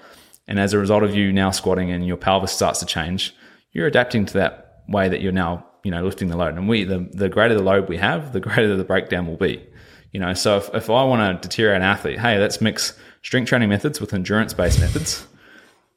[0.49, 3.35] and as a result of you now squatting and your pelvis starts to change,
[3.73, 6.57] you're adapting to that way that you're now you know lifting the load.
[6.57, 9.65] And we the the greater the load we have, the greater the breakdown will be.
[10.13, 13.49] You know, so if, if I want to deteriorate an athlete, hey, let's mix strength
[13.49, 15.27] training methods with endurance based methods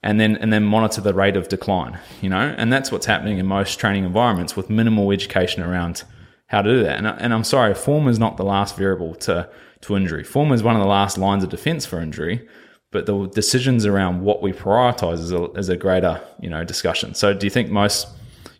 [0.05, 3.39] and then and then monitor the rate of decline you know and that's what's happening
[3.39, 6.03] in most training environments with minimal education around
[6.47, 9.49] how to do that and, and i'm sorry form is not the last variable to
[9.81, 12.47] to injury form is one of the last lines of defense for injury
[12.95, 17.13] but the decisions around what we prioritize is a, is a greater you know discussion
[17.13, 18.07] so do you think most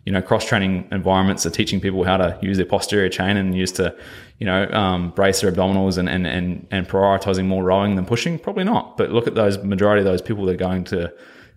[0.06, 3.56] you know, cross training environments are teaching people how to use their posterior chain and
[3.56, 3.94] use to,
[4.38, 8.38] you know, um, brace their abdominals and, and, and, and prioritizing more rowing than pushing?
[8.38, 8.96] Probably not.
[8.96, 11.12] But look at those majority of those people that are going to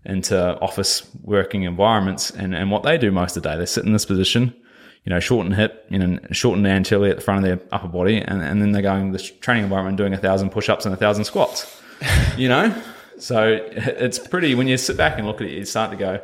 [0.06, 3.58] into office working environments and, and what they do most of the day.
[3.58, 4.56] They sit in this position,
[5.04, 8.18] you know, shorten hip, you know, shorten anteriorly at the front of their upper body,
[8.18, 10.94] and, and then they're going to this training environment doing a thousand push ups and
[10.94, 11.79] a thousand squats.
[12.38, 12.74] you know?
[13.18, 16.22] So it's pretty when you sit back and look at it, you start to go,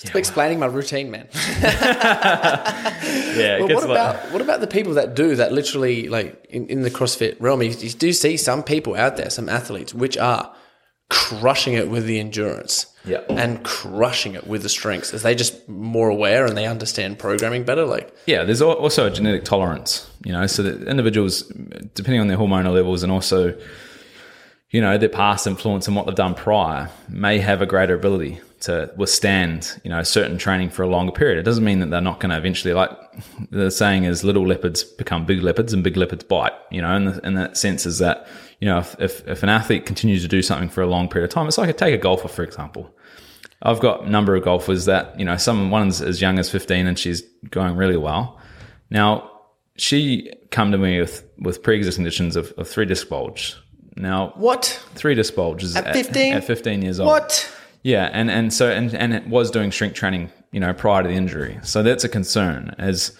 [0.00, 1.28] Stop yeah, explaining my routine, man.
[1.60, 3.58] yeah.
[3.60, 5.52] Well, what about what about the people that do that?
[5.52, 9.28] Literally, like in, in the CrossFit realm, you, you do see some people out there,
[9.28, 10.54] some athletes, which are
[11.10, 15.12] crushing it with the endurance, yeah, and crushing it with the strengths.
[15.12, 17.84] As they just more aware and they understand programming better?
[17.84, 21.42] Like, yeah, there's also a genetic tolerance, you know, so that individuals,
[21.94, 23.54] depending on their hormonal levels and also,
[24.70, 28.40] you know, their past influence and what they've done prior, may have a greater ability
[28.60, 31.38] to withstand, you know, certain training for a longer period.
[31.38, 32.90] It doesn't mean that they're not going to eventually, like
[33.50, 36.52] the saying is, little leopards become big leopards and big leopards bite.
[36.70, 38.28] You know, and, and that sense is that,
[38.60, 41.30] you know, if, if, if an athlete continues to do something for a long period
[41.30, 42.94] of time, it's like take a golfer for example.
[43.62, 46.86] I've got a number of golfers that you know, some one's as young as fifteen
[46.86, 48.38] and she's going really well.
[48.90, 49.30] Now
[49.76, 53.56] she come to me with with pre-existing conditions of, of three disc bulge.
[53.96, 54.82] Now what?
[54.94, 56.32] Three disc bulges at fifteen?
[56.32, 57.08] At, at fifteen years old.
[57.08, 57.52] What?
[57.82, 61.08] Yeah, and and so and and it was doing strength training, you know, prior to
[61.08, 61.58] the injury.
[61.62, 62.74] So that's a concern.
[62.78, 63.16] As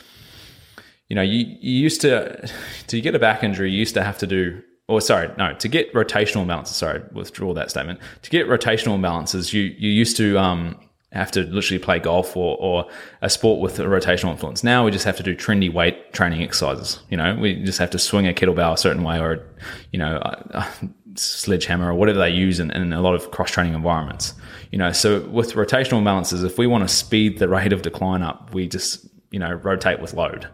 [1.08, 2.48] you know, you, you used to
[2.88, 4.62] to get a back injury, you used to have to do.
[4.86, 6.74] Or sorry, no, to get rotational imbalances.
[6.74, 8.00] Sorry, withdraw that statement.
[8.22, 10.78] To get rotational imbalances, you you used to um,
[11.12, 12.88] have to literally play golf or, or
[13.20, 14.62] a sport with a rotational influence.
[14.62, 17.00] Now we just have to do trendy weight training exercises.
[17.10, 19.44] You know, we just have to swing a kettlebell a certain way or,
[19.92, 20.66] you know, a,
[21.14, 24.34] sledgehammer or whatever they use in, in a lot of cross training environments.
[24.70, 28.22] You know, so with rotational balances, if we want to speed the rate of decline
[28.22, 30.48] up, we just, you know, rotate with load.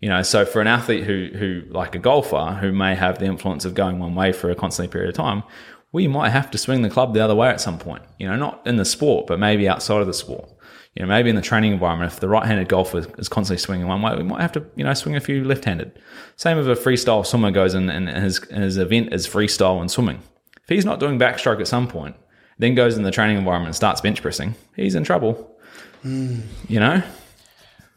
[0.00, 3.26] You know, so for an athlete who, who like a golfer who may have the
[3.26, 5.44] influence of going one way for a constant period of time,
[5.92, 8.02] we might have to swing the club the other way at some point.
[8.18, 10.48] You know, not in the sport, but maybe outside of the sport.
[10.94, 14.02] You know, maybe in the training environment, if the right-handed golfer is constantly swinging one
[14.02, 15.98] way, we might have to, you know, swing a few left-handed.
[16.36, 20.20] Same if a freestyle swimmer goes in and his, his event is freestyle and swimming.
[20.62, 22.16] If he's not doing backstroke at some point,
[22.58, 25.56] then goes in the training environment and starts bench pressing, he's in trouble.
[26.04, 26.42] Mm.
[26.68, 27.02] You know?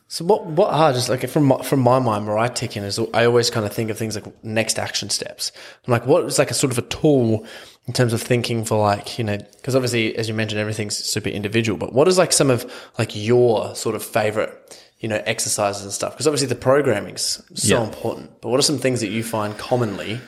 [0.08, 2.84] So what what are just like from my, from my mind where I tick in
[2.84, 5.52] is I always kind of think of things like next action steps.
[5.86, 7.46] I'm like what is like a sort of a tool
[7.88, 11.30] in terms of thinking for like you know because obviously as you mentioned everything's super
[11.30, 11.78] individual.
[11.78, 15.92] But what is like some of like your sort of favorite you know exercises and
[15.92, 16.14] stuff?
[16.14, 17.84] Because obviously the programming's so yeah.
[17.84, 18.42] important.
[18.42, 20.20] But what are some things that you find commonly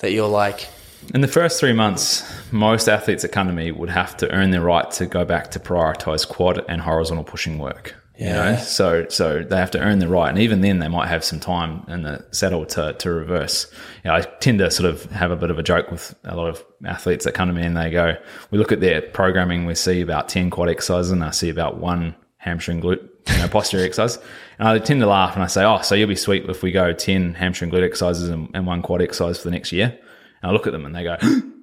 [0.00, 0.68] that you're like
[1.14, 2.22] in the first three months,
[2.52, 5.50] most athletes that come to me would have to earn their right to go back
[5.52, 7.96] to prioritize quad and horizontal pushing work.
[8.16, 8.50] Yeah.
[8.50, 8.62] You know?
[8.62, 10.28] So so they have to earn the right.
[10.28, 13.70] And even then they might have some time in the saddle to, to reverse.
[14.04, 16.36] You know, I tend to sort of have a bit of a joke with a
[16.36, 18.16] lot of athletes that come to me and they go,
[18.50, 21.78] we look at their programming, we see about 10 quad exercises and I see about
[21.78, 24.18] one hamstring glute, you know, posterior exercise.
[24.58, 26.72] And I tend to laugh and I say, oh, so you'll be sweet if we
[26.72, 29.98] go 10 hamstring glute exercises and, and one quad exercise for the next year.
[30.42, 31.16] And I look at them and they go,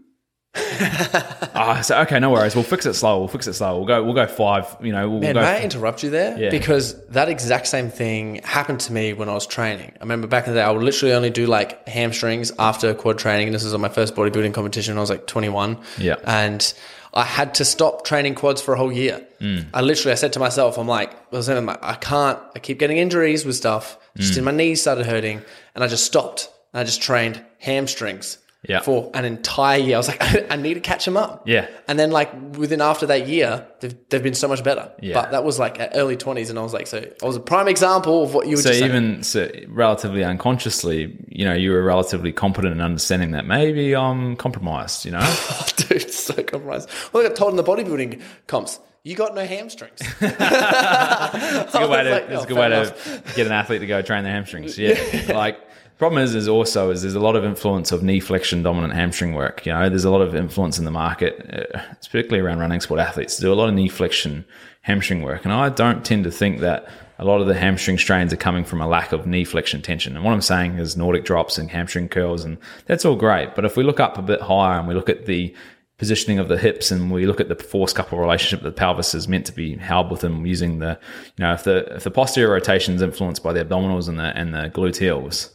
[0.56, 2.56] oh, so okay, no worries.
[2.56, 3.20] We'll fix it slow.
[3.20, 3.78] We'll fix it slow.
[3.78, 4.04] We'll go.
[4.04, 4.76] We'll go five.
[4.82, 6.38] You know, we'll, Man, we'll may I interrupt you there?
[6.38, 6.50] Yeah.
[6.50, 9.92] Because that exact same thing happened to me when I was training.
[9.96, 13.18] I remember back in the day, I would literally only do like hamstrings after quad
[13.20, 13.48] training.
[13.48, 14.98] And this was on my first bodybuilding competition.
[14.98, 15.78] I was like 21.
[15.98, 16.16] Yeah.
[16.24, 16.74] And
[17.14, 19.26] I had to stop training quads for a whole year.
[19.40, 19.68] Mm.
[19.74, 22.60] I literally, I said to myself, I'm like, I saying, I'm like, I can't, I
[22.60, 23.98] keep getting injuries with stuff.
[24.18, 24.38] Just Mm.
[24.40, 25.42] in my knees started hurting.
[25.76, 26.50] And I just stopped.
[26.74, 28.38] And I just trained hamstrings.
[28.68, 28.82] Yeah.
[28.82, 31.48] For an entire year, I was like, I need to catch them up.
[31.48, 31.68] Yeah.
[31.88, 34.92] And then like within after that year, they've, they've been so much better.
[35.00, 35.14] Yeah.
[35.14, 37.70] But that was like early twenties, and I was like, so I was a prime
[37.70, 42.34] example of what you were So even so relatively unconsciously, you know, you were relatively
[42.34, 45.06] competent in understanding that maybe I'm compromised.
[45.06, 45.20] You know.
[45.52, 46.90] Oh, dude, it's so compromised.
[47.12, 50.00] Well, I got told in the bodybuilding comps, you got no hamstrings.
[50.02, 53.88] It's a good way to, like, oh, a good way to get an athlete to
[53.88, 54.78] go train their hamstrings.
[54.78, 55.00] Yeah.
[55.34, 55.60] like
[56.00, 59.34] problem is is also is there's a lot of influence of knee flexion dominant hamstring
[59.34, 59.66] work.
[59.66, 62.80] You know, there's a lot of influence in the market, uh, it's particularly around running
[62.80, 64.46] sport athletes, do a lot of knee flexion
[64.82, 65.44] hamstring work.
[65.44, 66.90] And I don't tend to think that
[67.20, 70.16] a lot of the hamstring strains are coming from a lack of knee flexion tension.
[70.16, 73.54] And what I'm saying is Nordic drops and hamstring curls, and that's all great.
[73.54, 75.54] But if we look up a bit higher and we look at the
[75.98, 79.14] positioning of the hips and we look at the force couple relationship that the pelvis
[79.14, 80.98] is meant to be held within using the
[81.36, 84.24] you know if the if the posterior rotation is influenced by the abdominals and the
[84.38, 85.50] and the gluteals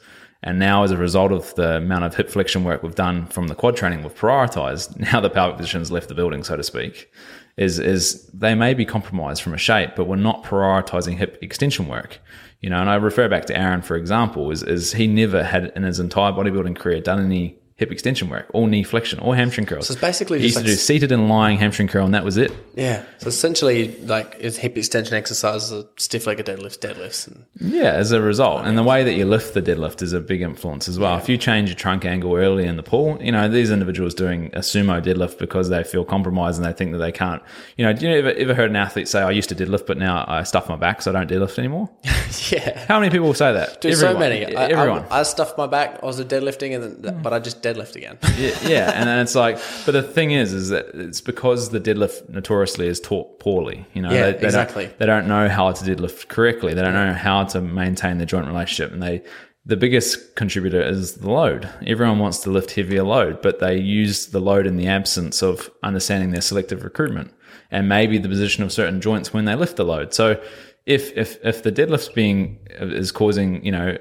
[0.45, 3.49] and now as a result of the amount of hip flexion work we've done from
[3.49, 7.11] the quad training we've prioritized now the pelvic position's left the building so to speak
[7.57, 11.89] is is they may be compromised from a shape but we're not prioritizing hip extension
[11.89, 12.19] work.
[12.61, 15.73] You know and I refer back to Aaron for example is is he never had
[15.77, 19.67] in his entire bodybuilding career done any hip extension work or knee flexion or hamstring
[19.67, 22.15] curls So it's basically he used just to do seated and lying hamstring curl, and
[22.15, 22.53] that was it.
[22.77, 23.03] yeah.
[23.19, 28.21] So essentially, like it's hip extension exercises, stiff legged deadlifts, deadlifts, and Yeah, as a
[28.23, 31.19] result, and the way that you lift the deadlift is a big influence as well.
[31.19, 34.47] If you change your trunk angle early in the pull, you know these individuals doing
[34.55, 37.43] a sumo deadlift because they feel compromised and they think that they can't.
[37.77, 39.99] You know, do you ever, ever heard an athlete say, "I used to deadlift, but
[39.99, 41.91] now I stuff my back, so I don't deadlift anymore"?
[42.51, 42.85] yeah.
[42.87, 43.81] How many people say that?
[43.81, 44.21] Dude, so Everyone.
[44.21, 44.55] many.
[44.57, 45.05] I, Everyone.
[45.11, 45.99] I, I stuffed my back.
[46.03, 48.19] I was a deadlifting, and then, but I just deadlift again.
[48.37, 51.81] yeah, yeah, and then it's like, but the thing is, is that it's because the
[51.81, 53.87] deadlift notoriously is taught poorly.
[53.95, 54.87] You know, Yeah, they, they exactly.
[54.87, 56.75] Don't, they don't know how to deadlift correctly.
[56.75, 59.23] They don't know how to maintain the joint relationship, and they.
[59.67, 61.71] The biggest contributor is the load.
[61.87, 65.71] Everyone wants to lift heavier load, but they use the load in the absence of
[65.83, 67.33] understanding their selective recruitment
[67.71, 70.13] and maybe the position of certain joints when they lift the load.
[70.15, 70.41] So,
[70.87, 73.97] if if if the deadlift's being is causing you know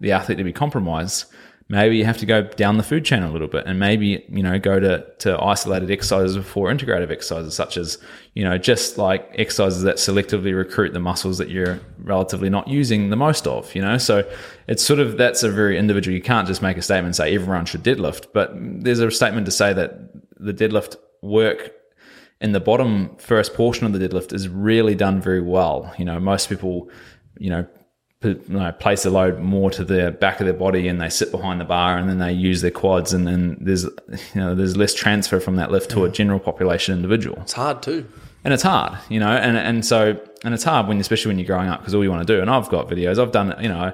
[0.00, 1.26] the athlete to be compromised,
[1.68, 4.42] maybe you have to go down the food chain a little bit and maybe you
[4.42, 7.98] know go to to isolated exercises before integrative exercises such as
[8.34, 13.10] you know just like exercises that selectively recruit the muscles that you're relatively not using
[13.10, 14.28] the most of you know so
[14.68, 17.34] it's sort of that's a very individual you can't just make a statement and say
[17.34, 21.72] everyone should deadlift but there's a statement to say that the deadlift work
[22.40, 25.92] in the bottom first portion of the deadlift is really done very well.
[25.98, 26.90] You know, most people,
[27.38, 27.66] you know,
[28.22, 31.30] you know, place the load more to the back of their body and they sit
[31.30, 33.90] behind the bar and then they use their quads and then there's you
[34.36, 38.06] know there's less transfer from that lift to a general population individual It's hard too.
[38.42, 41.46] and it's hard, you know, and and so and it's hard when especially when you're
[41.46, 42.40] growing up because all you want to do.
[42.40, 43.92] And I've got videos, I've done, you know,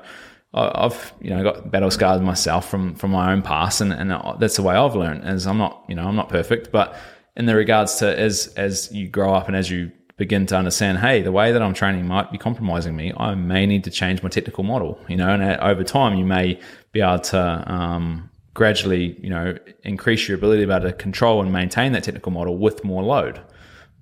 [0.55, 4.11] I- I've you know got battle scars myself from from my own past, and and
[4.39, 5.25] that's the way I've learned.
[5.25, 6.95] As I'm not, you know, I'm not perfect, but
[7.37, 9.91] in the regards to as as you grow up and as you
[10.27, 13.13] begin to understand, hey, the way that I'm training might be compromising me.
[13.17, 16.61] I may need to change my technical model, you know, and over time you may
[16.93, 17.41] be able to.
[17.79, 22.05] Um, gradually, you know, increase your ability to be able to control and maintain that
[22.05, 23.41] technical model with more load.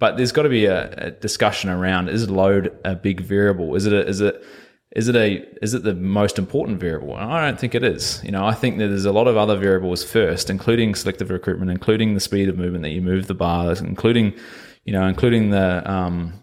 [0.00, 3.74] But there's got to be a, a discussion around: is load a big variable?
[3.76, 4.42] Is it a, is it
[4.96, 7.14] is it a is it the most important variable?
[7.14, 8.20] I don't think it is.
[8.24, 11.70] You know, I think that there's a lot of other variables first, including selective recruitment,
[11.70, 14.34] including the speed of movement that you move the bars, including
[14.84, 16.34] you know, including the um,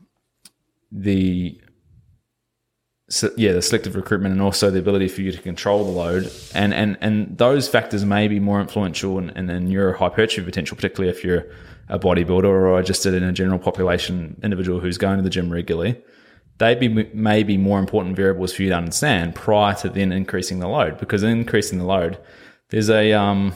[0.91, 1.59] the
[3.09, 6.31] so, yeah, the selective recruitment and also the ability for you to control the load.
[6.53, 10.75] And and and those factors may be more influential in, in, in your hypertrophy potential,
[10.75, 11.45] particularly if you're
[11.89, 16.01] a bodybuilder or just in a general population individual who's going to the gym regularly.
[16.57, 20.59] They'd be may be more important variables for you to understand prior to then increasing
[20.59, 22.17] the load, because increasing the load,
[22.69, 23.53] there's a um,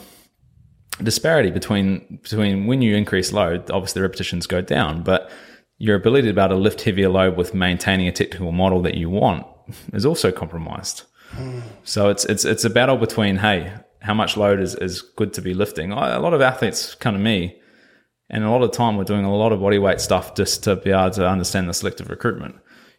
[1.04, 5.32] disparity between between when you increase load, obviously the repetitions go down, but
[5.78, 8.96] your ability to be able to lift heavier load with maintaining a technical model that
[8.96, 9.46] you want
[9.94, 11.04] is also compromised.
[11.84, 15.42] So it's it's it's a battle between hey, how much load is, is good to
[15.42, 15.92] be lifting.
[15.92, 17.58] A lot of athletes come to me,
[18.30, 20.76] and a lot of time we're doing a lot of body weight stuff just to
[20.76, 22.56] be able to understand the selective recruitment.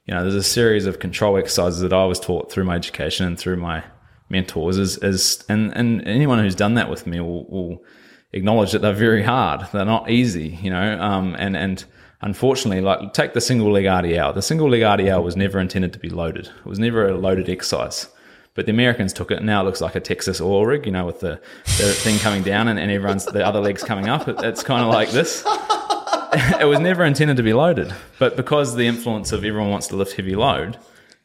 [0.06, 3.26] You know, there's a series of control exercises that I was taught through my education
[3.26, 3.84] and through my
[4.32, 7.84] mentors is, is and, and anyone who's done that with me will, will
[8.32, 9.60] acknowledge that they're very hard.
[9.72, 11.00] They're not easy, you know.
[11.00, 11.84] Um, and and
[12.22, 14.34] unfortunately, like take the single leg RDL.
[14.34, 16.46] The single leg RDL was never intended to be loaded.
[16.46, 18.08] It was never a loaded exercise.
[18.54, 20.92] But the Americans took it, and now it looks like a Texas oil rig, you
[20.92, 24.28] know, with the, the thing coming down and, and everyone's the other legs coming up.
[24.28, 25.42] It, it's kind of like this.
[26.60, 29.96] it was never intended to be loaded, but because the influence of everyone wants to
[29.96, 30.76] lift heavy load,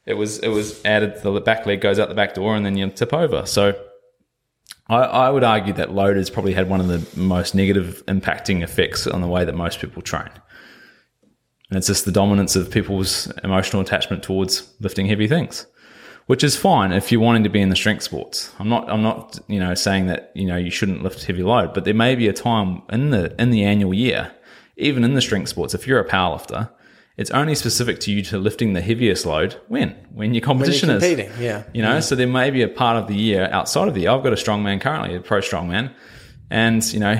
[0.07, 1.21] it was it was added.
[1.21, 3.45] The back leg goes out the back door, and then you tip over.
[3.45, 3.79] So
[4.87, 8.63] I, I would argue that load has probably had one of the most negative impacting
[8.63, 10.29] effects on the way that most people train.
[11.69, 15.67] And it's just the dominance of people's emotional attachment towards lifting heavy things,
[16.27, 18.53] which is fine if you're wanting to be in the strength sports.
[18.59, 21.73] I'm not, I'm not, you know, saying that, you know, you shouldn't lift heavy load,
[21.73, 24.31] but there may be a time in the, in the annual year,
[24.77, 26.69] even in the strength sports, if you're a powerlifter,
[27.17, 31.01] it's only specific to you to lifting the heaviest load when when your competition When
[31.01, 31.63] you're is competing, yeah.
[31.73, 31.99] you know?
[31.99, 34.11] So there may be a part of the year outside of the year.
[34.11, 35.93] I've got a strongman currently a pro strongman
[36.49, 37.15] and you know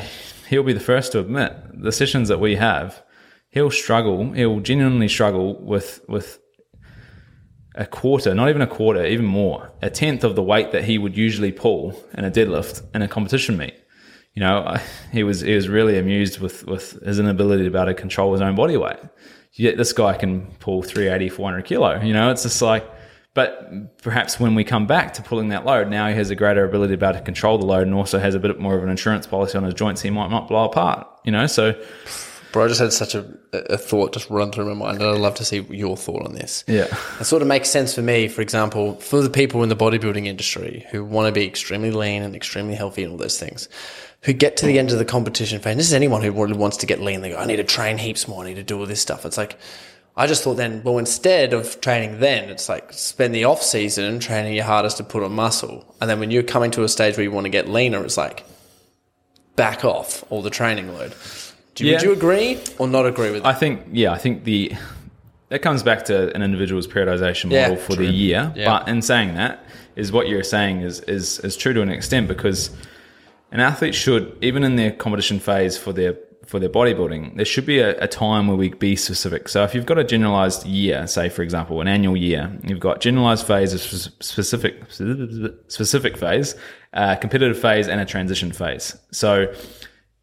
[0.49, 3.03] he'll be the first to admit the sessions that we have
[3.49, 6.39] he'll struggle he'll genuinely struggle with with
[7.75, 10.97] a quarter not even a quarter even more a tenth of the weight that he
[10.97, 13.73] would usually pull in a deadlift in a competition meet.
[14.33, 14.81] You know I-
[15.11, 18.31] he was he was really amused with with his inability to be able to control
[18.33, 18.97] his own body weight
[19.57, 22.31] yet this guy can pull 380 400 kilo you know?
[22.31, 22.89] It's just like
[23.33, 26.63] but perhaps when we come back to pulling that load now he has a greater
[26.65, 28.83] ability to be able to control the load and also has a bit more of
[28.83, 31.47] an insurance policy on his joints he might not blow apart you know?
[31.47, 31.75] So
[32.51, 35.19] Bro, I just had such a, a thought just run through my mind, and I'd
[35.19, 36.63] love to see your thought on this.
[36.67, 36.87] yeah.
[37.19, 40.25] It sort of makes sense for me, for example, for the people in the bodybuilding
[40.25, 43.67] industry who want to be extremely lean and extremely healthy and all those things,
[44.21, 45.77] who get to the end of the competition phase.
[45.77, 47.21] This is anyone who really wants to get lean.
[47.21, 48.43] They go, I need to train heaps more.
[48.43, 49.25] I need to do all this stuff.
[49.25, 49.57] It's like,
[50.15, 54.19] I just thought then, well, instead of training then, it's like spend the off season
[54.19, 55.95] training your hardest to put on muscle.
[56.01, 58.17] And then when you're coming to a stage where you want to get leaner, it's
[58.17, 58.43] like
[59.55, 61.13] back off all the training load.
[61.75, 61.93] Do, Yeah.
[61.97, 63.49] Would you agree or not agree with that?
[63.55, 64.73] I think, yeah, I think the
[65.49, 68.07] that comes back to an individual's periodization Yeah, model for true.
[68.07, 68.51] the year.
[68.55, 68.65] Yeah.
[68.65, 69.63] But in saying that,
[69.95, 72.69] is what you're saying is is is true to an extent because
[73.51, 77.65] an athlete should, even in their competition phase for their for their bodybuilding, there should
[77.65, 79.49] be a, a time where we be specific.
[79.49, 83.01] So if you've got a generalized year, say for example, an annual year, you've got
[83.01, 84.81] generalized phase, a specific
[85.67, 86.55] specific phase,
[86.93, 88.95] uh, competitive phase, and a transition phase.
[89.11, 89.53] So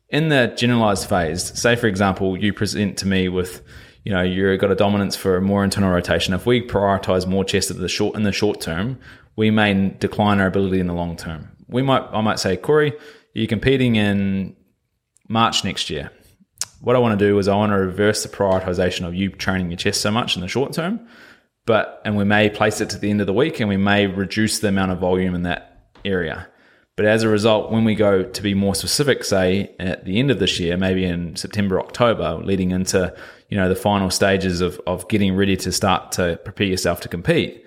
[0.08, 3.62] in the generalized phase, say for example, you present to me with,
[4.04, 6.32] you know, you've got a dominance for more internal rotation.
[6.32, 8.98] If we prioritize more chest at the short in the short term,
[9.36, 11.50] we may decline our ability in the long term.
[11.68, 12.92] We might, I might say, Corey,
[13.32, 14.56] you're competing in
[15.28, 16.10] March next year.
[16.80, 19.70] What I want to do is I want to reverse the prioritization of you training
[19.70, 21.06] your chest so much in the short term,
[21.66, 24.06] but and we may place it to the end of the week and we may
[24.06, 26.46] reduce the amount of volume in that area.
[26.96, 30.30] But as a result, when we go to be more specific, say at the end
[30.30, 33.12] of this year, maybe in September, October, leading into
[33.48, 37.08] you know the final stages of of getting ready to start to prepare yourself to
[37.08, 37.64] compete,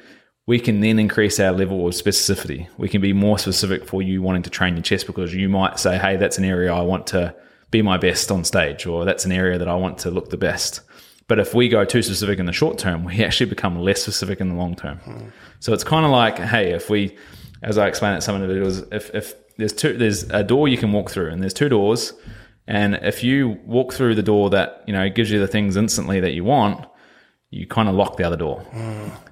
[0.48, 2.68] we can then increase our level of specificity.
[2.78, 5.78] We can be more specific for you wanting to train your chest because you might
[5.78, 7.36] say, hey, that's an area I want to
[7.70, 10.38] be my best on stage, or that's an area that I want to look the
[10.38, 10.80] best.
[11.28, 14.40] But if we go too specific in the short term, we actually become less specific
[14.40, 15.34] in the long term.
[15.60, 17.18] So it's kind of like, hey, if we,
[17.62, 20.94] as I explained at some individuals, if, if there's two, there's a door you can
[20.94, 22.14] walk through, and there's two doors,
[22.68, 26.22] and if you walk through the door that you know gives you the things instantly
[26.22, 26.86] that you want,
[27.50, 28.66] you kind of lock the other door.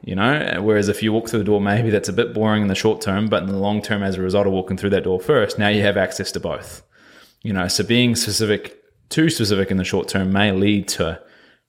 [0.04, 2.68] You know, whereas if you walk through the door, maybe that's a bit boring in
[2.68, 5.04] the short term, but in the long term, as a result of walking through that
[5.04, 6.84] door first, now you have access to both.
[7.44, 11.22] You know, so being specific, too specific in the short term may lead to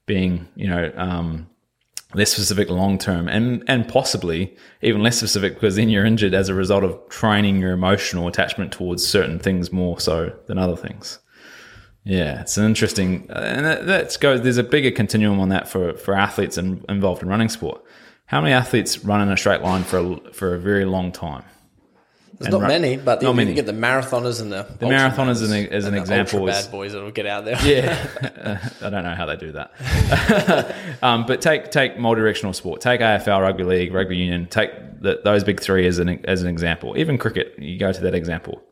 [0.06, 1.48] being, you know, um,
[2.14, 6.48] less specific long term and and possibly even less specific because then you're injured as
[6.48, 11.18] a result of training your emotional attachment towards certain things more so than other things.
[12.06, 14.40] Yeah, it's an interesting, and that, that's goes.
[14.40, 17.82] There's a bigger continuum on that for for athletes in, involved in running sport.
[18.26, 21.42] How many athletes run in a straight line for a, for a very long time?
[22.38, 23.54] There's not ru- many, but not you, many.
[23.54, 26.92] get the marathoners and the The marathoners as an, as an example is bad boys
[26.92, 27.58] that'll get out there.
[27.64, 30.76] yeah, I don't know how they do that.
[31.02, 32.82] um, but take take multi-directional sport.
[32.82, 34.46] Take AFL, rugby league, rugby union.
[34.46, 36.96] Take the, those big three as an as an example.
[36.96, 38.62] Even cricket, you go to that example.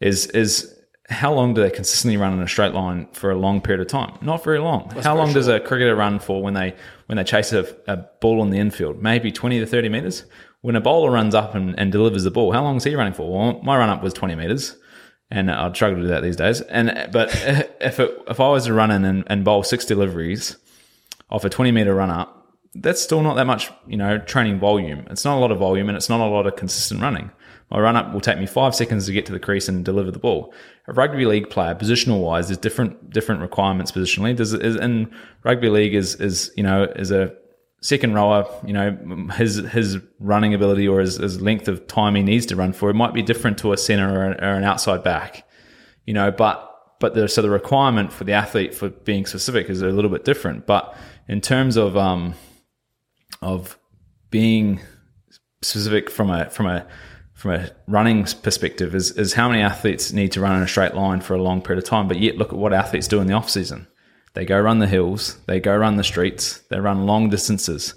[0.00, 0.78] Is is
[1.12, 3.88] how long do they consistently run in a straight line for a long period of
[3.88, 4.18] time?
[4.20, 4.90] Not very long.
[5.02, 6.74] how long does a cricketer run for when they
[7.06, 9.02] when they chase a, a ball in the infield?
[9.02, 10.24] Maybe twenty to thirty meters.
[10.62, 13.14] When a bowler runs up and, and delivers the ball, how long is he running
[13.14, 13.30] for?
[13.30, 14.76] Well, my run up was twenty meters
[15.32, 16.60] and I'd struggle to do that these days.
[16.60, 17.30] And but
[17.80, 20.56] if it, if I was to run in and, and bowl six deliveries
[21.30, 25.06] off a twenty meter run up, that's still not that much, you know, training volume.
[25.10, 27.30] It's not a lot of volume, and it's not a lot of consistent running.
[27.72, 30.10] My run up will take me five seconds to get to the crease and deliver
[30.10, 30.52] the ball.
[30.88, 34.36] A rugby league player, positional wise, there's different different requirements positionally.
[34.36, 35.10] There's in
[35.42, 37.34] rugby league is is you know is a
[37.80, 42.22] second rower, you know, his his running ability or his, his length of time he
[42.22, 44.64] needs to run for it might be different to a center or an, or an
[44.64, 45.48] outside back,
[46.04, 46.30] you know.
[46.30, 46.68] But
[47.00, 50.26] but the, so the requirement for the athlete for being specific is a little bit
[50.26, 50.66] different.
[50.66, 50.94] But
[51.26, 52.34] in terms of um
[53.40, 53.78] of
[54.30, 54.80] being
[55.62, 56.86] specific from a from a
[57.42, 60.94] from a running perspective is, is how many athletes need to run in a straight
[60.94, 62.06] line for a long period of time.
[62.06, 63.88] But yet look at what athletes do in the off season.
[64.34, 67.94] They go run the hills, they go run the streets, they run long distances.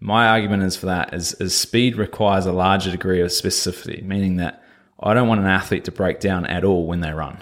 [0.00, 4.36] My argument is for that is, is speed requires a larger degree of specificity, meaning
[4.38, 4.64] that
[4.98, 7.38] I don't want an athlete to break down at all when they run.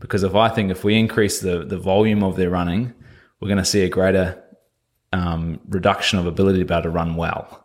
[0.00, 2.92] Because if I think if we increase the, the volume of their running,
[3.40, 4.44] we're going to see a greater
[5.14, 7.63] um, reduction of ability to be able to run well.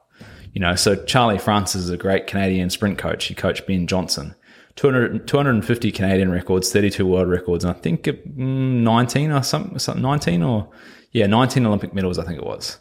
[0.53, 3.25] You know, so Charlie Francis is a great Canadian sprint coach.
[3.25, 4.35] He coached Ben Johnson.
[4.75, 10.41] 200, 250 Canadian records, 32 world records, and I think mm, 19 or something, 19
[10.41, 10.69] or,
[11.11, 12.77] yeah, 19 Olympic medals, I think it was.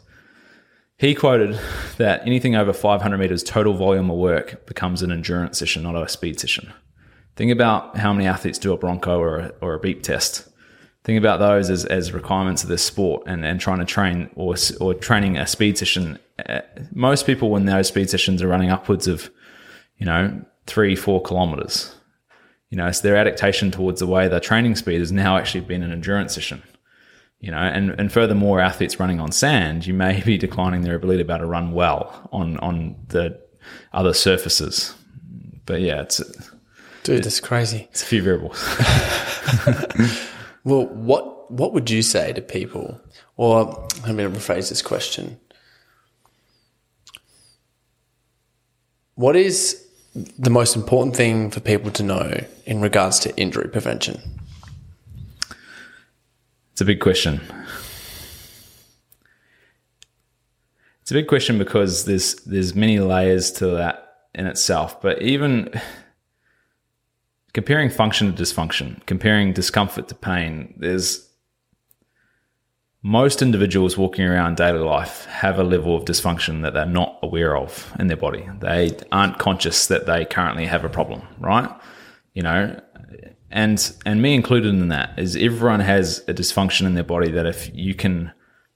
[0.97, 1.59] He quoted
[1.97, 6.07] that anything over 500 meters total volume of work becomes an endurance session, not a
[6.07, 6.73] speed session.
[7.35, 10.48] Think about how many athletes do a Bronco or a, or a beep test.
[11.09, 14.53] Think about those as, as requirements of this sport and, and trying to train or,
[14.79, 16.19] or training a speed session.
[16.47, 16.59] Uh,
[16.93, 19.31] most people, when those speed sessions are running upwards of,
[19.97, 21.95] you know, three, four kilometers.
[22.69, 25.81] You know, so their adaptation towards the way their training speed has now actually been
[25.81, 26.61] an endurance session.
[27.39, 31.23] You know, and, and furthermore, athletes running on sand, you may be declining their ability
[31.23, 33.35] to be able to run well on on the
[33.93, 34.93] other surfaces.
[35.65, 36.21] But yeah, it's
[37.01, 37.87] dude, that's crazy.
[37.89, 38.63] It's a few variables.
[40.69, 43.01] well, what what would you say to people?
[43.37, 45.39] Or let me rephrase this question.
[49.15, 54.21] What is the most important thing for people to know in regards to injury prevention?
[56.71, 57.41] It's a big question.
[61.01, 65.01] It's a big question because there's there's many layers to that in itself.
[65.01, 65.73] But even
[67.53, 71.27] comparing function to dysfunction, comparing discomfort to pain, there's
[73.01, 77.55] most individuals walking around daily life have a level of dysfunction that they're not aware
[77.55, 78.47] of in their body.
[78.59, 81.69] They aren't conscious that they currently have a problem, right?
[82.33, 82.81] You know,
[83.51, 87.45] and and me included in that is everyone has a dysfunction in their body that
[87.45, 88.31] if you can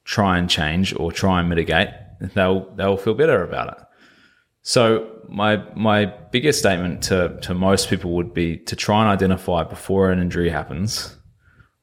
[0.06, 1.90] try and change or try and mitigate,
[2.34, 3.86] they'll they'll feel better about it.
[4.62, 9.64] So my my biggest statement to to most people would be to try and identify
[9.64, 11.16] before an injury happens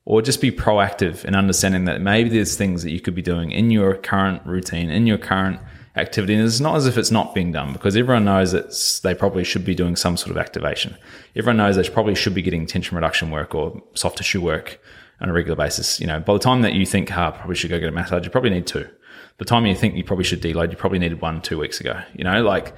[0.04, 3.52] or just be proactive in understanding that maybe there's things that you could be doing
[3.52, 5.60] in your current routine, in your current
[5.96, 6.34] activity.
[6.34, 9.44] And it's not as if it's not being done because everyone knows that they probably
[9.44, 10.96] should be doing some sort of activation.
[11.36, 14.80] Everyone knows they probably should be getting tension reduction work or soft tissue work
[15.20, 16.00] on a regular basis.
[16.00, 18.24] You know, by the time that you think, ah, probably should go get a massage,
[18.24, 18.84] you probably need two.
[18.84, 18.90] By
[19.38, 22.00] the time you think you probably should deload, you probably needed one two weeks ago.
[22.14, 22.74] You know, like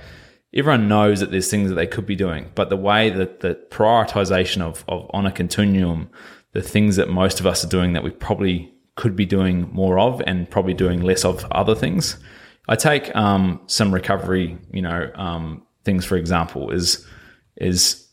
[0.55, 3.55] everyone knows that there's things that they could be doing, but the way that the
[3.71, 6.11] prioritization of, of on a continuum
[6.53, 9.99] the things that most of us are doing that we probably could be doing more
[9.99, 12.19] of and probably doing less of other things.
[12.69, 17.07] I take um, some recovery, you know, um, things for example is
[17.57, 18.07] is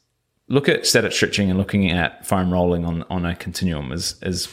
[0.48, 4.48] look at static stretching and looking at foam rolling on on a continuum is is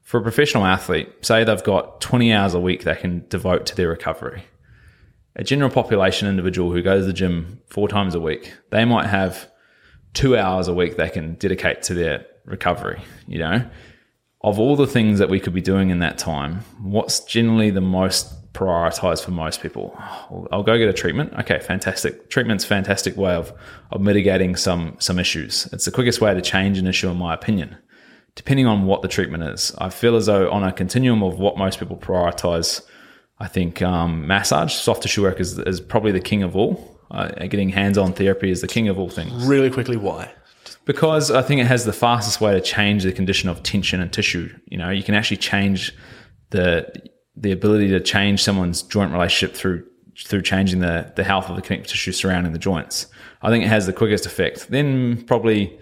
[0.00, 1.08] for a professional athlete.
[1.22, 4.44] Say they've got 20 hours a week they can devote to their recovery.
[5.36, 9.06] A general population individual who goes to the gym four times a week, they might
[9.06, 9.50] have
[10.14, 13.64] two hours a week they can dedicate to their recovery, you know?
[14.42, 17.80] Of all the things that we could be doing in that time, what's generally the
[17.80, 19.96] most prioritized for most people?
[20.50, 21.32] I'll go get a treatment.
[21.38, 22.28] Okay, fantastic.
[22.28, 23.52] Treatment's fantastic way of,
[23.92, 25.68] of mitigating some some issues.
[25.72, 27.76] It's the quickest way to change an issue in my opinion.
[28.34, 29.74] Depending on what the treatment is.
[29.78, 32.82] I feel as though on a continuum of what most people prioritize,
[33.42, 36.96] I think um, massage, soft tissue work is, is probably the king of all.
[37.10, 39.44] Uh, getting hands-on therapy is the king of all things.
[39.44, 40.32] Really quickly, why?
[40.84, 44.12] Because I think it has the fastest way to change the condition of tension and
[44.12, 44.48] tissue.
[44.66, 45.92] You know, you can actually change
[46.50, 46.92] the
[47.34, 49.86] the ability to change someone's joint relationship through
[50.24, 53.08] through changing the the health of the connective tissue surrounding the joints.
[53.42, 54.68] I think it has the quickest effect.
[54.70, 55.76] Then probably,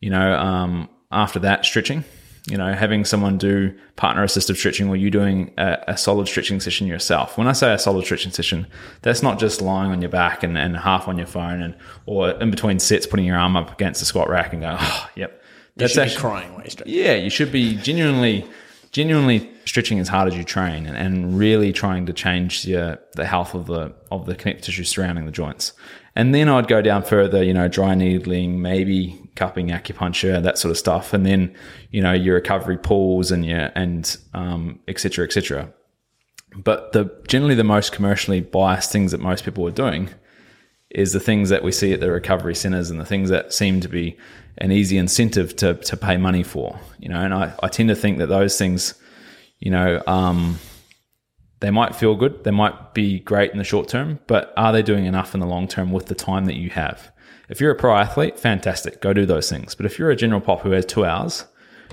[0.00, 2.02] you know, um, after that, stretching
[2.46, 6.60] you know, having someone do partner assisted stretching or you doing a, a, solid stretching
[6.60, 7.38] session yourself.
[7.38, 8.66] When I say a solid stretching session,
[9.00, 11.74] that's not just lying on your back and, and half on your phone and
[12.04, 15.10] or in between sets putting your arm up against the squat rack and going, oh,
[15.14, 15.42] yep.
[15.76, 16.64] That's actually crying while.
[16.86, 18.46] Yeah, you should be genuinely,
[18.92, 23.24] genuinely stretching as hard as you train and, and really trying to change your, the
[23.24, 25.72] health of the of the connective tissue surrounding the joints.
[26.14, 30.70] And then I'd go down further, you know, dry needling, maybe cupping, acupuncture, that sort
[30.70, 31.12] of stuff.
[31.12, 31.54] And then,
[31.90, 35.72] you know, your recovery pools and your and um, et cetera, et cetera.
[36.56, 40.10] But the generally the most commercially biased things that most people are doing
[40.90, 43.80] is the things that we see at the recovery centers and the things that seem
[43.80, 44.16] to be
[44.58, 47.96] an easy incentive to, to pay money for, you know, and I, I tend to
[47.96, 48.94] think that those things,
[49.58, 50.60] you know, um,
[51.58, 54.82] they might feel good, they might be great in the short term, but are they
[54.82, 57.10] doing enough in the long term with the time that you have?
[57.48, 59.74] If you're a pro athlete, fantastic, go do those things.
[59.74, 61.44] But if you're a general pop who has two hours,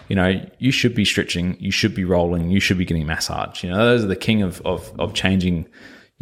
[0.07, 3.63] you know, you should be stretching, you should be rolling, you should be getting massage.
[3.63, 5.67] You know, those are the king of, of, of changing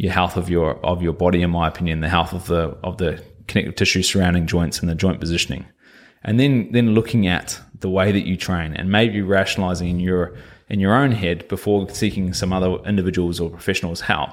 [0.00, 2.96] your health of your of your body, in my opinion, the health of the of
[2.96, 5.66] the connective tissue surrounding joints and the joint positioning.
[6.22, 10.34] And then then looking at the way that you train and maybe rationalizing in your
[10.70, 14.30] in your own head before seeking some other individuals or professionals help.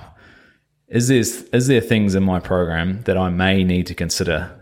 [0.88, 1.20] Is there
[1.52, 4.57] is there things in my program that I may need to consider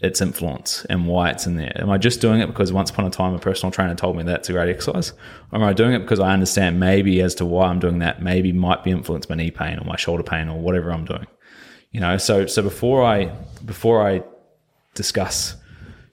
[0.00, 1.72] its influence and why it's in there.
[1.76, 4.22] Am I just doing it because once upon a time a personal trainer told me
[4.22, 5.12] that's a great exercise?
[5.52, 8.22] Or am I doing it because I understand maybe as to why I'm doing that,
[8.22, 11.26] maybe might be influenced by knee pain or my shoulder pain or whatever I'm doing?
[11.92, 13.26] You know, so so before I
[13.64, 14.22] before I
[14.94, 15.56] discuss,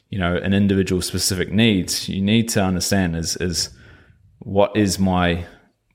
[0.09, 3.69] you know, an individual specific needs, you need to understand is is
[4.39, 5.45] what is my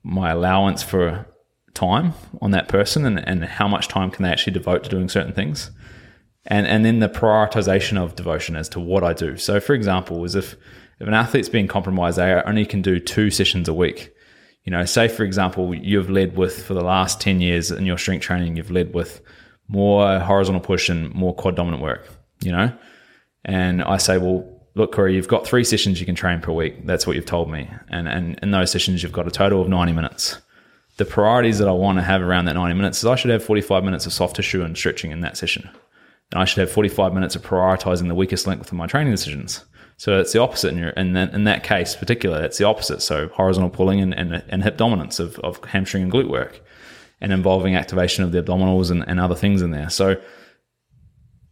[0.03, 1.27] my allowance for
[1.75, 5.09] time on that person and, and how much time can they actually devote to doing
[5.09, 5.71] certain things
[6.45, 9.37] and and then the prioritization of devotion as to what I do.
[9.37, 10.55] So, for example, is if
[10.99, 14.13] if an athlete's being compromised, they only can do two sessions a week.
[14.63, 17.97] You know, say for example, you've led with for the last ten years in your
[17.97, 19.21] strength training, you've led with
[19.67, 22.07] more horizontal push and more quad dominant work.
[22.41, 22.73] You know,
[23.45, 26.85] and I say, well, look, Corey, you've got three sessions you can train per week.
[26.85, 29.69] That's what you've told me, and and in those sessions, you've got a total of
[29.69, 30.39] ninety minutes.
[30.97, 33.43] The priorities that I want to have around that 90 minutes is I should have
[33.43, 35.67] 45 minutes of soft tissue and stretching in that session
[36.33, 39.63] I should have 45 minutes of prioritizing the weakest link within my training decisions.
[39.97, 43.01] So it's the opposite in, in, that, in that case, particular, it's the opposite.
[43.01, 46.61] So horizontal pulling and, and, and hip dominance of, of hamstring and glute work
[47.21, 49.89] and involving activation of the abdominals and, and other things in there.
[49.89, 50.21] So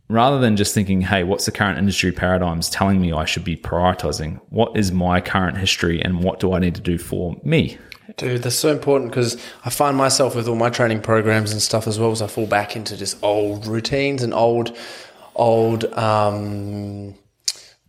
[0.09, 3.55] rather than just thinking, hey, what's the current industry paradigms telling me I should be
[3.55, 4.41] prioritizing?
[4.49, 7.77] What is my current history and what do I need to do for me?
[8.17, 11.87] Dude, that's so important because I find myself with all my training programs and stuff
[11.87, 14.75] as well as I fall back into just old routines and old,
[15.35, 17.15] old um,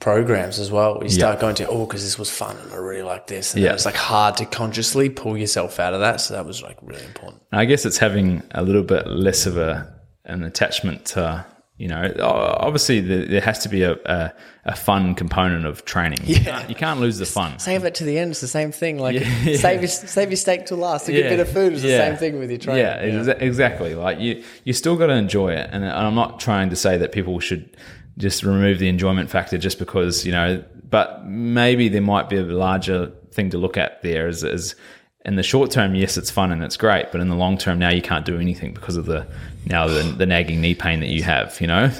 [0.00, 1.00] programs as well.
[1.02, 3.54] You start going to, oh, because this was fun and I really like this.
[3.54, 3.72] And Yeah.
[3.74, 6.20] it's like hard to consciously pull yourself out of that.
[6.20, 7.42] So that was like really important.
[7.52, 9.92] I guess it's having a little bit less of a
[10.24, 11.44] an attachment to
[11.82, 14.32] you know obviously there, there has to be a, a,
[14.66, 16.18] a fun component of training.
[16.22, 17.58] You, can't, you can't lose the fun.
[17.58, 18.30] Save it to the end.
[18.30, 18.98] It's the same thing.
[18.98, 19.56] Like Yeah.
[19.66, 21.08] save your save your steak till last.
[21.08, 22.84] A good bit of food is the same thing with your training.
[22.84, 23.96] Yeah, exa- exactly.
[23.96, 27.10] Like you, you still got to enjoy it, and I'm not trying to say that
[27.10, 27.76] people should
[28.16, 30.62] just remove the enjoyment factor just because you know.
[30.88, 34.28] But maybe there might be a larger thing to look at there.
[34.28, 34.76] Is, is
[35.24, 37.78] in the short term, yes, it's fun and it's great, but in the long term,
[37.78, 39.26] now you can't do anything because of the
[39.66, 41.60] now the, the nagging knee pain that you have.
[41.60, 41.90] You know.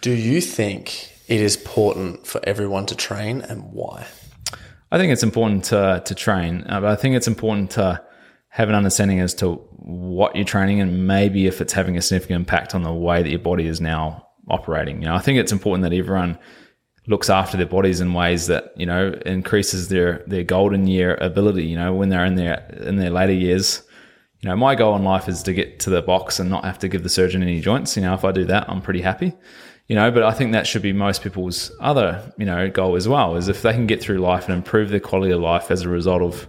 [0.00, 4.06] Do you think it is important for everyone to train, and why?
[4.90, 8.02] I think it's important to to train, uh, but I think it's important to
[8.48, 9.54] have an understanding as to
[9.86, 13.28] what you're training and maybe if it's having a significant impact on the way that
[13.28, 15.02] your body is now operating.
[15.02, 16.38] You know, I think it's important that everyone
[17.06, 21.64] looks after their bodies in ways that you know increases their their golden year ability.
[21.64, 23.82] You know, when they're in their in their later years.
[24.46, 26.78] You know, my goal in life is to get to the box and not have
[26.78, 27.96] to give the surgeon any joints.
[27.96, 29.34] You know, if I do that, I'm pretty happy
[29.88, 33.06] you know but i think that should be most people's other you know goal as
[33.06, 35.82] well is if they can get through life and improve their quality of life as
[35.82, 36.48] a result of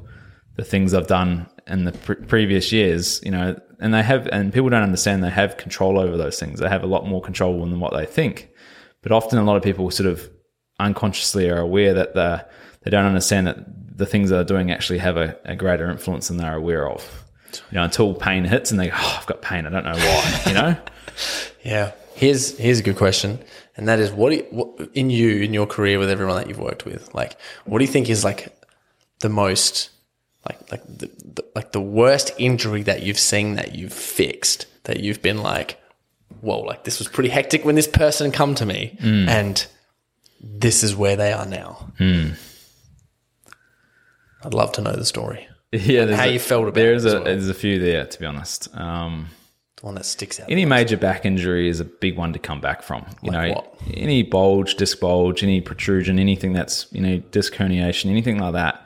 [0.55, 4.53] the things i've done in the pre- previous years you know and they have and
[4.53, 6.59] people don't understand they have control over those things.
[6.59, 8.49] They have a lot more control than what they think.
[9.01, 10.29] But often a lot of people sort of
[10.79, 12.41] unconsciously are aware that they
[12.83, 16.37] they don't understand that the things they're doing actually have a, a greater influence than
[16.37, 17.25] they're aware of
[17.71, 19.95] you know until pain hits and they go oh i've got pain i don't know
[19.95, 20.77] why you know
[21.63, 21.91] Yeah.
[22.15, 23.39] Here's here's a good question,
[23.75, 26.47] and that is what, do you, what in you in your career with everyone that
[26.47, 28.57] you've worked with, like what do you think is like
[29.19, 29.91] the most
[30.47, 35.01] like like the, the like the worst injury that you've seen that you've fixed that
[35.01, 35.79] you've been like,
[36.41, 39.27] whoa, like this was pretty hectic when this person come to me, mm.
[39.27, 39.67] and
[40.41, 41.91] this is where they are now.
[41.99, 42.29] Hmm.
[44.43, 47.11] I'd love to know the story, yeah there's how a- you felt about there's it
[47.11, 47.23] a well.
[47.25, 49.27] there's a few there to be honest um
[49.77, 50.49] the one that sticks out.
[50.49, 53.05] any major back injury is a big one to come back from.
[53.21, 53.75] You Like know, what?
[53.93, 58.83] any bulge, disc bulge, any protrusion, anything that's you know disc herniation, anything like that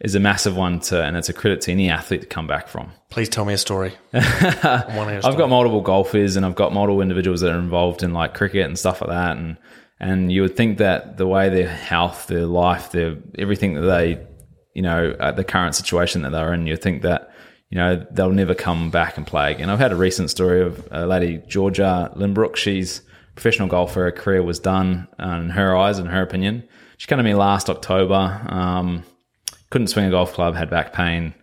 [0.00, 2.68] is a massive one to, and it's a credit to any athlete to come back
[2.68, 2.92] from.
[3.08, 3.94] Please tell me a story.
[4.12, 5.36] I wanna hear a I've story.
[5.36, 8.78] got multiple golfers and I've got multiple individuals that are involved in like cricket and
[8.78, 9.38] stuff like that.
[9.38, 9.56] And
[9.98, 14.20] and you would think that the way their health, their life, their everything that they,
[14.74, 17.32] you know, the current situation that they're in, you'd think that
[17.70, 19.70] you know they'll never come back and play again.
[19.70, 22.56] I've had a recent story of a lady Georgia Lindbrook.
[22.56, 24.04] She's a professional golfer.
[24.04, 26.68] Her career was done uh, in her eyes, in her opinion.
[26.98, 28.46] She came to me last October.
[28.48, 29.04] Um,
[29.70, 31.34] couldn't swing a golf club, had back pain,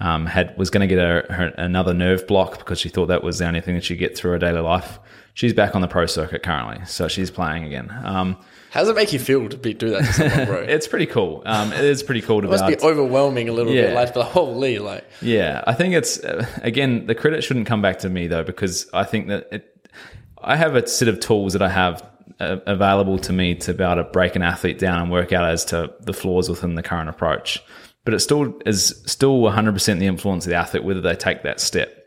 [0.00, 3.22] um, had was going to get her, her another nerve block because she thought that
[3.22, 4.98] was the only thing that she'd get through her daily life.
[5.34, 7.90] She's back on the pro circuit currently, so she's playing again.
[8.04, 8.38] Um,
[8.74, 10.56] How does it make you feel to be do that to someone, bro?
[10.68, 11.44] it's pretty cool.
[11.46, 13.90] Um, it is pretty cool to must be overwhelming a little bit.
[13.90, 13.94] Yeah.
[13.94, 17.82] Like, be like, holy, like, Yeah, I think it's uh, again the credit shouldn't come
[17.82, 19.88] back to me though because I think that it,
[20.42, 22.04] I have a set of tools that I have
[22.40, 25.48] uh, available to me to be able to break an athlete down and work out
[25.48, 27.62] as to the flaws within the current approach.
[28.04, 31.60] But it still is still 100% the influence of the athlete whether they take that
[31.60, 32.03] step.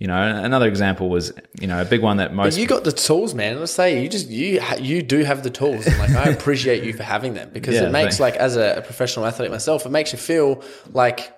[0.00, 2.84] You know, another example was you know a big one that most But you got
[2.84, 3.60] the tools, man.
[3.60, 6.94] Let's say you just you you do have the tools, and like I appreciate you
[6.94, 8.20] for having them because Yeah, it makes thanks.
[8.20, 10.62] like as a, a professional athlete myself, it makes you feel
[10.92, 11.32] like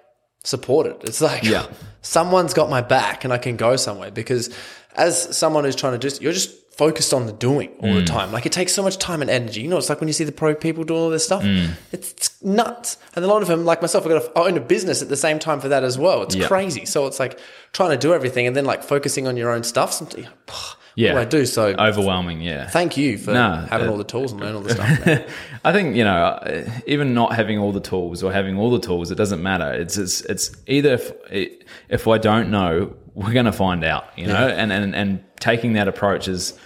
[0.45, 0.97] supported.
[1.03, 1.67] It's like Yeah.
[2.03, 4.49] someone's got my back, and I can go somewhere because
[4.95, 8.01] as someone who's trying to just you're just focused on the doing all Mm.
[8.01, 8.33] the time.
[8.33, 9.61] Like it takes so much time and energy.
[9.61, 11.43] You know, it's like when you see the pro people do all this stuff.
[11.43, 11.71] Mm.
[11.93, 12.97] It's, it's nuts.
[13.15, 15.17] And a lot of them, like myself, I got to own a business at the
[15.17, 16.23] same time for that as well.
[16.23, 16.47] It's Yeah.
[16.49, 16.85] crazy.
[16.87, 17.39] So it's like
[17.73, 19.93] trying to do everything and then like focusing on your own stuff.
[19.93, 20.27] Sometimes,
[20.95, 21.19] Yeah.
[21.19, 21.47] I do?
[21.47, 22.43] So overwhelming.
[22.43, 25.35] Yeah, thank you for No, having uh, all the tools and learning all the stuff.
[25.65, 28.79] I think you know, uh, even not having all the tools or having all the
[28.79, 29.73] tools, it doesn't matter.
[29.73, 30.93] It's it's, it's either
[31.31, 31.53] if,
[31.89, 34.07] if I don't know, we're going to find out.
[34.17, 36.59] You know, and, and and taking that approach is,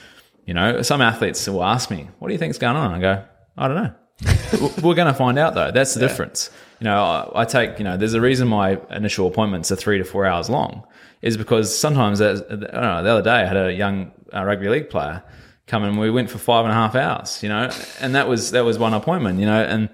[0.45, 3.25] you know, some athletes will ask me, "What do you think's going on?" I go,
[3.57, 3.95] "I don't know."
[4.83, 5.71] we're going to find out though.
[5.71, 6.51] That's the difference.
[6.81, 9.99] You know, I, I take you know, there's a reason my initial appointments are three
[9.99, 10.87] to four hours long,
[11.23, 14.69] is because sometimes I don't know, the other day I had a young uh, rugby
[14.69, 15.23] league player
[15.67, 17.71] come and we went for five and a half hours, you know,
[18.01, 19.89] and that was that was one appointment, you know, and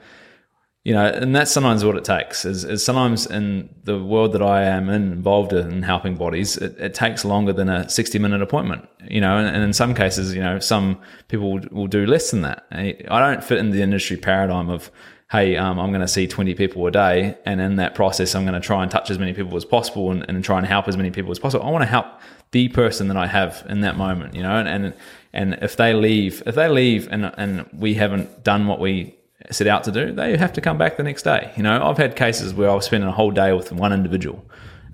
[0.85, 2.45] you know, and that's sometimes what it takes.
[2.45, 6.77] Is, is sometimes in the world that I am in, involved in helping bodies, it,
[6.79, 10.35] it takes longer than a sixty minute appointment, you know, and, and in some cases,
[10.35, 12.67] you know, some people will, will do less than that.
[12.73, 14.91] I don't fit in the industry paradigm of
[15.33, 17.39] hey, um, I'm going to see 20 people a day.
[17.47, 20.11] And in that process, I'm going to try and touch as many people as possible
[20.11, 21.65] and, and try and help as many people as possible.
[21.65, 22.05] I want to help
[22.51, 24.95] the person that I have in that moment, you know, and, and,
[25.33, 29.17] and if they leave, if they leave and, and we haven't done what we
[29.51, 31.53] set out to do, they have to come back the next day.
[31.57, 34.45] You know, I've had cases where I've spent a whole day with one individual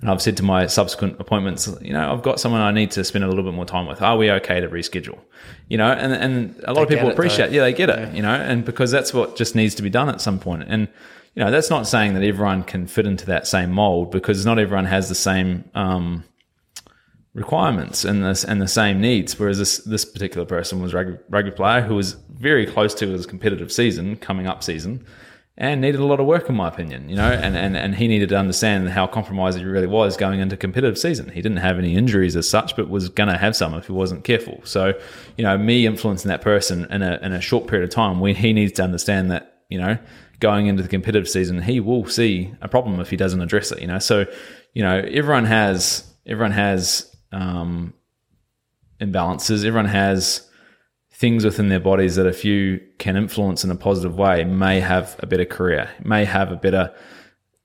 [0.01, 3.03] and I've said to my subsequent appointments, you know, I've got someone I need to
[3.03, 4.01] spend a little bit more time with.
[4.01, 5.19] Are we okay to reschedule?
[5.67, 7.55] You know, and, and a lot of people appreciate, though.
[7.55, 10.07] yeah, they get it, you know, and because that's what just needs to be done
[10.07, 10.63] at some point.
[10.67, 10.87] And,
[11.35, 14.57] you know, that's not saying that everyone can fit into that same mold because not
[14.57, 16.23] everyone has the same, um,
[17.33, 19.37] requirements and this and the same needs.
[19.37, 23.25] Whereas this this particular person was rugby, rugby player who was very close to his
[23.25, 25.05] competitive season, coming up season,
[25.57, 27.07] and needed a lot of work in my opinion.
[27.09, 30.39] You know, and and, and he needed to understand how compromised he really was going
[30.39, 31.29] into competitive season.
[31.29, 33.91] He didn't have any injuries as such, but was going to have some if he
[33.91, 34.61] wasn't careful.
[34.63, 34.93] So,
[35.37, 38.35] you know, me influencing that person in a in a short period of time when
[38.35, 39.97] he needs to understand that you know
[40.39, 43.81] going into the competitive season he will see a problem if he doesn't address it.
[43.81, 44.25] You know, so
[44.73, 47.93] you know everyone has everyone has um,
[48.99, 49.65] imbalances.
[49.65, 50.49] Everyone has
[51.11, 55.17] things within their bodies that if you can influence in a positive way, may have
[55.19, 56.93] a better career, may have a better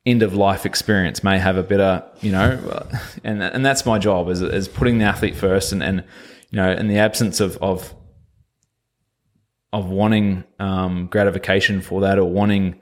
[0.06, 2.86] end of life experience, may have a better, you know,
[3.24, 6.04] and and that's my job is is putting the athlete first, and and
[6.50, 7.94] you know, in the absence of of
[9.72, 12.80] of wanting um, gratification for that or wanting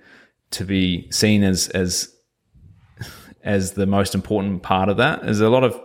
[0.50, 2.14] to be seen as as
[3.44, 5.78] as the most important part of that is a lot of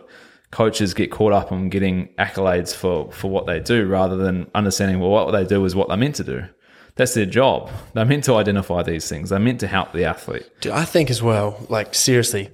[0.51, 4.99] coaches get caught up on getting accolades for for what they do rather than understanding
[4.99, 6.45] well what they do is what they're meant to do.
[6.95, 7.69] That's their job.
[7.93, 9.29] They're meant to identify these things.
[9.29, 10.49] They're meant to help the athlete.
[10.61, 12.49] Dude, I think as well, like seriously,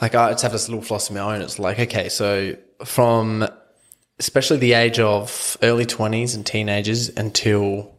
[0.00, 1.42] like I just have this little philosophy of my own.
[1.42, 3.46] It's like, okay, so from
[4.18, 7.94] especially the age of early 20s and teenagers until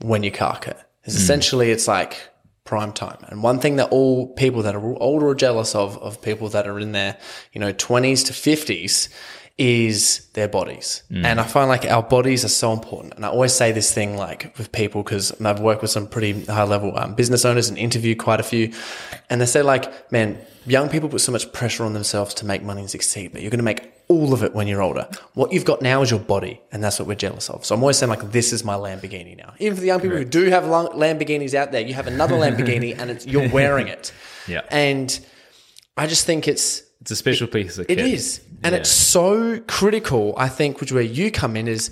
[0.00, 1.18] when you cark it, is mm.
[1.18, 2.20] essentially it's like
[2.64, 3.18] prime time.
[3.28, 6.66] And one thing that all people that are older or jealous of, of people that
[6.66, 7.18] are in their,
[7.52, 9.08] you know, 20s to 50s
[9.58, 11.02] is their bodies.
[11.26, 13.14] And I find like our bodies are so important.
[13.14, 16.44] And I always say this thing like with people because I've worked with some pretty
[16.44, 18.72] high level um, business owners and interviewed quite a few.
[19.28, 22.62] And they say like, man, young people put so much pressure on themselves to make
[22.62, 25.08] money and succeed, but you're going to make all of it when you're older.
[25.34, 27.64] What you've got now is your body, and that's what we're jealous of.
[27.64, 29.54] So I'm always saying like, this is my Lamborghini now.
[29.58, 32.96] Even for the young people who do have Lamborghinis out there, you have another Lamborghini,
[32.98, 34.12] and it's, you're wearing it.
[34.46, 34.62] Yeah.
[34.70, 35.18] And
[35.96, 38.06] I just think it's It's a special piece of it kit.
[38.06, 38.80] is, and Yeah.
[38.80, 40.34] it's so critical.
[40.36, 41.90] I think, which where you come in is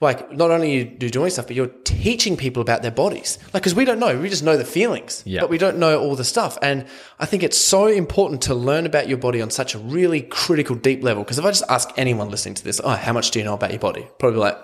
[0.00, 3.36] like not only you do doing stuff, but you're teaching people about their bodies.
[3.52, 5.40] Like, because we don't know, we just know the feelings, Yeah.
[5.40, 6.56] but we don't know all the stuff.
[6.62, 6.86] And
[7.18, 10.76] I think it's so important to learn about your body on such a really critical,
[10.76, 11.24] deep level.
[11.24, 13.54] Because if I just ask anyone listening to this, oh, how much do you know
[13.54, 14.06] about your body?
[14.18, 14.56] Probably like.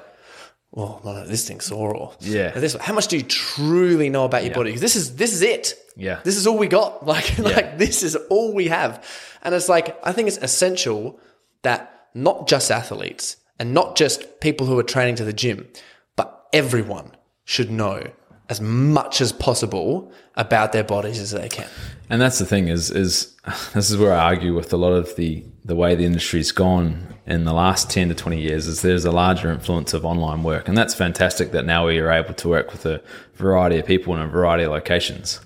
[0.70, 2.50] Well, no, no, this thing's sore, or Yeah.
[2.50, 4.70] This, how much do you truly know about your body?
[4.70, 5.74] Because this is this is it.
[5.96, 6.18] Yeah.
[6.24, 7.06] This is all we got.
[7.06, 9.04] Like, like this is all we have.
[9.42, 11.20] And it's like, I think it's essential
[11.62, 15.68] that not just athletes and not just people who are training to the gym,
[16.16, 17.12] but everyone
[17.44, 18.10] should know
[18.48, 21.68] as much as possible about their bodies as they can.
[22.10, 23.34] And that's the thing is is
[23.74, 27.14] this is where I argue with a lot of the the way the industry's gone
[27.26, 30.68] in the last 10 to 20 years is there's a larger influence of online work
[30.68, 33.02] and that's fantastic that now we are able to work with a
[33.34, 35.40] variety of people in a variety of locations.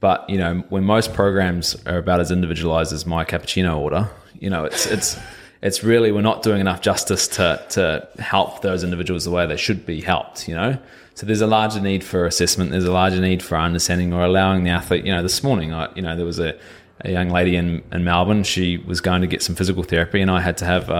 [0.00, 4.50] But, you know, when most programs are about as individualized as my cappuccino order, you
[4.50, 5.18] know, it's it's
[5.62, 9.56] it's really we're not doing enough justice to to help those individuals the way they
[9.56, 10.78] should be helped, you know?
[11.14, 12.72] So there's a larger need for assessment.
[12.72, 15.06] There's a larger need for understanding or allowing the athlete.
[15.06, 16.58] You know, this morning, I, you know, there was a,
[17.00, 18.42] a young lady in, in Melbourne.
[18.42, 20.90] She was going to get some physical therapy, and I had to have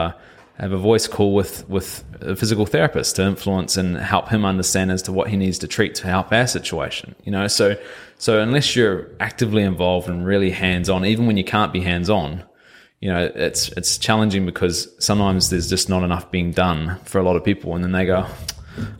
[0.59, 4.91] have a voice call with with a physical therapist to influence and help him understand
[4.91, 7.15] as to what he needs to treat to help our situation.
[7.25, 7.77] You know, so
[8.19, 12.09] so unless you're actively involved and really hands on, even when you can't be hands
[12.09, 12.43] on,
[13.01, 17.23] you know, it's it's challenging because sometimes there's just not enough being done for a
[17.23, 18.27] lot of people, and then they go,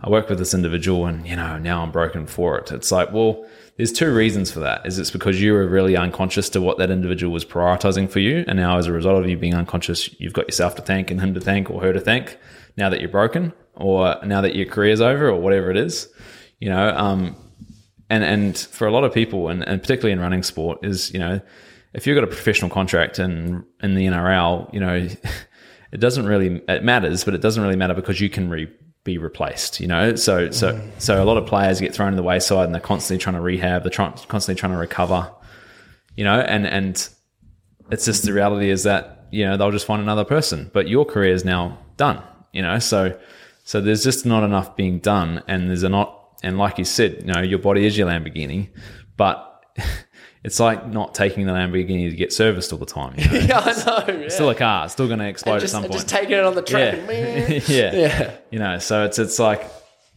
[0.03, 2.73] I work with this individual, and you know, now I'm broken for it.
[2.73, 3.47] It's like, well,
[3.77, 4.87] there's two reasons for that.
[4.87, 8.45] Is it's because you were really unconscious to what that individual was prioritizing for you,
[8.47, 11.21] and now as a result of you being unconscious, you've got yourself to thank and
[11.21, 12.39] him to thank or her to thank.
[12.77, 16.09] Now that you're broken, or now that your career's over, or whatever it is,
[16.61, 17.37] you know, um,
[18.11, 21.19] and and for a lot of people, and, and particularly in running sport, is you
[21.19, 21.41] know,
[21.97, 24.95] if you've got a professional contract in in the NRL, you know,
[25.93, 28.69] it doesn't really it matters, but it doesn't really matter because you can re,
[29.03, 29.81] be replaced.
[29.81, 32.75] You know, so so so a lot of players get thrown to the wayside, and
[32.75, 35.33] they're constantly trying to rehab, they're trying, constantly trying to recover.
[36.17, 37.09] You know, and and
[37.91, 41.07] it's just the reality is that you know they'll just find another person, but your
[41.07, 42.23] career is now done.
[42.53, 43.19] You know, so
[43.65, 46.13] so there's just not enough being done, and there's a not
[46.43, 48.69] and like you said, you know, your body is your Lamborghini,
[49.17, 49.65] but
[50.47, 53.15] it's like not taking the Lamborghini to get serviced all the time.
[53.19, 53.47] You know?
[53.47, 54.21] Yeah, I know.
[54.21, 54.29] Yeah.
[54.29, 55.95] Still a car, it's still going to explode just, at some point.
[55.95, 56.95] just taking it on the track.
[56.95, 57.11] yeah.
[57.11, 58.37] and yeah, Yeah.
[58.53, 59.69] You know, so it's it's like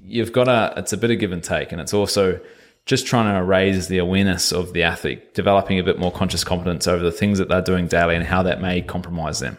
[0.06, 0.76] you've got to.
[0.78, 2.40] It's a bit of give and take, and it's also
[2.86, 6.88] just trying to raise the awareness of the athlete, developing a bit more conscious competence
[6.88, 9.58] over the things that they're doing daily and how that may compromise them.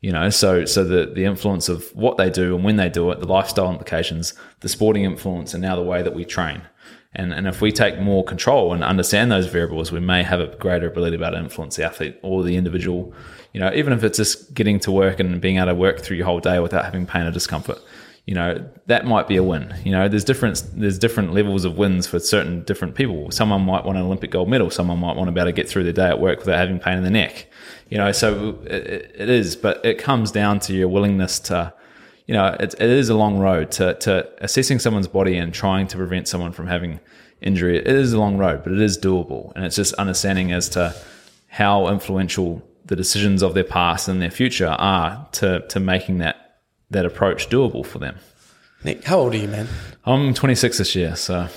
[0.00, 3.08] You know, so so the the influence of what they do and when they do
[3.12, 6.62] it, the lifestyle implications, the sporting influence, and now the way that we train.
[7.18, 10.46] And and if we take more control and understand those variables, we may have a
[10.56, 13.12] greater ability able to influence the athlete or the individual.
[13.52, 16.16] You know, even if it's just getting to work and being able to work through
[16.16, 17.80] your whole day without having pain or discomfort
[18.28, 19.74] you know that might be a win.
[19.84, 23.30] You know there's different there's different levels of wins for certain different people.
[23.30, 24.68] Someone might want an olympic gold medal.
[24.68, 26.78] Someone might want to be able to get through the day at work without having
[26.78, 27.46] pain in the neck.
[27.88, 31.72] You know so it, it is but it comes down to your willingness to
[32.28, 35.88] you know it, it is a long road to, to assessing someone's body and trying
[35.88, 37.00] to prevent someone from having
[37.40, 40.68] injury it is a long road but it is doable and it's just understanding as
[40.68, 40.94] to
[41.48, 46.48] how influential the decisions of their past and their future are to to making that
[46.90, 48.16] that approach doable for them.
[48.84, 49.68] Nick, how old are you, man?
[50.04, 51.48] I'm 26 this year, so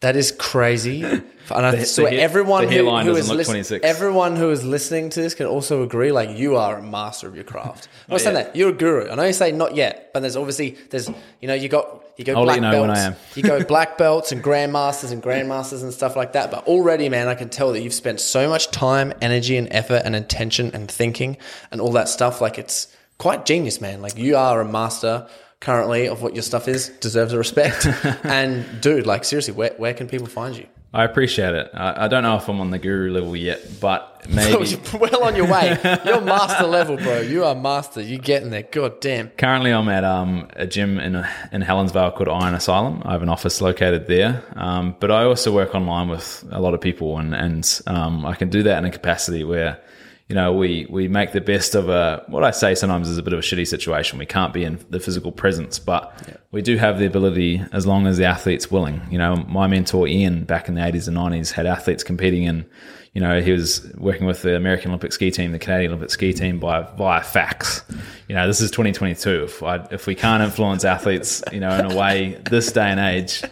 [0.00, 1.22] That is crazy.
[1.52, 3.84] And I swear, hair- everyone the who, who is look lis- 26.
[3.84, 6.12] everyone who is listening to this can also agree.
[6.12, 7.88] Like you are a master of your craft.
[8.08, 9.10] I'm not oh, saying that you're a guru.
[9.10, 11.08] I know you say not yet, but there's obviously there's
[11.40, 12.88] you know you got you go I'll black you know belts.
[12.88, 13.16] when I am.
[13.34, 16.50] you go black belts and grandmasters and grandmasters and stuff like that.
[16.50, 20.02] But already, man, I can tell that you've spent so much time, energy, and effort,
[20.04, 21.36] and intention, and thinking,
[21.72, 22.40] and all that stuff.
[22.40, 24.02] Like it's quite genius, man.
[24.02, 25.28] Like you are a master
[25.60, 26.88] currently of what your stuff is.
[27.00, 27.86] Deserves a respect.
[28.24, 30.66] and dude, like seriously, where where can people find you?
[30.92, 31.70] I appreciate it.
[31.72, 34.76] I, I don't know if I'm on the guru level yet, but maybe.
[34.98, 35.78] well on your way.
[36.04, 37.20] You're master level, bro.
[37.20, 38.00] You are master.
[38.00, 38.64] You're getting there.
[38.64, 39.28] God damn.
[39.28, 41.14] Currently, I'm at um, a gym in
[41.52, 43.02] in Helensvale called Iron Asylum.
[43.04, 46.74] I have an office located there, um, but I also work online with a lot
[46.74, 49.78] of people, and and um, I can do that in a capacity where,
[50.30, 53.22] you know, we we make the best of a what I say sometimes is a
[53.22, 54.16] bit of a shitty situation.
[54.16, 58.06] We can't be in the physical presence, but we do have the ability as long
[58.06, 59.02] as the athlete's willing.
[59.10, 62.64] You know, my mentor Ian back in the eighties and nineties had athletes competing in
[63.12, 66.32] you know, he was working with the American Olympic ski team, the Canadian Olympic ski
[66.32, 67.82] team by via fax.
[68.28, 69.44] You know, this is 2022.
[69.44, 73.00] If I, if we can't influence athletes, you know, in a way this day and
[73.00, 73.42] age,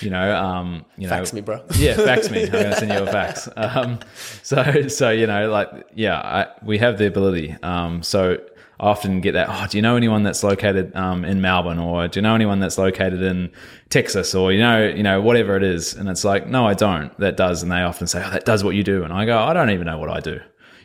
[0.00, 1.62] you know, um, you know, Fax me, bro.
[1.76, 2.42] yeah, fax me.
[2.44, 3.48] I'm going to send you a fax.
[3.56, 4.00] Um,
[4.42, 7.54] so, so you know, like, yeah, I, we have the ability.
[7.62, 8.38] Um, so
[8.80, 9.48] I often get that.
[9.48, 12.60] Oh, do you know anyone that's located um, in Melbourne, or do you know anyone
[12.60, 13.52] that's located in
[13.88, 15.94] Texas, or you know, you know, whatever it is?
[15.94, 17.16] And it's like, no, I don't.
[17.18, 19.38] That does, and they often say, oh, that does what you do, and I go,
[19.38, 20.40] I don't even know what I do.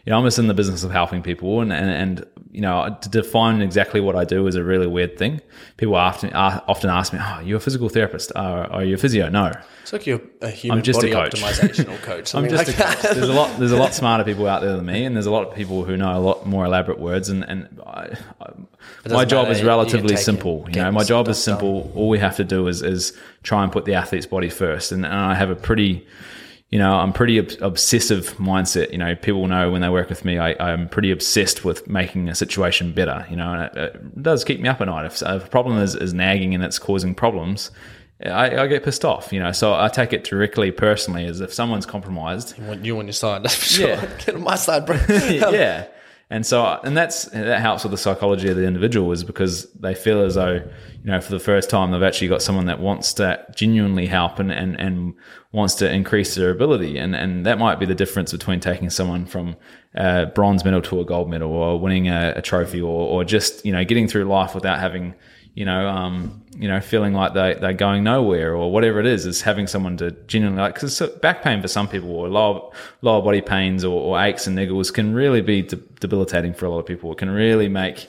[0.09, 2.97] You know, I'm just in the business of helping people, and and, and you know,
[2.99, 5.39] to define exactly what I do is a really weird thing.
[5.77, 8.31] People often often ask me, "Oh, you're a physical therapist?
[8.35, 9.51] Uh, are you a physio?" No,
[9.83, 11.33] It's like you're a human I'm just body a coach.
[11.33, 12.33] optimizational coach.
[12.33, 13.13] I'm just like a coach.
[13.13, 13.59] There's a lot.
[13.59, 15.83] There's a lot smarter people out there than me, and there's a lot of people
[15.83, 17.29] who know a lot more elaborate words.
[17.29, 18.51] And and I, I,
[19.11, 19.59] my job matter.
[19.59, 20.65] is relatively simple.
[20.73, 21.71] You know, my job is stuff done.
[21.83, 21.91] simple.
[21.95, 24.91] All we have to do is is try and put the athlete's body first.
[24.91, 26.07] And, and I have a pretty
[26.69, 28.91] you know, I'm pretty ob- obsessive mindset.
[28.91, 32.29] You know, people know when they work with me, I, I'm pretty obsessed with making
[32.29, 33.25] a situation better.
[33.29, 35.05] You know, and it, it does keep me up at night.
[35.05, 37.71] If, if a problem is, is nagging and it's causing problems,
[38.23, 39.33] I, I get pissed off.
[39.33, 42.59] You know, so I take it directly personally as if someone's compromised.
[42.61, 43.89] I want you on your side, that's for sure.
[43.89, 44.05] Yeah.
[44.25, 44.99] Get on my side, bro.
[45.09, 45.85] yeah.
[45.85, 45.85] Um,
[46.31, 49.95] And so, and that's that helps with the psychology of the individual is because they
[49.95, 50.53] feel as though,
[51.03, 54.37] you know, for the first time they've actually got someone that wants to genuinely help
[54.37, 55.15] and, and, and
[55.53, 56.99] wants to increase their ability.
[56.99, 59.55] And, and that might be the difference between taking someone from
[59.95, 63.65] a bronze medal to a gold medal or winning a, a trophy or, or just,
[63.65, 65.15] you know, getting through life without having,
[65.59, 69.25] you know, um, you know, feeling like they, they're going nowhere or whatever it is,
[69.25, 72.71] is having someone to genuinely like, because back pain for some people or lower,
[73.01, 76.69] lower body pains or, or aches and niggles can really be de- debilitating for a
[76.69, 77.11] lot of people.
[77.11, 78.03] It can really make,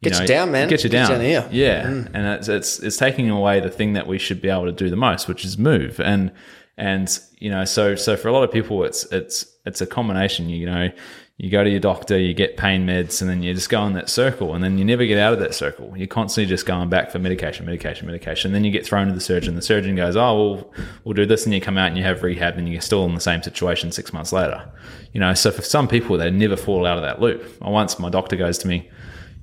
[0.00, 0.68] you Get know, you down, man.
[0.68, 1.10] Get you Get you down.
[1.10, 1.48] down here.
[1.52, 1.86] Yeah.
[1.86, 4.90] And it's, it's, it's taking away the thing that we should be able to do
[4.90, 6.00] the most, which is move.
[6.00, 6.32] And,
[6.76, 10.48] and, you know, so, so for a lot of people, it's, it's, it's a combination,
[10.48, 10.90] you know,
[11.38, 13.92] you go to your doctor, you get pain meds, and then you just go in
[13.92, 15.92] that circle, and then you never get out of that circle.
[15.94, 18.52] You're constantly just going back for medication, medication, medication.
[18.52, 19.54] Then you get thrown to the surgeon.
[19.54, 20.72] The surgeon goes, "Oh, well,
[21.04, 23.14] we'll do this," and you come out and you have rehab, and you're still in
[23.14, 24.66] the same situation six months later.
[25.12, 27.60] You know, so for some people, they never fall out of that loop.
[27.60, 28.90] Once my doctor goes to me,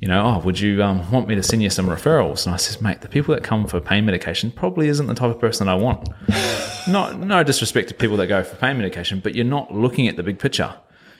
[0.03, 2.45] you know, oh, would you um, want me to send you some referrals?
[2.45, 5.29] And I says, mate, the people that come for pain medication probably isn't the type
[5.29, 6.09] of person that I want.
[6.89, 10.17] not no disrespect to people that go for pain medication, but you're not looking at
[10.17, 10.75] the big picture.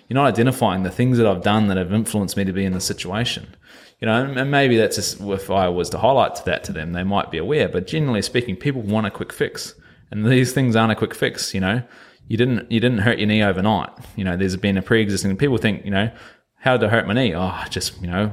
[0.07, 2.73] You're not identifying the things that I've done that have influenced me to be in
[2.73, 3.55] this situation.
[3.99, 6.91] You know, and maybe that's just, if I was to highlight to that to them,
[6.91, 7.69] they might be aware.
[7.69, 9.75] But generally speaking, people want a quick fix,
[10.11, 11.53] and these things aren't a quick fix.
[11.53, 11.83] You know,
[12.27, 13.91] you didn't you didn't hurt your knee overnight.
[14.17, 15.37] You know, there's been a pre-existing.
[15.37, 16.11] People think, you know,
[16.57, 17.33] how did I hurt my knee?
[17.33, 18.31] Oh, just you know,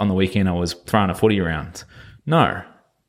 [0.00, 1.84] on the weekend I was throwing a footy around.
[2.26, 2.62] No,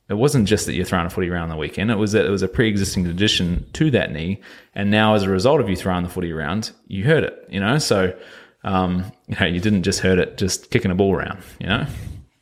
[0.10, 1.90] it wasn't just that you're throwing a footy around the weekend.
[1.90, 4.42] It was that it was a pre-existing condition to that knee,
[4.74, 7.46] and now as a result of you throwing the footy around, you hurt it.
[7.50, 8.16] You know, so
[8.64, 11.42] um, you know you didn't just hurt it just kicking a ball around.
[11.60, 11.88] You know.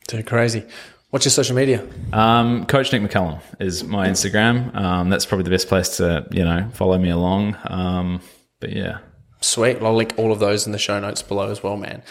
[0.06, 0.64] Too crazy.
[1.10, 1.86] What's your social media?
[2.12, 4.74] Um, Coach Nick McCallum is my Instagram.
[4.74, 7.56] Um, that's probably the best place to you know follow me along.
[7.64, 8.20] Um,
[8.60, 8.98] but yeah,
[9.44, 9.82] Sweet.
[9.82, 12.02] I'll link all of those in the show notes below as well, man.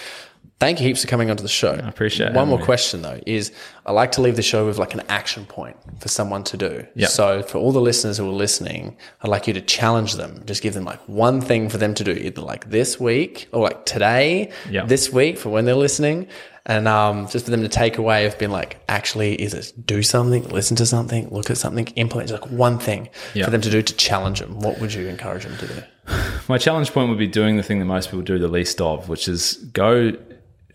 [0.59, 1.73] Thank you heaps for coming onto the show.
[1.73, 2.34] I appreciate it.
[2.35, 3.51] One more question though is
[3.85, 6.88] I like to leave the show with like an action point for someone to do.
[6.95, 7.07] Yeah.
[7.07, 10.41] So for all the listeners who are listening, I'd like you to challenge them.
[10.45, 13.61] Just give them like one thing for them to do, either like this week or
[13.63, 14.85] like today, Yeah.
[14.85, 16.27] this week for when they're listening.
[16.65, 20.01] And um, just for them to take away of being like, actually, is it do
[20.01, 23.43] something, listen to something, look at something, implement just like one thing Yeah.
[23.43, 24.59] for them to do to challenge them.
[24.61, 25.84] What would you encourage them to do?
[26.47, 29.09] my challenge point would be doing the thing that most people do the least of,
[29.09, 30.13] which is go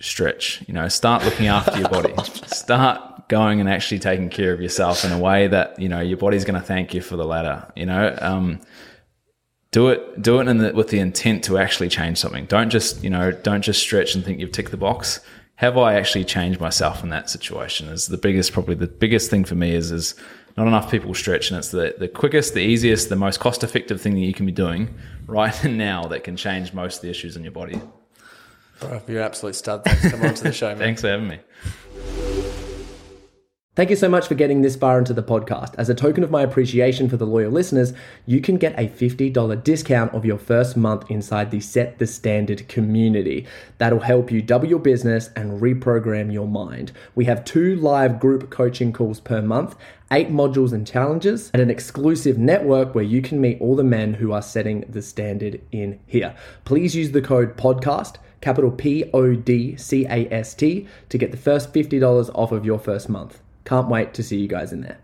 [0.00, 0.62] stretch.
[0.66, 2.14] You know, start looking after your body.
[2.46, 6.16] Start going and actually taking care of yourself in a way that you know your
[6.16, 7.70] body's going to thank you for the latter.
[7.76, 8.60] You know, um,
[9.70, 12.46] do it do it in the, with the intent to actually change something.
[12.46, 15.20] Don't just you know don't just stretch and think you've ticked the box.
[15.56, 17.88] Have I actually changed myself in that situation?
[17.88, 20.14] Is the biggest probably the biggest thing for me is is
[20.56, 24.00] not enough people stretch, and it's the the quickest, the easiest, the most cost effective
[24.00, 24.94] thing that you can be doing
[25.26, 27.80] right now that can change most of the issues in your body.
[28.80, 29.84] Bro, you're an absolute stud.
[29.84, 30.78] Thanks for coming on to the show, man.
[30.78, 31.38] Thanks for having me.
[33.78, 35.76] Thank you so much for getting this far into the podcast.
[35.78, 37.92] As a token of my appreciation for the loyal listeners,
[38.26, 42.66] you can get a $50 discount of your first month inside the Set the Standard
[42.66, 43.46] community.
[43.78, 46.90] That'll help you double your business and reprogram your mind.
[47.14, 49.76] We have two live group coaching calls per month,
[50.10, 54.14] eight modules and challenges, and an exclusive network where you can meet all the men
[54.14, 56.34] who are setting the standard in here.
[56.64, 61.30] Please use the code podcast capital P O D C A S T, to get
[61.30, 63.40] the first $50 off of your first month.
[63.64, 64.98] Can't wait to see you guys in there.